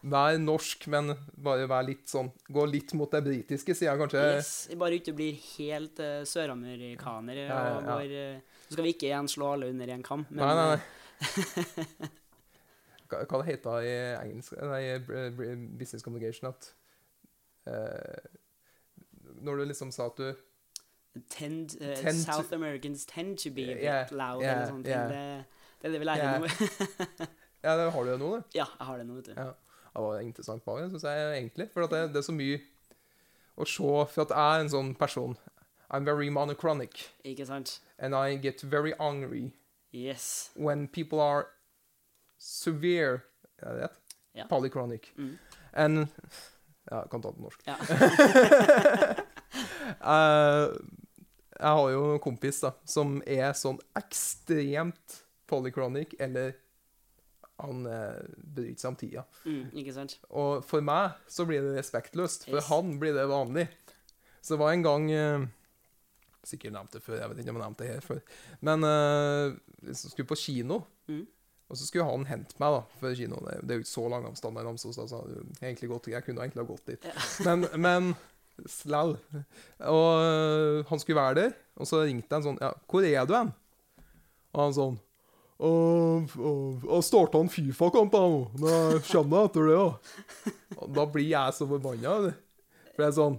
Vær 0.01 0.38
norsk, 0.39 0.85
men 0.88 1.12
bare 1.43 1.65
vær 1.67 1.83
litt 1.83 2.05
sånn 2.07 2.29
Gå 2.47 2.63
litt 2.71 2.93
mot 2.95 3.12
det 3.12 3.19
britiske, 3.25 3.73
sier 3.75 3.89
jeg 3.91 3.99
kanskje. 3.99 4.21
Yes, 4.38 4.51
bare 4.79 4.95
ikke 5.01 5.12
blir 5.17 5.35
helt 5.57 5.99
uh, 5.99 6.21
søramerikanere. 6.23 7.47
Ja, 7.49 7.57
ja, 7.73 7.81
går, 7.83 8.13
eh, 8.15 8.62
Så 8.69 8.77
skal 8.77 8.85
vi 8.88 8.93
ikke 8.95 9.09
igjen 9.09 9.27
slå 9.27 9.49
alle 9.57 9.67
under 9.73 9.91
én 9.91 10.03
kam. 10.07 10.23
men, 10.29 10.39
Nei, 10.39 10.55
nei, 10.55 10.71
eh, 10.71 10.79
nei. 11.99 12.09
Hva, 13.09 13.23
hva 13.25 13.39
det 13.41 13.47
heter 13.49 13.85
i 13.89 13.93
engelsk 14.21 14.53
Nei, 14.62 14.83
business 15.81 16.03
communication 16.05 16.51
at 16.51 16.67
uh, 17.67 18.21
Når 19.41 19.57
du 19.57 19.63
liksom 19.71 19.91
sa 19.91 20.05
at 20.12 20.19
du 20.21 20.29
tend, 21.33 21.73
uh, 21.81 21.95
Tend 21.97 22.21
to- 22.21 22.31
South 22.31 22.53
Americans 22.53 23.03
tend 23.09 23.39
to 23.43 23.49
be 23.51 23.65
a 23.71 23.73
bit 23.75 23.83
Yeah, 23.83 24.12
loud 24.13 24.43
yeah, 24.45 24.53
eller 24.62 24.69
sånn 24.71 24.85
yeah. 24.85 25.09
Det, 25.09 25.23
det 25.81 25.89
er 25.89 25.95
det 25.97 26.03
vi 26.03 26.07
lærer 26.12 26.23
Yeah. 26.23 26.39
nå. 26.39 27.27
Ja, 27.65 27.73
det 27.75 27.89
har 27.91 28.05
du 28.05 28.12
jo 28.13 28.17
nå, 28.21 28.27
du. 28.38 28.43
ja, 28.55 28.63
jeg 28.79 28.85
har 28.88 28.97
det 29.01 29.05
nå, 29.09 29.15
vet 29.19 29.25
du. 29.33 29.33
Ja. 29.35 29.49
Det 29.93 30.02
var 30.04 30.19
interessant 30.21 30.63
bare, 30.65 30.89
syns 30.89 31.04
jeg 31.04 31.38
egentlig. 31.39 31.69
For 31.73 31.88
det, 31.89 32.02
det 32.13 32.21
er 32.21 32.25
så 32.28 32.36
mye 32.36 32.60
å 33.60 33.65
se. 33.67 33.84
For 34.13 34.21
at 34.25 34.34
jeg 34.36 34.39
er 34.58 34.63
en 34.65 34.69
sånn 34.73 34.91
person 34.99 35.38
I'm 35.89 36.06
very 36.06 36.30
monochronic. 36.30 37.08
Ikke 37.25 37.45
sant? 37.49 37.80
And 37.97 38.13
I 38.15 38.36
get 38.38 38.62
very 38.62 38.93
angry 38.99 39.52
Yes. 39.91 40.52
when 40.56 40.88
people 40.88 41.19
are 41.19 41.47
severe 42.38 43.23
Er 43.60 43.73
det 43.73 43.82
rett? 43.82 43.97
Ja. 44.38 44.45
Polychronic. 44.47 45.10
Mm. 45.17 45.38
And 45.73 46.08
Ja, 46.91 47.02
jeg 47.04 47.10
kan 47.12 47.21
ta 47.21 47.30
det 47.30 47.38
på 47.38 47.43
norsk. 47.43 47.65
Ja. 47.67 47.75
uh, 50.02 50.78
jeg 51.60 51.73
har 51.75 51.89
jo 51.93 52.13
en 52.13 52.21
kompis 52.23 52.62
da, 52.63 52.71
som 52.88 53.19
er 53.28 53.52
sånn 53.58 53.78
ekstremt 53.99 55.19
polychronic, 55.49 56.15
eller 56.21 56.56
han 57.60 57.84
bryter 57.84 58.52
bryr 58.56 58.76
seg 58.80 58.89
om 58.91 58.98
tida. 59.00 59.24
Mm, 59.45 59.63
ikke 59.82 59.93
sant? 59.95 60.17
Og 60.30 60.63
for 60.67 60.82
meg 60.86 61.17
så 61.32 61.45
blir 61.50 61.62
det 61.65 61.76
respektløst. 61.78 62.45
For 62.50 62.60
Yes. 62.62 62.67
han 62.72 62.93
blir 63.02 63.13
det 63.17 63.26
vanlig. 63.30 63.67
Så 64.41 64.54
det 64.56 64.60
var 64.62 64.72
en 64.74 64.84
gang 64.86 65.10
eh, 65.12 65.48
Sikkert 66.50 66.72
nevnt 66.74 66.93
det 66.95 67.02
før, 67.04 67.17
jeg 67.19 67.30
vet 67.30 67.39
ikke 67.41 67.52
om 67.52 67.58
jeg 67.60 67.65
nevnte 67.65 67.84
det 67.84 67.89
her 67.98 68.06
før. 68.06 68.19
Men 68.63 68.86
uh, 68.88 69.58
vi 69.84 69.93
skulle 70.00 70.30
på 70.30 70.38
kino, 70.39 70.80
Mm. 71.10 71.26
og 71.69 71.78
så 71.78 71.86
skulle 71.86 72.06
han 72.08 72.24
hente 72.30 72.56
meg 72.63 72.72
da, 72.74 72.80
før 73.02 73.13
kino. 73.19 73.41
Det, 73.45 73.58
det 73.67 73.74
er 73.76 73.80
jo 73.82 73.84
ikke 73.84 73.91
så 73.91 74.06
lang 74.13 74.26
avstand 74.30 74.56
Namsos, 74.56 74.95
da, 74.95 75.06
så 75.12 75.19
egentlig 75.62 75.89
godt, 75.91 76.08
jeg 76.13 76.24
kunne 76.26 76.41
egentlig 76.45 76.63
ha 76.63 76.69
gått 76.72 76.88
dit. 76.88 77.06
Ja. 77.06 77.26
Men, 77.50 77.67
men 77.76 78.15
slell. 78.72 79.17
Og 79.91 80.86
han 80.89 81.00
skulle 81.04 81.19
være 81.19 81.36
der, 81.41 81.54
og 81.76 81.88
så 81.91 82.02
ringte 82.08 82.36
han 82.39 82.43
sånn 82.48 82.58
Ja, 82.63 82.72
hvor 82.89 83.06
er 83.08 83.28
du 83.30 83.36
hen? 83.36 83.52
Og 84.56 84.63
han 84.63 84.74
sånn 84.80 84.98
Jeg 85.60 87.04
starta 87.04 87.41
en 87.43 87.52
Fifa-kamp 87.52 88.13
nå. 88.15 88.28
Nå 88.62 88.78
kommer 89.10 89.41
jeg 89.41 89.50
etter 89.50 89.67
det, 89.67 89.76
da. 89.76 90.54
Og 90.80 90.93
da 90.95 91.06
blir 91.12 91.28
jeg 91.28 91.56
så 91.58 91.67
forbanna. 91.67 92.32
For 92.93 93.04
det 93.04 93.10
er 93.10 93.17
sånn 93.17 93.38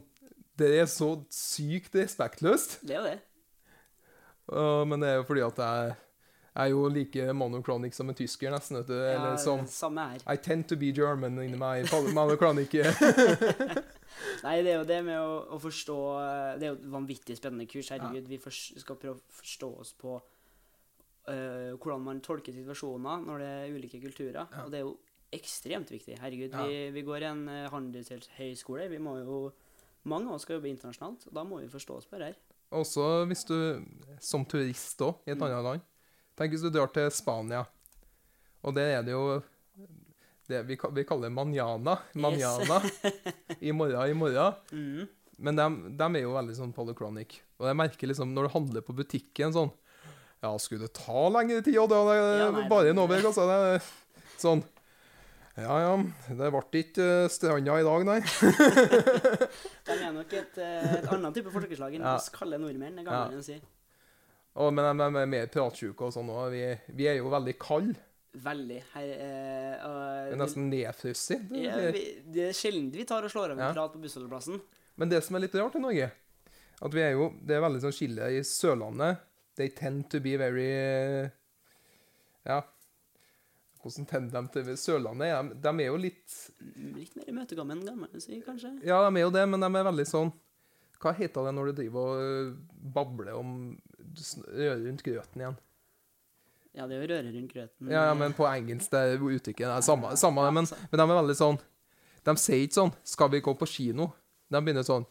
Det 0.61 0.71
er 0.83 0.87
så 0.93 1.11
sykt 1.33 1.97
respektløst. 1.97 2.81
Det 2.85 2.97
er 2.97 3.01
jo 3.01 3.09
det. 3.09 3.19
Uh, 4.51 4.85
men 4.85 5.01
det 5.01 5.09
er 5.09 5.21
jo 5.21 5.27
fordi 5.29 5.45
at 5.47 5.61
jeg, 5.63 5.95
jeg 6.51 6.65
er 6.65 6.73
jo 6.73 6.83
like 6.91 7.33
monochronic 7.39 7.95
som 7.97 8.11
en 8.11 8.19
tysker, 8.19 8.51
nesten. 8.53 8.81
vet 8.81 8.91
du. 8.91 8.99
Eller 8.99 9.39
som 9.41 9.63
Samme 9.71 10.05
her. 10.11 10.25
I 10.29 10.37
tend 10.37 10.69
to 10.69 10.77
be 10.77 10.91
German 10.93 11.39
inni 11.41 11.57
meg. 11.57 11.89
Monochronic. 12.13 12.75
Nei, 14.45 14.59
det 14.61 14.75
er 14.75 14.77
jo 14.83 14.85
det 14.85 14.99
med 15.07 15.17
å, 15.17 15.39
å 15.55 15.59
forstå 15.63 15.97
eh, 16.21 16.49
Det 16.61 16.67
er 16.67 16.73
jo 16.75 16.77
et 16.77 16.91
vanvittig 16.93 17.39
spennende 17.39 17.65
kurs. 17.71 17.89
Herregud, 17.95 18.29
vi 18.29 18.41
for, 18.43 18.53
skal 18.53 18.99
prøve 19.01 19.17
å 19.17 19.39
forstå 19.41 19.71
oss 19.81 19.95
på 19.97 20.19
eh, 21.29 21.73
hvordan 21.77 22.03
man 22.05 22.21
tolker 22.21 22.53
situasjoner 22.55 23.25
når 23.27 23.39
det 23.43 23.49
er 23.49 23.75
ulike 23.77 24.01
kulturer. 24.03 24.47
Ja. 24.47 24.65
Og 24.65 24.71
det 24.73 24.81
er 24.81 24.87
jo 24.87 24.97
ekstremt 25.33 25.91
viktig. 25.93 26.19
Herregud, 26.19 26.51
Ja. 26.53 26.65
vi, 26.67 26.91
vi 26.91 27.03
går 27.07 27.23
i 27.23 27.29
en 27.31 27.43
uh, 27.49 27.69
handelshøyskole. 27.71 28.89
Vi 28.91 28.99
må 28.99 29.19
jo 29.25 29.53
Mange 30.09 30.31
av 30.31 30.39
oss 30.39 30.47
skal 30.47 30.57
jobbe 30.57 30.71
internasjonalt, 30.71 31.27
og 31.29 31.35
da 31.37 31.43
må 31.45 31.59
vi 31.61 31.67
forstå 31.69 31.97
oss 31.99 32.07
på 32.09 32.17
det 32.17 32.31
her. 32.31 32.37
Også 32.73 33.05
hvis 33.29 33.43
du, 33.45 33.85
som 34.19 34.47
turist 34.49 34.99
òg, 35.05 35.19
i 35.27 35.33
et 35.35 35.37
Mm. 35.37 35.43
annet 35.45 35.65
land 35.67 35.81
Tenk 36.39 36.53
hvis 36.55 36.63
du 36.63 36.71
drar 36.71 36.89
til 36.89 37.11
Spania, 37.13 37.67
og 38.65 38.75
der 38.75 38.97
er 38.97 39.03
det 39.05 39.13
jo 39.13 39.43
det 40.49 40.63
vi, 40.67 40.79
vi 40.97 41.05
kaller 41.05 41.29
manjana. 41.31 41.99
Manjana. 42.15 42.81
I 43.61 43.73
morgen, 43.73 44.09
i 44.11 44.15
morgen. 44.15 44.55
Mm. 44.73 45.09
Men 45.39 45.57
de, 45.57 46.05
er 46.17 46.23
jo 46.25 46.33
veldig 46.35 46.57
sånn 46.57 46.73
polychronic. 46.73 47.43
Og 47.61 47.69
jeg 47.69 47.77
merker 47.77 48.09
liksom 48.11 48.33
når 48.35 48.49
du 48.49 48.55
handler 48.57 48.81
på 48.87 48.97
butikken 48.97 49.53
sånn 49.53 49.71
Ja, 50.43 50.55
skulle 50.59 50.87
det 50.89 50.95
ta 50.97 51.29
lengre 51.29 51.63
tid, 51.63 51.77
og 51.79 51.89
det 51.91 51.97
er 51.99 52.39
Ja, 52.39 52.51
nei, 52.51 52.69
bare 52.69 52.85
det- 52.85 52.91
en 52.95 52.99
over, 53.03 53.17
altså. 53.29 53.45
Det 53.47 53.83
sånn 54.41 54.63
Ja, 55.59 55.77
ja, 55.83 55.97
det 56.31 56.51
ble 56.55 56.63
ikke 56.81 57.25
eh, 57.25 57.29
stranda 57.29 57.75
i 57.81 57.83
dag, 57.85 58.05
nei. 58.07 58.21
De 59.85 59.97
er 59.99 60.13
nok 60.15 60.33
et, 60.33 60.59
eh, 60.63 60.95
et 61.01 61.09
annet 61.13 61.35
type 61.37 61.51
folkeslag 61.53 61.95
enn 61.99 62.05
Ja. 62.07 62.15
oss 62.17 62.31
kalde 62.33 62.57
nordmenn. 62.59 62.97
Det 62.97 63.05
Ja. 63.07 63.41
si. 63.43 63.61
Og, 64.57 64.73
men 64.73 64.97
de 64.97 65.05
er 65.21 65.27
mer 65.27 65.47
pratsjuke 65.47 66.01
og 66.07 66.13
sånn 66.15 66.31
òg. 66.31 66.51
Vi, 66.51 66.95
vi 66.97 67.07
er 67.09 67.17
jo 67.19 67.29
veldig 67.31 67.59
kalde. 67.59 67.97
Veldig. 68.37 68.83
Her, 68.95 69.03
eh, 69.03 69.85
og- 69.85 70.31
Det 70.31 70.33
er 70.33 70.37
nesten 70.45 70.71
nedfrosset. 70.71 71.49
Det- 71.51 71.63
ja, 71.65 71.77
Det 72.33 72.49
er 72.49 72.53
sjelden 72.53 72.91
vi 72.93 73.05
tar 73.05 73.23
og 73.25 73.31
slår 73.31 73.51
av 73.51 73.59
en 73.59 73.59
Ja. 73.59 73.73
prat 73.75 73.93
på 73.93 74.01
bussholdeplassen. 74.01 74.61
Men 74.97 75.09
det 75.09 75.23
som 75.25 75.37
er 75.37 75.41
litt 75.41 75.53
rart 75.55 75.75
i 75.77 75.81
Norge, 75.81 76.11
at 76.83 76.91
vi 76.93 77.01
er 77.01 77.13
jo 77.13 77.35
Det 77.45 77.57
er 77.57 77.61
veldig 77.61 77.81
sånn 77.83 77.93
skille 77.93 78.23
i 78.31 78.41
Sørlandet. 78.41 79.19
They 79.61 79.69
tend 79.77 80.09
to 80.13 80.21
be 80.25 80.37
very 80.41 81.29
Ja. 82.49 82.63
Hvordan 83.81 84.07
tender 84.09 84.41
de 84.41 84.49
til 84.53 84.77
Sørlandet? 84.77 85.33
de, 85.53 85.57
de 85.65 85.83
er 85.85 85.89
jo 85.89 85.97
litt 86.01 86.37
Litt 86.97 87.17
mer 87.17 87.29
imøtekommende 87.33 87.81
enn 87.81 87.89
gamle, 87.89 88.21
si, 88.21 88.41
kanskje. 88.45 88.75
Ja, 88.85 89.01
de 89.07 89.17
er 89.17 89.27
jo 89.27 89.33
det, 89.35 89.45
men 89.49 89.61
de 89.61 89.69
er 89.69 89.89
veldig 89.89 90.07
sånn 90.09 90.33
Hva 91.01 91.15
heter 91.17 91.49
det 91.49 91.55
når 91.57 91.71
du 91.71 91.81
driver 91.81 92.09
og 92.09 92.23
øh, 92.25 92.55
babler 92.97 93.35
om 93.37 93.51
Rører 94.01 94.81
rundt 94.85 95.05
grøten 95.07 95.45
igjen? 95.45 95.59
Ja, 96.77 96.87
det 96.87 96.97
er 96.97 97.03
jo 97.03 97.09
røre 97.11 97.33
rundt 97.35 97.53
grøten. 97.53 97.91
Ja, 97.91 98.05
ja, 98.09 98.15
men 98.15 98.35
på 98.37 98.47
engelsk 98.47 98.93
det 98.93 99.01
er 99.01 99.25
uttrykket 99.25 99.65
det 99.67 99.73
er 99.75 99.85
samme, 99.87 100.13
samme 100.21 100.45
men, 100.55 100.69
men 100.91 101.01
de 101.01 101.05
er 101.05 101.19
veldig 101.19 101.37
sånn 101.39 101.59
De 102.27 102.37
sier 102.39 102.65
ikke 102.65 102.79
sånn 102.79 102.93
'Skal 103.05 103.33
vi 103.33 103.45
gå 103.45 103.57
på 103.59 103.69
kino?' 103.69 104.13
De 104.51 104.61
begynner 104.61 104.87
sånn 104.87 105.07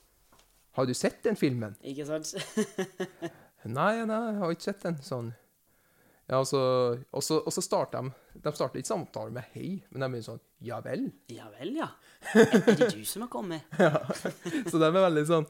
'Har 0.74 0.86
du 0.86 0.94
sett 0.94 1.22
den 1.24 1.36
filmen?' 1.36 1.78
Ikke 1.82 2.06
sant? 2.06 2.34
Nei, 3.68 4.06
nei, 4.08 4.20
jeg 4.30 4.40
har 4.40 4.56
ikke 4.56 4.68
sett 4.70 4.84
den. 4.86 5.00
Sånn. 5.04 5.32
Ja, 6.30 6.44
og 6.44 6.46
så, 6.48 6.60
og 7.10 7.24
så, 7.26 7.40
og 7.42 7.54
så 7.54 7.62
starter 7.66 8.06
de 8.06 8.44
De 8.44 8.52
starter 8.54 8.78
ikke 8.78 8.92
samtalen 8.92 9.34
med 9.34 9.48
'hei', 9.50 9.80
men 9.90 10.04
de 10.04 10.10
begynner 10.12 10.28
sånn 10.28 10.44
'ja 10.62 10.78
vel'. 10.86 11.08
Ja 11.34 11.50
vel, 11.58 11.74
ja. 11.80 11.90
Er 12.36 12.76
det 12.78 12.92
du 12.94 13.04
som 13.06 13.26
har 13.26 13.32
kommet? 13.34 13.66
ja. 13.80 14.04
Så 14.70 14.78
de 14.78 14.86
er 14.86 14.94
veldig 14.94 15.26
sånn 15.26 15.48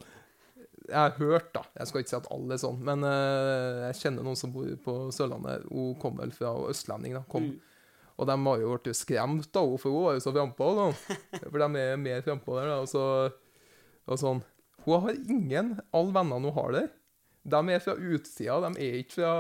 Jeg 0.88 0.96
har 0.96 1.18
hørt, 1.20 1.52
da. 1.54 1.66
Jeg 1.76 1.88
skal 1.88 2.02
ikke 2.02 2.10
si 2.10 2.18
at 2.18 2.32
alle 2.32 2.56
er 2.56 2.62
sånn, 2.64 2.80
men 2.82 3.04
uh, 3.04 3.90
jeg 3.90 4.00
kjenner 4.00 4.24
noen 4.26 4.40
som 4.40 4.54
bor 4.54 4.70
på 4.82 4.94
Sørlandet. 5.14 5.68
Hun 5.70 6.00
kom 6.02 6.16
vel 6.18 6.32
fra 6.34 6.56
østlending, 6.72 7.14
da. 7.14 7.22
Kom. 7.30 7.44
Mm. 7.46 7.60
Og 8.18 8.28
de 8.28 8.38
har 8.48 8.64
jo 8.64 8.72
blitt 8.74 8.98
skremt 8.98 9.46
henne, 9.54 9.78
for 9.78 9.92
hun 9.92 10.08
var 10.08 10.18
jo 10.18 10.24
så 10.24 10.34
frampå. 10.34 10.72
For 11.52 11.62
de 11.62 11.84
er 11.84 12.02
mer 12.02 12.24
frampå 12.26 12.58
der, 12.58 12.72
da. 12.72 12.80
Og, 12.82 12.90
så, 12.90 13.04
og 14.10 14.18
sånn 14.18 14.42
Hun 14.88 15.06
har 15.06 15.22
ingen 15.30 15.76
Alle 15.94 16.16
vennene 16.16 16.50
hun 16.50 16.58
har 16.58 16.74
der, 16.74 16.90
de 17.44 17.70
er 17.74 17.80
fra 17.84 17.94
utsida. 17.96 18.60
De 18.68 18.72
er 18.84 18.94
ikke 19.02 19.14
fra 19.20 19.32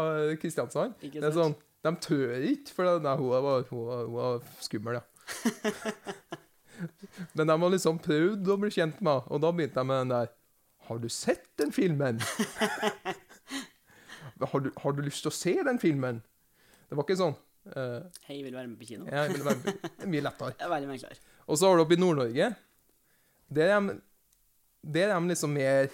Kristiansand. 0.42 0.92
Ikke 1.04 1.20
Det 1.20 1.28
er 1.30 1.36
sånn, 1.36 1.56
De 1.86 1.92
tør 2.04 2.32
ikke, 2.44 2.72
for 2.76 2.84
nei, 3.04 3.16
hun 3.20 3.28
var, 3.32 3.42
hun 3.70 3.84
var, 3.88 4.00
hun 4.06 4.16
var 4.18 4.32
skummel, 4.64 4.94
ja. 5.00 5.04
Men 7.36 7.48
de 7.48 7.54
har 7.60 7.70
liksom 7.76 8.00
prøvd 8.04 8.44
å 8.50 8.58
bli 8.60 8.70
kjent 8.72 8.98
med 9.04 9.12
henne, 9.14 9.28
og 9.28 9.38
da 9.44 9.50
begynte 9.56 9.80
de 9.80 9.84
med 9.88 9.98
den 10.04 10.14
der 10.16 10.28
Har 10.90 10.98
du 11.04 11.10
sett 11.12 11.46
den 11.60 11.72
filmen? 11.76 12.16
har, 14.52 14.60
du, 14.64 14.70
har 14.78 14.92
du 14.96 15.02
lyst 15.06 15.22
til 15.26 15.32
å 15.32 15.36
se 15.36 15.54
den 15.68 15.80
filmen? 15.82 16.22
Det 16.90 16.96
var 16.98 17.04
ikke 17.06 17.20
sånn. 17.20 17.36
Uh, 17.70 18.02
Hei, 18.26 18.40
vil 18.42 18.54
du 18.54 18.58
være 18.58 18.70
med 18.72 18.80
på 18.80 18.88
kino? 18.90 19.04
ja, 19.06 19.28
jeg 19.28 19.36
vil 19.38 19.46
være 19.46 19.60
med. 19.62 19.66
det 19.84 20.06
er 20.08 20.12
mye 20.16 20.26
lettere. 20.26 20.56
Er 20.64 20.72
veldig 20.72 20.90
veldig 20.90 21.04
klar. 21.04 21.18
Og 21.46 21.56
så 21.60 21.64
har 21.70 21.74
du 21.78 21.82
oppe 21.84 21.96
i 21.98 22.02
Nord-Norge. 22.02 22.48
Der 23.60 23.68
er 23.76 23.80
der 24.80 25.12
er 25.12 25.20
de 25.20 25.28
liksom 25.34 25.52
mer 25.54 25.90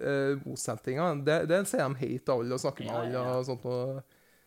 uh, 0.00 0.34
bosettinga. 0.42 1.08
Der, 1.26 1.46
der 1.48 1.66
sier 1.68 1.86
de 1.86 2.00
hei 2.02 2.16
til 2.18 2.34
alle 2.36 2.56
og 2.56 2.62
snakker 2.62 2.86
med 2.86 2.94
alle 2.98 3.14
ja, 3.14 3.24
ja. 3.30 3.38
og 3.40 3.48
sånt. 3.48 3.66
Og, 3.70 4.02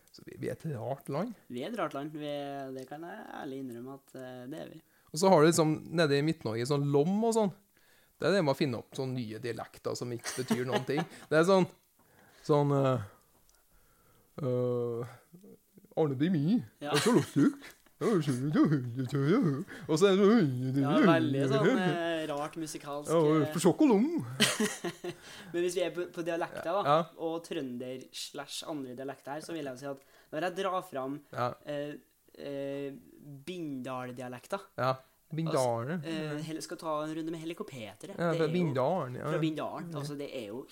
så 0.10 0.26
vi, 0.26 0.38
vi 0.42 0.50
er 0.50 0.58
et 0.58 0.68
rart 0.74 1.10
land. 1.14 1.34
Vi 1.54 1.64
er 1.64 1.72
et 1.72 1.80
rart 1.80 1.96
land. 1.98 2.14
Vi, 2.18 2.36
det 2.76 2.86
kan 2.90 3.04
jeg 3.06 3.26
ærlig 3.44 3.64
innrømme 3.64 3.98
at 4.00 4.16
eh, 4.18 4.46
det 4.50 4.62
er 4.64 4.72
vi. 4.74 4.80
Og 5.10 5.22
så 5.22 5.30
har 5.32 5.42
du 5.42 5.50
liksom 5.50 5.76
nede 6.00 6.18
i 6.18 6.24
Midt-Norge 6.26 6.66
sånn 6.70 6.88
Lom 6.94 7.14
og 7.26 7.36
sånn. 7.38 7.52
Det 8.20 8.28
er 8.28 8.36
det 8.36 8.42
med 8.44 8.54
å 8.54 8.58
finne 8.58 8.82
opp 8.82 8.98
sånne 8.98 9.16
nye 9.16 9.40
dialekter 9.42 9.96
som 9.98 10.12
ikke 10.12 10.42
betyr 10.42 10.66
noen 10.68 10.86
ting. 10.88 11.00
Det 11.30 11.40
er 11.40 11.48
sånn 11.48 11.70
Sånn 12.50 12.72
uh, 12.72 13.02
uh, 14.42 15.10
Arne 16.00 16.16
Brimi. 16.18 16.56
Ja. 16.82 16.94
Er 16.94 17.04
så 17.04 17.14
lustig. 17.14 17.52
Og 19.90 19.98
så 20.00 20.12
Ja, 20.16 20.94
veldig 21.10 21.42
sånn 21.52 21.68
eh, 21.84 22.22
rart 22.32 22.56
musikalsk. 22.62 23.12
Eh. 23.44 23.52
Men 25.52 25.62
hvis 25.66 25.76
vi 25.76 25.84
er 25.84 25.92
på, 25.96 26.06
på 26.16 26.24
dialekter, 26.24 26.70
da, 26.72 26.84
og 27.20 27.44
trønder 27.44 28.06
slash 28.16 28.64
andre 28.72 28.96
dialekter 28.96 29.36
her, 29.36 29.42
så 29.44 29.52
vil 29.56 29.68
jeg 29.68 29.82
si 29.82 29.90
at 29.92 30.06
når 30.32 30.48
jeg 30.48 30.56
drar 30.62 30.82
fram 30.88 31.20
Ja. 31.34 31.50
eh, 31.66 31.94
eh, 32.40 32.92
Bindal-dialekter 33.46 34.62
ja. 34.80 34.94
Bindalen. 35.36 36.02
eh, 36.04 36.60
skal 36.66 36.78
ta 36.82 36.94
en 37.04 37.12
runde 37.16 37.32
med 37.32 37.40
helikopteret. 37.44 38.08
Ja, 38.18 38.32
fra 38.34 38.48
Bindalen. 38.50 39.16
Ja. 39.20 39.28
fra 39.30 39.40
Bindalen. 39.40 39.92
Altså, 39.96 40.18
det 40.18 40.30
er 40.34 40.48
jo 40.48 40.64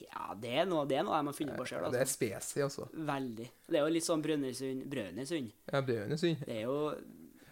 Ja, 0.00 0.34
det 0.34 0.52
er 0.60 0.64
noe, 0.68 0.86
det 0.88 0.98
er 0.98 1.04
noe 1.04 1.16
jeg 1.16 1.24
har 1.24 1.36
funnet 1.36 1.56
på 1.56 1.66
sjøl. 1.68 1.84
Altså. 1.84 1.92
det 1.92 2.00
er 2.00 2.06
Altså. 2.06 2.16
spesi, 2.16 2.60
altså. 2.64 2.88
Veldig. 2.92 3.48
Det 3.68 3.76
er 3.78 3.84
jo 3.84 3.92
litt 3.92 4.04
sånn 4.06 4.22
Brønnøysund. 4.24 4.86
Brønnøysund. 4.92 5.52
Ja, 5.72 5.80
Brønnøysund. 5.80 6.44
Det 6.46 6.56
er 6.56 6.62
jo 6.62 6.94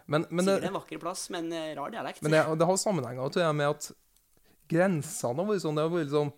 Men, 0.07 0.27
men, 0.31 0.45
sikkert 0.45 0.69
en 0.69 0.75
vakker 0.81 0.99
plass, 1.01 1.31
men 1.31 1.53
eh, 1.53 1.75
rar 1.77 1.91
dialekt. 1.91 2.21
men 2.23 2.33
det, 2.33 2.43
det 2.59 2.67
har 2.69 2.77
sammenhenger 2.77 3.29
tror 3.33 3.45
jeg, 3.47 3.55
med 3.57 3.69
at 3.73 3.91
grensene 4.69 5.41
har 5.41 5.49
vært 5.49 5.65
sånn, 5.65 5.79
det 5.79 5.85
har 5.87 5.93
vært 5.93 6.13
sånn 6.13 6.33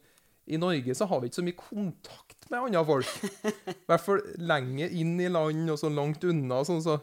I 0.47 0.59
Norge 0.63 0.95
så 0.95 1.09
har 1.11 1.21
vi 1.23 1.27
ikke 1.31 1.41
så 1.41 1.47
mye 1.47 1.59
kontakt 1.59 2.51
med 2.51 2.61
andre 2.69 2.85
folk. 2.87 3.09
I 3.75 3.87
hvert 3.91 4.05
fall 4.05 4.21
lenger 4.39 4.93
inn 4.95 5.17
i 5.19 5.27
land 5.29 5.71
og 5.75 5.79
så 5.81 5.91
langt 5.91 6.23
unna. 6.23 6.61
Sånn, 6.67 6.83
så 6.85 7.01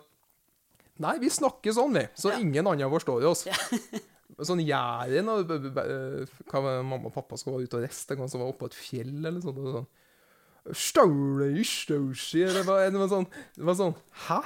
Nei, 1.01 1.15
vi 1.19 1.29
snakker 1.33 1.73
sånn, 1.73 1.93
vi. 1.97 2.03
Så 2.15 2.29
Ja. 2.29 2.37
ingen 2.39 2.67
andre 2.69 2.89
forstår 2.91 3.25
oss. 3.25 3.45
Ja. 3.49 3.55
sånn 4.45 4.61
Jæren 4.65 5.29
og 5.29 5.47
b- 5.47 5.73
hva 6.51 6.61
Mamma 6.83 7.07
og 7.09 7.13
pappa 7.13 7.37
skal 7.37 7.53
være 7.55 7.67
ute 7.67 7.77
og 7.79 7.83
reiste 7.87 8.13
en 8.13 8.19
gang, 8.23 8.29
som 8.29 8.41
var 8.41 8.51
oppå 8.53 8.65
et 8.69 8.77
fjell 8.77 9.25
eller 9.25 9.41
sånt. 9.41 9.57
Og 9.57 9.73
sånn. 9.79 9.87
Stauli, 10.71 11.63
stausi 11.67 12.45
Det 12.47 12.61
var, 12.63 12.85
det 12.87 12.95
var 13.01 13.09
sånn 13.11 13.25
Det 13.57 13.65
var 13.67 13.75
sånn 13.75 13.95
Hæ? 14.29 14.37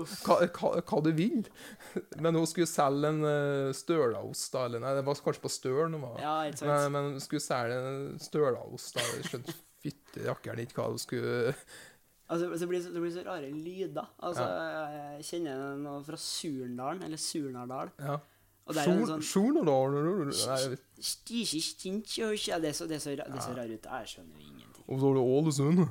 Hva, 0.00 0.38
hva, 0.56 0.70
hva 0.80 1.00
du 1.04 1.10
vil? 1.12 1.42
Men 2.24 2.38
hun 2.38 2.46
skulle 2.48 2.70
selge 2.70 3.10
en 3.10 3.18
uh, 3.26 3.72
stølaost, 3.76 4.46
da. 4.54 4.62
Eller 4.64 4.80
nei, 4.80 4.94
det 4.96 5.02
var 5.04 5.18
kanskje 5.20 5.42
på 5.44 5.50
Stølen. 5.52 5.92
hun 5.98 6.06
var. 6.06 6.22
Ja. 6.22 6.36
Men, 6.64 6.92
men 6.94 7.08
hun 7.10 7.20
skulle 7.20 7.42
selge 7.44 7.76
en 7.76 8.14
stølaost, 8.22 8.94
da. 8.96 9.04
Jeg 9.18 9.26
skjønte 9.28 9.52
fytti 9.84 10.24
rakkeren 10.24 10.62
ikke 10.64 10.78
hva 10.80 10.86
hun 10.94 11.02
skulle 11.02 11.52
Altså, 12.30 12.46
det, 12.60 12.68
blir, 12.70 12.80
så- 12.84 12.92
det 12.94 13.00
blir 13.02 13.10
så 13.14 13.22
rare 13.26 13.48
lyder. 13.50 14.06
Altså, 14.22 14.44
Jeg 15.18 15.24
kjenner 15.26 15.74
noe 15.82 16.02
fra 16.06 16.16
Surnadalen, 16.16 17.02
eller 17.02 17.16
Surnadal. 17.18 17.90
Ja. 17.98 18.16
Og 18.66 18.74
er 18.84 18.88
en 18.92 19.06
sånn 19.08 19.22
ja, 22.52 22.58
det, 22.62 22.68
er 22.70 22.76
så, 22.78 22.86
det, 22.86 22.96
er 23.00 23.02
så, 23.02 23.10
det 23.16 23.24
er 23.34 23.40
så 23.42 23.50
rar 23.56 23.66
ut. 23.72 23.82
Jeg 23.90 24.06
skjønner 24.12 24.34
jo 24.36 24.42
ingenting. 24.46 24.84
Og 24.86 24.94
så 25.00 25.04
er 25.10 25.14
det 25.18 25.24
Ålesund. 25.34 25.78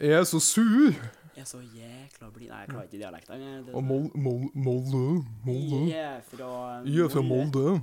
Jeg 0.00 0.12
er 0.16 0.24
så 0.24 0.38
sur. 0.40 0.94
Jeg 1.36 1.42
er 1.44 1.48
så 1.48 1.58
jækla 1.60 2.30
blid 2.32 2.48
Nei, 2.48 2.60
jeg 2.60 2.68
klarer 2.70 2.84
ikke 2.88 2.98
dialekten. 3.00 3.42
Og 3.76 3.82
Mol, 3.84 4.06
Mol, 4.14 4.46
Molde. 4.54 5.24
Molde. 5.44 5.80
Jeg 5.90 6.00
er 6.00 6.20
fra 6.28 6.46
Jeg 6.84 7.00
er 7.04 7.08
fra 7.12 7.20
Molde. 7.24 7.80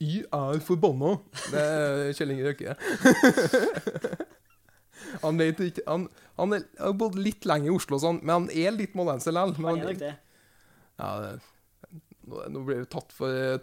Jeg 0.00 0.24
er 0.32 0.58
forbanna. 0.64 1.16
Det 1.52 1.60
er 1.64 2.12
Kjell 2.16 2.30
Inge 2.32 2.44
Røkke. 2.48 2.74
Han 5.22 5.38
vet 5.40 5.60
ikke 5.64 5.84
Han, 5.86 6.08
han 6.38 6.56
er, 6.56 6.64
har 6.80 6.96
bodd 6.98 7.18
litt 7.20 7.46
lenge 7.48 7.70
i 7.70 7.74
Oslo, 7.74 8.00
sånn, 8.02 8.20
men 8.22 8.34
han 8.34 8.50
er 8.52 8.74
litt 8.76 8.96
moldenser 8.98 9.34
likevel. 9.36 9.64
Han 9.64 9.80
er 9.82 9.88
nok 9.92 10.02
det. 10.02 10.14
Ja, 10.98 11.12
det, 11.22 11.32
nå, 12.28 12.42
nå 12.52 12.62
blir 12.66 12.82
vi 12.82 12.88
tatt 12.92 13.14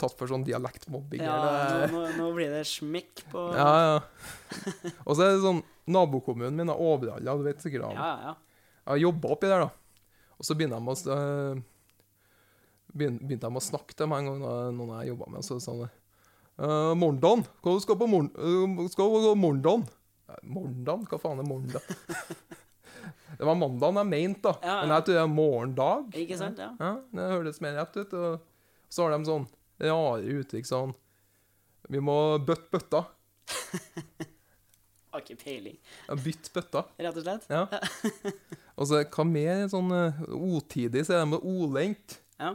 tatt 0.01 0.17
for 0.17 0.31
sånn 0.31 0.45
dialektmobbing. 0.47 1.21
Ja, 1.23 1.35
nå, 1.37 1.91
nå, 1.93 2.03
nå 2.17 2.31
blir 2.37 2.53
det 2.55 2.63
smekk 2.69 3.25
på 3.31 3.45
ja, 3.59 3.69
ja. 3.85 3.97
Og 5.05 5.13
så 5.13 5.27
er 5.27 5.35
det 5.35 5.43
sånn 5.45 5.61
Nabokommunen 5.91 6.57
min 6.57 6.71
er 6.73 6.81
Overhalla, 6.81 7.37
du 7.37 7.45
vet 7.45 7.61
sikkert 7.61 7.91
han. 7.91 7.99
ja, 7.99 8.11
ja. 8.31 8.35
Jeg 8.85 8.91
har 8.93 9.01
jobba 9.01 9.29
oppi 9.33 9.49
der, 9.49 9.63
da. 9.65 10.01
Og 10.37 10.45
så 10.45 10.55
begynner 10.57 10.77
de 10.77 10.93
å, 10.93 11.13
øh, 11.15 11.61
begynte 12.93 13.39
de 13.41 13.57
å 13.57 13.63
snakke 13.63 13.95
til 13.97 14.09
meg 14.11 14.21
en 14.21 14.43
gang 14.43 14.75
noen 14.77 14.99
jeg 14.99 15.09
jobba 15.09 15.29
med. 15.33 15.45
Så 15.47 15.57
sa 15.63 15.73
de 15.79 15.87
uh, 15.87 16.93
'Morgendagen? 16.93 17.47
Hva 17.63 17.73
du 17.73 17.81
skal 17.81 17.97
på 17.97 18.09
morgen, 18.11 18.29
øh, 18.37 18.85
skal 18.93 19.09
du 19.09 19.15
på 19.31 19.35
morgendagen?' 19.41 19.87
Nei, 20.25 20.37
Morgendagen? 20.55 21.05
Hva 21.09 21.19
faen 21.21 21.41
er 21.41 21.47
morgendag? 21.47 21.81
det 23.37 23.45
var 23.45 23.57
mandagen 23.59 23.99
jeg 24.01 24.09
mente, 24.11 24.41
da. 24.47 24.53
Ja, 24.61 24.75
ja. 24.75 24.81
Men 24.81 24.93
jeg 24.95 25.05
tror 25.07 25.17
det 25.17 25.23
er 25.23 25.33
morgendag. 25.33 26.15
Ikke 26.23 26.37
sant? 26.39 26.61
Ja. 26.61 26.69
Ja, 26.79 26.93
Det 27.19 27.27
høres 27.35 27.61
mer 27.61 27.77
rett 27.79 27.99
ut. 27.99 28.13
Og 28.13 28.39
så 28.89 29.05
har 29.05 29.15
de 29.15 29.27
sånn 29.29 29.45
rare 29.81 30.37
uttrykk 30.39 30.67
sånn 30.69 30.93
Vi 31.91 31.99
må 32.01 32.15
bøtte 32.41 32.71
bøtta. 32.73 33.03
Har 35.15 35.21
ikke 35.23 35.37
peiling, 35.39 35.77
Ja, 36.09 36.15
Bytt 36.19 36.49
bøtta. 36.51 36.81
rett 36.99 37.15
og 37.15 37.23
slett. 37.23 37.45
Ja. 37.47 37.67
Og 38.79 38.89
så 38.89 38.99
hva 38.99 39.23
mer 39.29 39.61
sånn 39.71 39.93
uh, 39.93 40.17
otidig, 40.35 41.05
så 41.07 41.15
er 41.15 41.21
det 41.21 41.29
med 41.31 41.45
olengt. 41.47 42.17
Ja. 42.41 42.49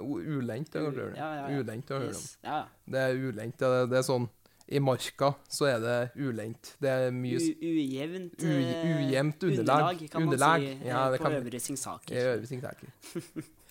Ulengt, 0.00 0.70
det 0.72 0.80
har 0.80 0.88
hørt 0.88 1.02
om. 1.10 1.18
Ja, 1.18 1.28
ja, 1.36 1.42
ja. 1.50 1.58
Ulengt, 1.60 1.88
det 1.88 1.98
du 1.98 2.06
hørt 2.06 2.16
om. 2.16 2.22
Yes. 2.22 2.38
Ja. 2.46 2.60
Det 2.88 3.02
er 3.02 3.20
ulengt. 3.20 3.58
Det 3.60 3.82
det 3.92 3.98
er 4.00 4.06
sånn 4.08 4.28
I 4.68 4.80
marka 4.84 5.30
så 5.48 5.64
er 5.70 5.78
det 5.80 5.98
ulendt. 6.20 6.74
Det 6.82 6.90
er 6.92 7.10
mye 7.14 7.38
ujevnt 7.40 8.42
u, 8.42 8.48
eh, 8.48 8.90
ujevnt 8.98 9.46
underlag. 9.48 10.02
kan 10.10 10.20
man 10.20 10.28
underlag. 10.28 10.60
si, 10.60 10.72
eh, 10.72 10.86
Ja, 10.86 11.08
på 11.10 11.22
kan 11.24 11.32
øvre 11.32 11.60
Singsaker. 11.60 12.92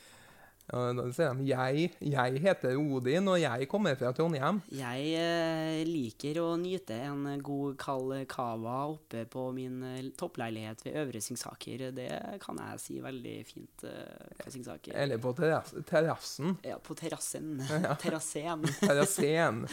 Ja, 0.68 0.82
da 0.91 1.05
sier 1.15 1.32
de 1.39 1.45
jeg, 1.47 1.91
jeg 2.03 2.39
heter 2.43 2.76
Odin, 2.76 3.30
og 3.32 3.38
jeg 3.39 3.70
kommer 3.72 3.95
fra 3.95 4.09
Trondheim. 4.11 4.57
Jeg 4.76 5.13
eh, 5.15 5.78
liker 5.88 6.41
å 6.43 6.49
nyte 6.59 6.97
en 7.07 7.39
god 7.39 7.78
kald 7.80 8.11
cava 8.28 8.82
oppe 8.91 9.24
på 9.32 9.45
min 9.55 9.78
eh, 9.88 10.09
toppleilighet 10.20 10.84
ved 10.84 10.97
Øvre 11.05 11.22
Singsaker. 11.24 11.86
Det 11.95 12.09
kan 12.43 12.59
jeg 12.59 12.84
si 12.84 12.99
veldig 12.99 13.38
fint. 13.47 13.88
eh, 13.88 14.91
Eller 14.91 15.24
på 15.24 15.32
terrass, 15.39 15.72
terrassen. 15.88 16.57
Ja, 16.68 16.76
på 16.84 16.99
terrassen. 16.99 17.61
Terrassen. 18.03 18.68
Terrassen. 18.84 19.63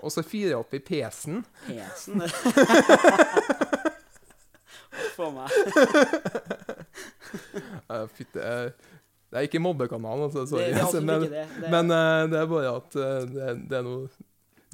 Og 0.00 0.08
så 0.14 0.24
fyre 0.24 0.56
opp 0.62 0.72
i 0.72 0.80
pesen. 0.88 1.44
Pesen. 1.66 2.24
Få 5.18 5.28
meg. 5.34 5.50
Uh, 7.88 8.06
Fytte 8.14 8.40
eh, 8.40 8.70
Det 9.28 9.36
er 9.36 9.44
ikke 9.44 9.60
mobbekanalen, 9.60 10.24
altså. 10.24 10.46
Sorry. 10.48 10.70
det 10.72 10.80
altså, 10.80 11.02
men 11.04 11.26
det. 11.26 11.44
det 11.60 11.70
men 11.72 11.92
uh, 11.92 12.24
det 12.32 12.38
er 12.40 12.48
bare 12.48 12.74
at 12.78 12.96
uh, 12.96 13.28
det, 13.34 13.54
det 13.68 13.78
er 13.78 13.84
noen 13.86 14.08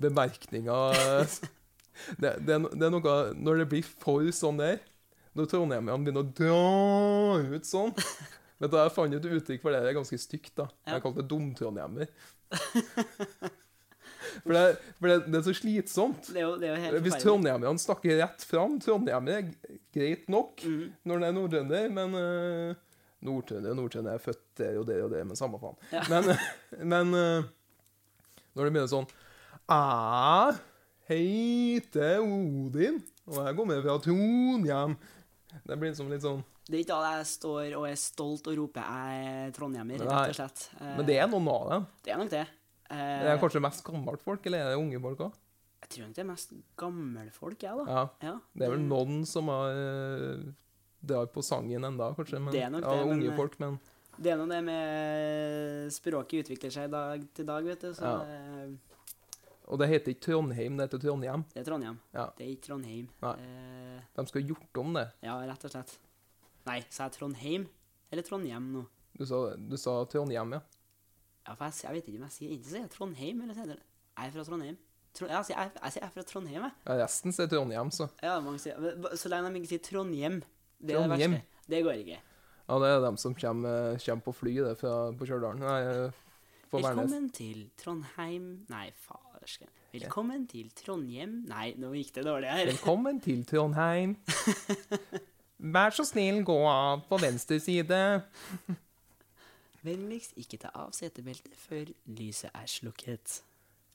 bemerkninger 0.01 0.99
eh, 0.99 1.35
det, 2.19 2.31
det, 2.47 2.55
er 2.57 2.65
det 2.75 2.91
noe 2.91 3.17
Når 3.39 3.63
det 3.63 3.67
blir 3.71 3.87
for 3.87 4.27
sånn 4.35 4.59
der, 4.59 4.81
når 5.39 5.51
trondheimerne 5.51 6.03
begynner 6.03 6.25
å 6.25 6.33
dra 6.35 7.55
ut 7.55 7.69
sånn 7.69 7.95
Vet 8.63 8.71
du, 8.71 8.79
Jeg 8.79 8.95
fant 8.95 9.15
et 9.15 9.27
uttrykk 9.27 9.63
for 9.65 9.75
det. 9.75 9.81
Det 9.83 9.91
er 9.91 9.97
ganske 9.97 10.17
stygt. 10.23 10.53
da. 10.57 10.69
Jeg 10.87 11.03
kalte 11.03 11.21
det 11.21 11.31
dumtrondhjemmer. 11.33 12.07
For, 14.43 14.51
det, 14.51 14.79
for 14.99 15.11
det, 15.11 15.17
det 15.31 15.37
er 15.39 15.43
så 15.47 15.53
slitsomt. 15.55 16.29
det 16.33 16.41
er 16.41 16.47
jo, 16.47 16.55
det 16.59 16.67
er 16.67 16.73
jo 16.73 16.83
helt 16.83 17.05
Hvis 17.05 17.21
trondheimerne 17.23 17.79
snakker 17.79 18.17
rett 18.19 18.43
fram 18.49 18.73
Trondheimer 18.83 19.37
er 19.37 19.77
greit 19.95 20.25
nok 20.33 20.65
mm. 20.65 20.81
når 21.07 21.21
det 21.21 21.29
er 21.29 21.37
nordtrønder, 21.37 21.85
men 21.95 22.17
uh, 22.19 22.81
Nordtrønder 23.25 23.73
og 23.73 23.77
nordtrønder 23.79 24.15
er 24.15 24.23
født 24.23 24.43
der 24.61 24.79
og 24.81 24.87
der 24.87 25.03
og 25.07 25.11
der, 25.15 25.25
men 25.25 25.37
samme 25.39 25.59
faen. 25.63 25.77
Ja. 25.93 26.03
Men, 26.13 26.29
men 26.93 27.15
eh, 27.19 27.45
når 28.55 28.65
det 28.69 28.73
begynner 28.75 28.91
sånn 28.93 29.07
Jeg 29.65 30.57
heter 31.09 32.19
Odin, 32.25 32.99
og 33.29 33.39
jeg 33.47 33.57
kommer 33.59 33.81
fra 33.85 33.95
Trondheim. 34.05 34.97
Det 35.65 35.79
blir 35.79 35.93
liksom 35.93 36.11
litt 36.13 36.25
sånn 36.25 36.43
Det 36.67 36.79
er 36.79 36.83
ikke 36.85 36.97
da 36.99 37.13
jeg 37.19 37.27
står 37.31 37.75
og 37.79 37.87
er 37.91 37.97
stolt 38.01 38.47
og 38.51 38.57
roper 38.59 38.85
'jeg 38.85 39.25
er 39.31 39.51
trondhjemmer', 39.57 40.01
rett 40.01 40.31
og 40.33 40.37
slett. 40.39 40.69
Eh, 40.81 40.97
Men 40.97 41.07
det 41.07 41.17
er 41.21 41.27
noen 41.29 41.49
av 41.49 41.71
dem. 41.71 41.87
det 42.05 42.13
er 42.13 42.19
nok 42.19 42.31
det. 42.31 42.47
Eh, 42.91 43.21
Det 43.25 43.31
er 43.33 43.39
kanskje 43.43 43.61
mest 43.61 43.85
gammelt 43.85 44.23
folk, 44.23 44.47
eller 44.47 44.59
er 44.59 44.69
det 44.73 44.79
unge 44.81 45.01
folk 45.01 45.19
òg? 45.19 45.33
Jeg 45.85 45.89
tror 45.91 46.07
nok 46.07 46.15
det 46.15 46.23
er 46.25 46.31
mest 46.33 46.53
gammelfolk, 46.81 47.59
jeg, 47.63 47.77
da. 47.77 47.85
Ja. 47.93 48.09
Ja, 48.23 48.35
Det 48.57 48.65
er 48.67 48.71
vel 48.71 48.81
noen 48.89 49.27
som 49.27 49.49
har 49.49 49.75
drar 51.07 51.27
på 51.33 51.43
sangen 51.45 51.85
enda, 51.85 52.11
kanskje. 52.17 52.41
Men, 52.41 52.53
Det 52.53 52.63
er 52.63 52.71
nok 52.71 52.83
det, 52.87 52.97
ja, 52.97 53.05
unge 53.05 53.29
men, 53.29 53.37
folk, 53.37 53.59
men 53.61 53.79
Det 54.21 54.31
er 54.33 54.37
nå 54.39 54.47
det 54.49 54.61
med 54.65 55.93
Språket 55.93 56.45
utvikler 56.47 56.71
seg 56.71 56.91
dag 56.93 57.25
til 57.35 57.47
dag, 57.49 57.65
vet 57.65 57.81
du. 57.81 57.93
Så 57.95 58.03
Ja. 58.05 58.19
det, 58.25 58.79
Og 59.67 59.79
det 59.81 59.89
heter 59.89 60.13
ikke 60.13 60.21
Trondheim, 60.27 60.77
det 60.77 60.91
heter 60.91 61.01
Trondheim. 61.01 61.45
det 61.55 61.61
er 61.63 61.65
Trondheim. 61.71 61.99
Ja. 62.13 62.27
Det 62.37 62.45
er 62.47 62.51
ikke 62.53 62.67
Trondheim. 62.69 63.09
Eh, 63.23 64.01
De 64.15 64.27
skal 64.27 64.43
ha 64.43 64.49
gjort 64.49 64.79
om 64.79 64.93
det. 64.95 65.07
ja, 65.23 65.39
rett 65.41 65.65
og 65.65 65.71
slett. 65.71 65.99
Nei, 66.67 66.81
sa 66.91 67.05
jeg 67.09 67.13
Trondheim 67.13 67.69
eller 68.13 68.23
Trondheim 68.23 68.73
nå? 68.73 68.87
Du 69.17 69.25
sa, 69.27 69.55
du 69.57 69.77
sa 69.77 70.05
Trondheim, 70.05 70.53
ja. 70.53 70.61
Ja, 71.47 71.55
for 71.55 71.65
jeg, 71.65 71.75
jeg 71.83 71.93
vet 71.93 72.09
ikke 72.09 72.17
om 72.17 72.29
jeg 72.29 72.33
sier 72.33 72.51
Ikke 72.57 72.65
sier 72.71 72.81
jeg 72.81 72.91
Trondheim, 72.91 73.41
eller 73.43 73.55
sier 73.55 73.67
jeg 73.67 73.79
Jeg 74.17 74.27
er 74.27 74.31
fra 74.31 74.45
Trondheim. 74.45 74.77
Tro, 75.15 75.27
jeg, 75.29 75.45
sier- 75.45 75.57
jeg, 75.61 75.71
jeg 75.83 75.93
sier 75.93 76.01
jeg 76.03 76.09
er 76.09 76.13
fra 76.15 76.23
Trondheim, 76.23 76.63
jeg. 76.63 76.73
ja 76.87 76.95
resten 77.05 77.33
sier 77.33 77.47
Trondheim, 77.49 77.91
så. 77.91 78.09
Ja, 78.23 78.41
mange 78.41 78.59
sier, 78.59 78.75
så 79.17 79.29
lenge 79.29 79.53
de 79.53 79.61
ikke 79.61 79.69
sier 79.69 79.83
Trondheim. 79.85 80.43
Det 80.85 80.97
er 80.97 81.07
det 81.07 81.11
verste. 81.15 81.43
Det 81.71 81.81
går 81.85 82.03
ikke. 82.03 82.21
Ja, 82.69 82.77
det 82.81 82.91
er 82.91 83.01
dem 83.05 83.17
som 83.21 83.35
kommer, 83.37 83.97
kommer 84.05 84.25
på 84.25 84.33
fly 84.33 84.55
det, 84.57 84.77
fra, 84.81 84.93
på 85.17 85.29
Stjørdal. 85.29 85.59
Nei, 85.61 85.81
eh, 85.81 86.21
Værnes. 86.75 86.89
Velkommen 86.89 87.27
til 87.31 87.59
Trondheim 87.79 88.47
Nei, 88.69 88.89
faderske. 88.99 89.69
Velkommen 89.93 90.47
til 90.51 90.71
Trondheim 90.75 91.37
Nei, 91.49 91.69
nå 91.79 91.93
gikk 91.95 92.15
det 92.17 92.25
dårlig 92.27 92.51
her. 92.51 92.67
Velkommen 92.73 93.21
til 93.23 93.45
Trondheim. 93.47 94.17
Vær 95.77 95.95
så 95.95 96.05
snill, 96.05 96.43
gå 96.45 96.57
av 96.69 97.05
på 97.09 97.21
venstre 97.23 97.61
side. 97.63 98.01
Vennligst 99.85 100.35
ikke 100.41 100.59
ta 100.65 100.73
av 100.75 100.93
setebeltet 100.97 101.55
før 101.57 101.93
lyset 102.19 102.51
er 102.51 102.69
slukket. 102.69 103.43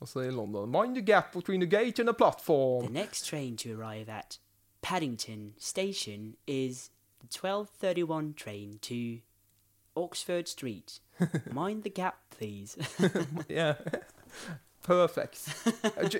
Og 0.00 0.08
så 0.08 0.24
i 0.24 0.30
London 0.32 0.70
Mind 0.72 0.96
the 0.96 1.02
gap 1.04 1.34
between 1.34 1.60
the 1.60 1.68
gate 1.68 2.00
and 2.00 2.08
the 2.08 2.14
platform. 2.14 2.86
The 2.86 2.92
next 2.92 3.26
train 3.26 3.56
to 3.58 3.74
arrive 3.76 4.08
at 4.08 4.38
Paddington 4.82 5.54
Station 5.58 6.36
is 6.46 6.90
the 7.20 7.26
1231 7.26 8.34
train 8.34 8.78
to 8.82 9.18
Oxford 9.96 10.48
Street. 10.48 11.00
Mind 11.52 11.82
the 11.82 11.90
gap, 11.90 12.18
please. 12.30 12.76
Yeah. 13.48 13.74
Perfect. 14.82 15.38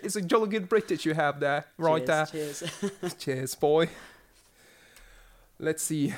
It's 0.04 0.16
a 0.16 0.20
jolly 0.20 0.48
good 0.50 0.68
British 0.68 1.06
you 1.06 1.14
have 1.14 1.40
there, 1.40 1.64
right 1.78 2.04
there. 2.04 2.26
cheers, 2.26 2.62
cheers. 2.80 3.14
Cheers, 3.18 3.54
boy. 3.54 3.88
Let's 5.58 5.82
see. 5.82 6.12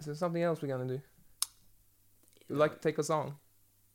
Is 0.00 0.06
there 0.06 0.14
something 0.16 0.42
else 0.42 0.60
we're 0.62 0.68
gonna 0.68 0.86
do? 0.86 1.00
You 2.48 2.56
like 2.56 2.72
to 2.74 2.80
take 2.80 2.98
a 2.98 3.04
song? 3.04 3.36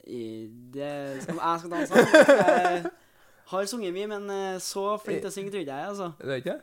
Eh, 0.07 0.47
Det 0.71 1.23
skal 1.23 1.35
jeg 1.35 1.59
skal 1.59 1.71
danse. 1.71 1.93
Jeg 1.95 2.85
har 3.45 3.65
sunget 3.65 3.93
mye, 3.93 4.07
men 4.07 4.29
eh, 4.29 4.59
så 4.61 4.97
flink 4.97 5.19
til 5.21 5.27
å 5.27 5.31
synge 5.31 5.51
tror 5.51 5.59
ikke 5.59 5.73
jeg, 5.75 5.87
altså. 5.87 6.11
Er 6.19 6.25
det 6.25 6.35
ikke? 6.35 6.55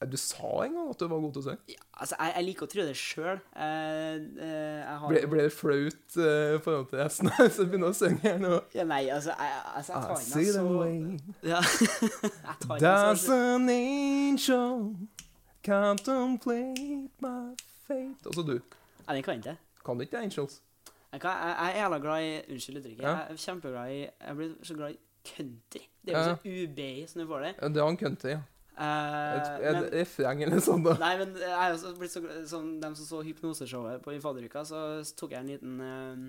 Eh, 0.00 0.06
Du 0.10 0.16
sa 0.20 0.50
en 0.64 0.74
gang 0.76 0.90
at 0.92 0.98
du 1.00 1.06
var 1.10 1.20
god 1.24 1.32
til 1.36 1.42
å 1.42 1.44
synge. 1.46 1.72
Ja, 1.74 1.82
altså, 2.00 2.16
jeg, 2.20 2.32
jeg 2.36 2.44
liker 2.48 2.66
å 2.66 2.70
tro 2.72 2.86
det 2.88 2.96
sjøl. 3.00 3.40
jeg 3.56 4.98
har 5.00 5.08
Ble, 5.12 5.22
ble 5.32 5.42
det 5.46 5.52
flaut 5.56 6.16
eh, 6.20 6.54
i 6.56 6.60
forhold 6.64 6.88
til 6.90 6.98
resten 7.02 7.30
av 7.32 7.48
som 7.56 7.70
begynner 7.70 7.92
å 7.92 7.96
synge 7.96 8.22
her 8.24 8.38
nå? 8.42 8.54
ja, 8.76 8.84
Nei, 8.88 9.02
altså, 9.14 9.34
jeg, 9.38 9.60
altså, 9.74 9.92
jeg 9.92 10.02
I 10.02 10.52
tar 10.52 10.62
inn 10.62 10.76
way 10.76 10.96
ja. 11.52 11.60
jeg 11.62 12.56
tar 12.62 12.76
inn 12.76 12.86
Does 12.86 13.26
så 13.26 13.38
an 13.56 13.70
angel 13.76 14.76
contemplate 15.66 17.10
my 17.22 17.54
fate 17.86 18.26
Altså 18.30 18.42
du, 18.46 18.54
Nei, 19.06 19.14
den 19.18 19.22
kan 19.26 19.38
ikke. 19.40 19.56
kan 19.86 19.98
du 19.98 20.02
ikke 20.06 20.18
Angels? 20.22 20.60
Jeg, 21.12 21.20
kan, 21.22 21.30
jeg, 21.30 21.54
jeg 21.60 21.70
er 21.72 21.82
jævla 21.84 21.98
glad 22.02 22.24
i 22.26 22.32
Unnskyld 22.52 22.78
uttrykket. 22.80 23.02
Ja. 23.06 23.12
Jeg 23.16 23.36
er 23.36 23.38
kjempeglad 23.44 23.92
i 23.94 24.00
Jeg 24.02 24.36
blir 24.36 24.50
så 24.66 24.74
glad 24.76 24.90
i 24.90 24.98
country. 25.26 25.82
Det 26.04 26.12
er 26.14 26.18
jo 26.18 26.34
så 26.34 26.50
UBI 26.66 27.06
som 27.08 27.20
du 27.22 27.26
får 27.30 27.44
det. 27.46 27.52
Ja, 27.62 27.68
Det 27.72 27.80
er 27.82 27.86
han 27.88 27.96
country, 28.00 28.32
ja. 28.34 28.40
Eh, 28.76 29.36
Et, 29.36 29.72
men, 29.72 29.86
refreng 29.94 30.42
eller 30.44 30.60
sånn, 30.60 30.82
da. 30.84 30.92
nei, 31.00 31.14
men 31.16 31.30
jeg 31.40 31.52
er 31.54 31.72
også 31.72 31.94
blitt 31.96 32.12
så 32.12 32.20
Som 32.44 32.74
dem 32.82 32.96
som 32.98 33.06
så 33.08 33.22
hypnoseshowet 33.24 34.02
på 34.04 34.12
i 34.12 34.20
fadderuka, 34.20 34.66
så 34.68 34.82
tok 35.16 35.32
jeg 35.32 35.40
en 35.40 35.48
liten 35.48 35.80
uh, 35.80 36.26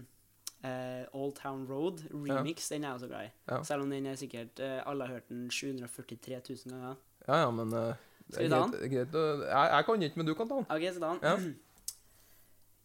uh, 0.64 1.04
Old 1.12 1.36
Town 1.41 1.66
Road 1.68 2.06
remix. 2.14 2.70
Den 2.72 2.86
er 2.86 2.93
jeg 2.93 3.02
også 3.02 3.12
glad 3.12 3.28
i. 3.28 3.34
Ja. 3.52 3.62
Selv 3.68 3.84
om 3.84 3.91
den 3.91 4.08
er 4.08 4.16
sikkert 4.16 4.60
Alle 4.64 5.08
har 5.10 5.18
hørt 5.20 5.30
den 5.30 5.50
743 5.52 6.39
000 6.39 6.72
ganger. 6.72 6.95
Ja, 7.28 7.41
ja, 7.43 7.52
men 7.52 7.72
Skal 8.30 8.43
vi 8.43 8.48
er 8.48 8.50
ta 8.56 8.64
greit, 8.72 8.91
greit 8.91 9.16
jeg, 9.20 9.70
jeg 9.76 9.86
kan 9.86 10.04
ikke, 10.08 10.18
men 10.22 10.28
du 10.28 10.34
kan 10.39 10.48
ta 10.50 10.62
den. 10.62 10.70
OK, 10.72 10.93
så 10.93 11.00
da 11.04 11.16
Ja. 11.22 11.38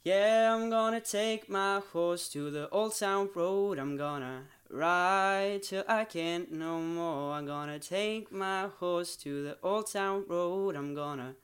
Yeah, 0.05 0.53
I'm 0.53 0.69
gonna 0.69 0.99
take 1.01 1.49
my 1.49 1.79
horse 1.93 2.29
to 2.33 2.51
the 2.51 2.69
old 2.73 2.93
town 2.99 3.29
road. 3.37 3.79
I'm 3.79 3.97
gonna 3.97 4.49
ride 4.73 5.61
till 5.63 5.85
I 5.89 6.05
can't 6.05 6.51
no 6.51 6.81
more. 6.81 7.35
I'm 7.35 7.47
gonna 7.47 7.79
take 7.79 8.27
my 8.33 8.69
horse 8.81 9.17
to 9.19 9.43
the 9.43 9.57
old 9.63 9.87
town 9.93 10.25
road. 10.29 10.77
I'm 10.77 10.95
gonna 10.95 11.35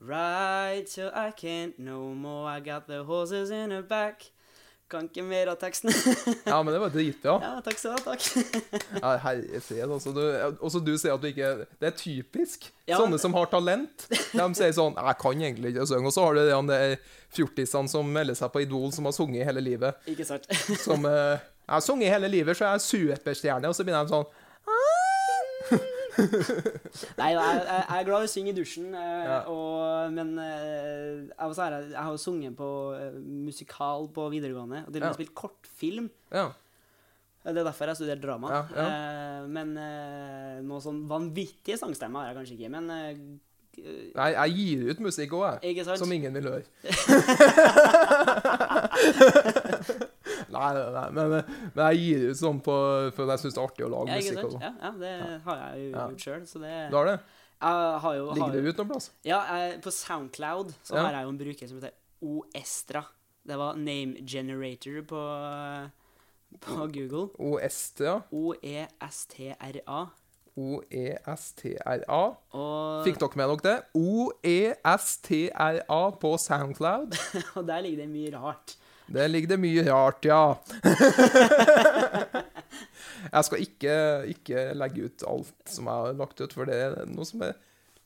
ride 0.00 0.84
till 0.86 1.10
I 1.14 1.30
can't 1.30 1.78
no 1.78 2.14
more. 2.14 2.48
I 2.48 2.60
got 2.60 2.86
the 2.86 3.02
horses 3.04 3.50
in 3.50 3.70
the 3.70 3.82
back. 3.82 4.30
Kan 4.90 5.06
ikke 5.08 5.22
mer 5.24 5.48
av 5.48 5.56
teksten. 5.56 5.88
Ja, 6.44 6.58
men 6.62 6.74
det 6.74 6.78
var 6.78 6.90
dritbra. 6.92 7.38
ja, 7.42 7.54
ja, 7.56 7.60
takk 7.64 7.78
skal 7.80 7.94
du 7.96 8.02
ha. 8.04 8.12
Takk. 8.12 8.26
Ja, 9.02 9.14
herre 9.24 9.60
fred, 9.64 9.88
altså. 9.88 10.12
Du, 10.12 10.20
også 10.60 10.82
du 10.84 10.92
sier 11.00 11.14
at 11.16 11.22
du 11.22 11.30
ikke 11.30 11.54
Det 11.80 11.88
er 11.88 11.96
typisk. 11.96 12.68
Ja. 12.86 12.98
Sånne 13.00 13.16
som 13.18 13.32
har 13.34 13.48
talent. 13.48 14.04
De 14.12 14.46
sier 14.54 14.76
sånn 14.76 14.92
'Jeg 14.92 15.16
kan 15.24 15.40
egentlig 15.40 15.72
ikke 15.72 15.88
synge', 15.88 16.12
og 16.12 16.12
så 16.12 16.26
har 16.26 16.36
du 16.36 16.68
de 16.68 16.98
fjortisene 17.32 17.88
som 17.88 18.12
melder 18.12 18.36
seg 18.36 18.52
på 18.52 18.60
Idol, 18.60 18.92
som 18.92 19.08
har 19.08 19.16
sunget 19.16 19.48
hele 19.48 19.64
livet. 19.64 19.96
ikke 20.06 20.28
sant? 20.28 20.44
Som 20.84 21.08
eh, 21.08 21.40
'Jeg 21.64 21.72
har 21.74 21.80
sunget 21.80 22.12
hele 22.12 22.28
livet, 22.28 22.56
så 22.56 22.64
jeg 22.64 22.74
er 22.74 22.78
superstjerne', 22.78 23.68
og 23.68 23.74
så 23.74 23.84
begynner 23.84 24.04
de 24.04 24.08
sånn 24.12 24.24
Nei, 27.18 27.30
jeg, 27.34 27.42
er 27.90 28.04
glad 28.06 28.22
i 28.22 28.28
å 28.28 28.30
synge 28.30 28.50
i 28.52 28.56
dusjen, 28.56 28.94
eh, 28.94 29.24
Ja. 29.26 29.38
og, 29.50 30.12
men 30.14 30.28
eh, 30.38 31.26
jeg, 31.26 31.54
si 31.56 31.60
jeg 31.64 31.96
har 31.98 32.10
jo 32.12 32.16
sunget 32.20 32.54
på 32.58 32.68
eh, 32.94 33.12
musikal 33.18 34.06
på 34.14 34.28
videregående, 34.30 34.84
og 34.86 34.92
til 34.92 35.02
og 35.02 35.06
med 35.08 35.10
Ja. 35.10 35.14
spilt 35.16 35.34
kortfilm. 35.34 36.06
Ja. 36.30 36.46
Det 37.44 37.58
er 37.58 37.64
derfor 37.66 37.86
jeg 37.90 37.96
studerer 37.98 38.20
drama. 38.22 38.48
Ja, 38.54 38.62
ja. 38.76 38.84
Eh, 38.84 39.42
men 39.48 39.74
eh, 39.76 40.60
noe 40.64 40.80
sånn 40.80 41.02
vanvittige 41.10 41.76
sangstemmer 41.80 42.20
har 42.22 42.28
jeg 42.30 42.36
kanskje 42.38 42.54
ikke. 42.60 42.70
Men 42.76 42.84
eh, 42.90 43.14
Nei, 44.14 44.28
jeg 44.30 44.50
gir 44.54 44.86
ut 44.92 45.00
musikk 45.02 45.32
òg, 45.34 45.58
jeg. 45.66 45.82
Som 45.98 46.12
ingen 46.14 46.30
vil 46.38 46.46
høre. 46.46 46.62
nei, 50.54 50.68
nei, 50.78 51.04
nei, 51.18 51.24
men, 51.32 51.56
men 51.74 51.92
jeg 51.92 52.02
gir 52.02 52.26
ut 52.30 52.40
sånn 52.40 52.60
på 52.64 52.76
For 53.16 53.32
jeg 53.34 53.42
syns 53.42 53.56
det 53.56 53.60
er 53.60 53.68
artig 53.68 53.86
å 53.86 53.90
lage 53.92 54.18
musikk. 54.18 54.40
Og 54.44 54.54
sånn. 54.56 54.64
Ja, 54.64 54.72
ja, 54.80 54.92
det 55.00 55.14
har 55.46 55.64
jeg 55.64 55.82
jo 55.82 55.90
gjort 55.94 56.28
sjøl, 56.28 56.46
så 56.50 56.62
det 56.62 56.76
Du 56.92 56.98
har 57.00 57.10
det? 57.10 57.18
Har 57.64 58.16
jo 58.16 58.24
har 58.28 58.38
Ligger 58.38 58.56
det 58.56 58.74
ut 58.74 58.80
noen 58.82 58.90
plass? 58.92 59.10
Ja, 59.24 59.42
jeg, 59.56 59.76
på 59.84 59.92
Soundcloud 59.94 60.74
så 60.84 60.98
har 61.00 61.18
jeg 61.18 61.28
jo 61.28 61.34
en 61.34 61.40
bruker 61.40 61.70
som 61.70 61.80
heter 61.80 61.94
Oestra. 62.24 63.04
Det 63.44 63.56
var 63.60 63.76
name 63.76 64.24
generator 64.24 65.00
på, 65.08 65.22
på 66.64 66.86
Google. 66.92 67.28
Oestra. 67.38 68.22
E 68.32 68.40
O-E-S-T-R-A. 68.40 70.04
O-E-S-T-R-A. 70.54 72.22
Fikk 73.04 73.18
dere 73.20 73.40
med 73.40 73.50
dere 73.50 73.64
det? 73.64 73.78
O-E-S-T-R-A 73.98 76.00
på 76.22 76.30
Soundcloud. 76.38 77.16
og 77.58 77.62
der 77.68 77.84
ligger 77.84 78.04
det 78.04 78.10
mye 78.12 78.30
rart. 78.36 78.76
Der 79.12 79.28
ligger 79.28 79.48
det 79.54 79.58
mye 79.60 79.82
rart, 79.90 80.24
ja. 80.24 80.54
jeg 83.34 83.44
skal 83.48 83.62
ikke, 83.64 83.94
ikke 84.32 84.64
legge 84.78 85.06
ut 85.08 85.24
alt 85.28 85.70
som 85.70 85.88
jeg 85.90 86.06
har 86.06 86.16
lagt 86.18 86.40
ut, 86.40 86.54
for 86.56 86.68
det 86.68 86.76
er 86.86 86.96
noe 87.10 87.26
som 87.28 87.42
er 87.44 87.54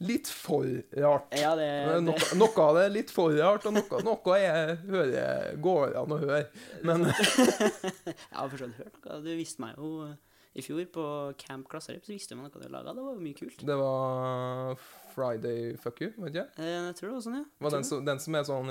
litt 0.05 0.29
for 0.31 0.67
rart. 0.99 1.33
Ja, 1.39 1.55
det, 1.59 1.67
det 1.89 1.97
Noe, 2.07 2.29
noe 2.39 2.65
av 2.67 2.77
det 2.79 2.85
er 2.87 2.93
litt 2.95 3.11
for 3.15 3.35
rart, 3.35 3.67
og 3.67 3.75
noe, 3.79 4.03
noe 4.07 4.39
jeg 4.39 4.77
hører, 4.91 5.57
går 5.65 5.97
an 6.03 6.15
å 6.15 6.21
høre. 6.23 6.45
Men 6.87 6.99
Jeg 7.11 8.39
har 8.39 8.51
forstått 8.53 8.79
hørt 8.79 8.99
noe. 9.05 9.21
Du 9.25 9.31
viste 9.39 9.63
meg 9.65 9.79
jo 9.79 9.93
eh, 10.07 10.15
i 10.59 10.65
fjor 10.67 10.85
på 10.95 11.07
Camp 11.43 11.67
Klasserep, 11.71 12.05
så 12.07 12.15
visste 12.15 12.39
meg 12.39 12.47
noe 12.51 12.63
du 12.63 12.71
laga. 12.71 12.95
Det 12.95 13.07
var 13.07 13.19
mye 13.23 13.39
kult. 13.39 13.65
det 13.67 13.79
var 13.81 14.85
Friday 15.15 15.73
Fuck 15.83 16.03
You, 16.05 16.13
vet 16.23 16.31
ikke 16.35 16.45
jeg? 16.45 16.51
Eh, 16.63 16.77
Jeg 16.91 16.99
tror 17.01 17.11
det 17.11 17.17
var 17.17 17.25
sånn, 17.27 17.41
ja. 17.43 17.47
Var 17.67 17.77
den, 17.79 17.89
som, 17.91 18.05
den 18.07 18.23
som 18.23 18.39
er 18.39 18.47
sånn 18.51 18.71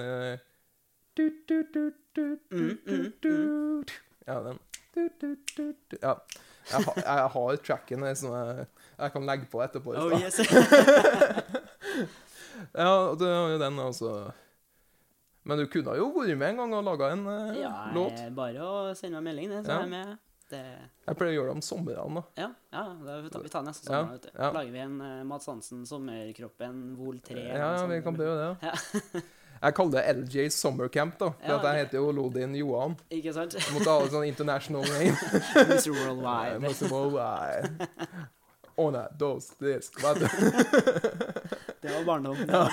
Ja, 4.28 4.40
den. 4.44 4.60
Du, 4.94 5.10
du, 5.22 5.36
du, 5.56 5.74
du. 5.90 5.98
Ja. 6.02 6.16
Jeg, 6.68 6.84
jeg 6.98 7.28
har 7.34 7.56
tracken 7.64 8.04
som 8.20 8.34
jeg, 8.36 8.66
jeg 8.98 9.14
kan 9.14 9.28
legge 9.30 9.46
på 9.52 9.62
etterpå. 9.64 9.94
Oh, 9.96 10.12
yes. 10.20 10.42
Ja, 12.74 12.90
og 13.12 13.20
det 13.22 13.28
var 13.30 13.52
jo 13.54 13.58
den, 13.62 13.76
altså. 13.80 14.12
Men 15.48 15.60
du 15.62 15.68
kunne 15.72 15.94
jo 16.00 16.08
vært 16.16 16.34
med 16.42 16.50
en 16.56 16.58
gang 16.64 16.72
og 16.74 16.84
laga 16.88 17.12
en 17.14 17.22
eh, 17.30 17.60
ja, 17.62 17.70
låt. 17.94 18.18
Ja, 18.18 18.32
bare 18.34 18.66
å 18.66 18.80
sende 18.98 19.22
meg 19.22 19.30
melding, 19.30 19.52
det, 19.54 19.60
så 19.68 19.72
Ja. 19.72 19.76
er 19.78 19.86
jeg 19.86 19.92
med. 19.94 20.16
Det, 20.48 20.62
Jeg 21.06 21.18
pleier 21.20 21.34
å 21.34 21.36
gjøre 21.36 21.50
det 21.52 21.56
om 21.60 21.64
sommeren, 21.68 22.18
da. 22.18 22.24
ja, 22.40 22.48
ja, 22.72 22.84
da 23.04 23.16
vi 23.22 23.30
tar 23.34 23.42
vi 23.44 23.50
tar 23.52 23.64
neste 23.68 23.92
Ja, 23.92 24.00
vet 24.10 24.26
du. 24.26 24.30
ja. 24.32 24.50
Lager 24.56 24.72
vi 24.74 24.80
en 24.80 24.94
uh, 25.04 25.24
Mats 25.28 25.46
Hansen, 25.52 25.82
Sommerkroppen, 25.90 26.78
Vol 26.98 27.18
3 27.20 27.42
Ja, 27.46 27.58
Ja, 27.76 27.86
vi 27.92 27.98
kan 28.06 28.16
prøve 28.18 28.36
det. 28.42 28.72
Ja. 28.72 28.74
Jeg 29.62 29.74
kaller 29.78 29.98
det 29.98 30.16
LJ 30.18 30.50
Summer 30.54 30.88
Camp, 30.94 31.16
da. 31.20 31.32
For 31.40 31.48
Ja, 31.54 31.58
at 31.60 31.66
jeg 31.70 31.86
heter 31.86 31.98
jo 32.02 32.12
Lodin 32.12 32.56
Johan. 32.56 32.96
Ikke 33.10 33.34
sant? 33.34 33.56
Jeg 33.58 33.74
måtte 33.74 33.90
ha 33.90 34.04
et 34.06 34.12
sånn 34.14 34.28
international 34.28 34.84
name. 34.94 35.16
Mr. 35.72 35.92
Worldwide. 35.96 36.60
Mr. 36.66 36.92
worldwide. 36.92 37.90
On 38.78 38.96
a 38.96 39.08
dos, 39.18 39.48
this. 39.58 39.90
Er 40.06 40.20
det? 40.22 40.30
Var 41.88 42.04
barndom. 42.06 42.38
Ja. 42.46 42.68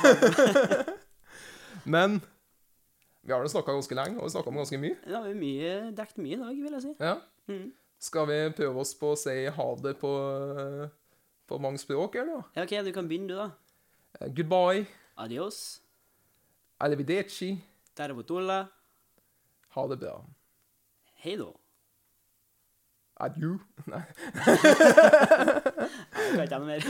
Men 1.84 2.20
vi 3.24 3.32
har 3.32 3.46
snakka 3.48 3.72
ganske 3.72 3.96
lenge, 3.96 4.18
og 4.18 4.26
vi 4.28 4.34
snakka 4.34 4.50
om 4.52 4.58
ganske 4.60 4.78
mye. 4.80 4.96
Ja, 5.08 5.22
vi 5.24 5.30
har 5.32 5.38
mye, 5.40 5.72
dekt 5.96 6.18
mye 6.20 6.36
i 6.36 6.40
dag, 6.42 6.58
vil 6.60 6.76
jeg 6.76 6.82
si. 6.84 6.92
Ja. 7.00 7.14
Mm. 7.48 7.70
Skal 8.04 8.26
vi 8.28 8.38
prøve 8.58 8.82
oss 8.84 8.92
på 9.00 9.14
å 9.14 9.16
si 9.16 9.36
ha 9.48 9.66
det 9.80 9.94
på, 10.00 10.10
eh, 10.60 10.88
på 11.48 11.60
mange 11.62 11.80
språk, 11.80 12.18
eller? 12.20 12.44
Ja, 12.56 12.66
OK, 12.66 12.74
du 12.84 12.92
kan 12.92 13.08
begynne, 13.08 13.28
du, 13.32 13.38
da. 13.38 13.48
da? 14.20 14.28
Goodbye. 14.28 14.84
Adios. 15.16 15.80
Arrivederci. 16.80 17.58
Tervotola. 17.96 18.66
Ha 19.74 19.82
det 19.90 19.96
bra. 19.98 20.20
Hei 21.24 21.34
da. 21.40 21.48
Adjø. 23.24 23.56
Nei, 23.90 24.02
Jeg 26.38 26.46
kan 26.46 26.46
ikke 26.46 26.58
noe 26.58 26.66
mer. 26.68 26.80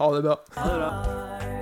ha 0.00 0.08
det 0.16 0.22
bra. 0.26 0.36
Ha 0.58 0.68
det 0.70 0.78
bra. 0.80 1.53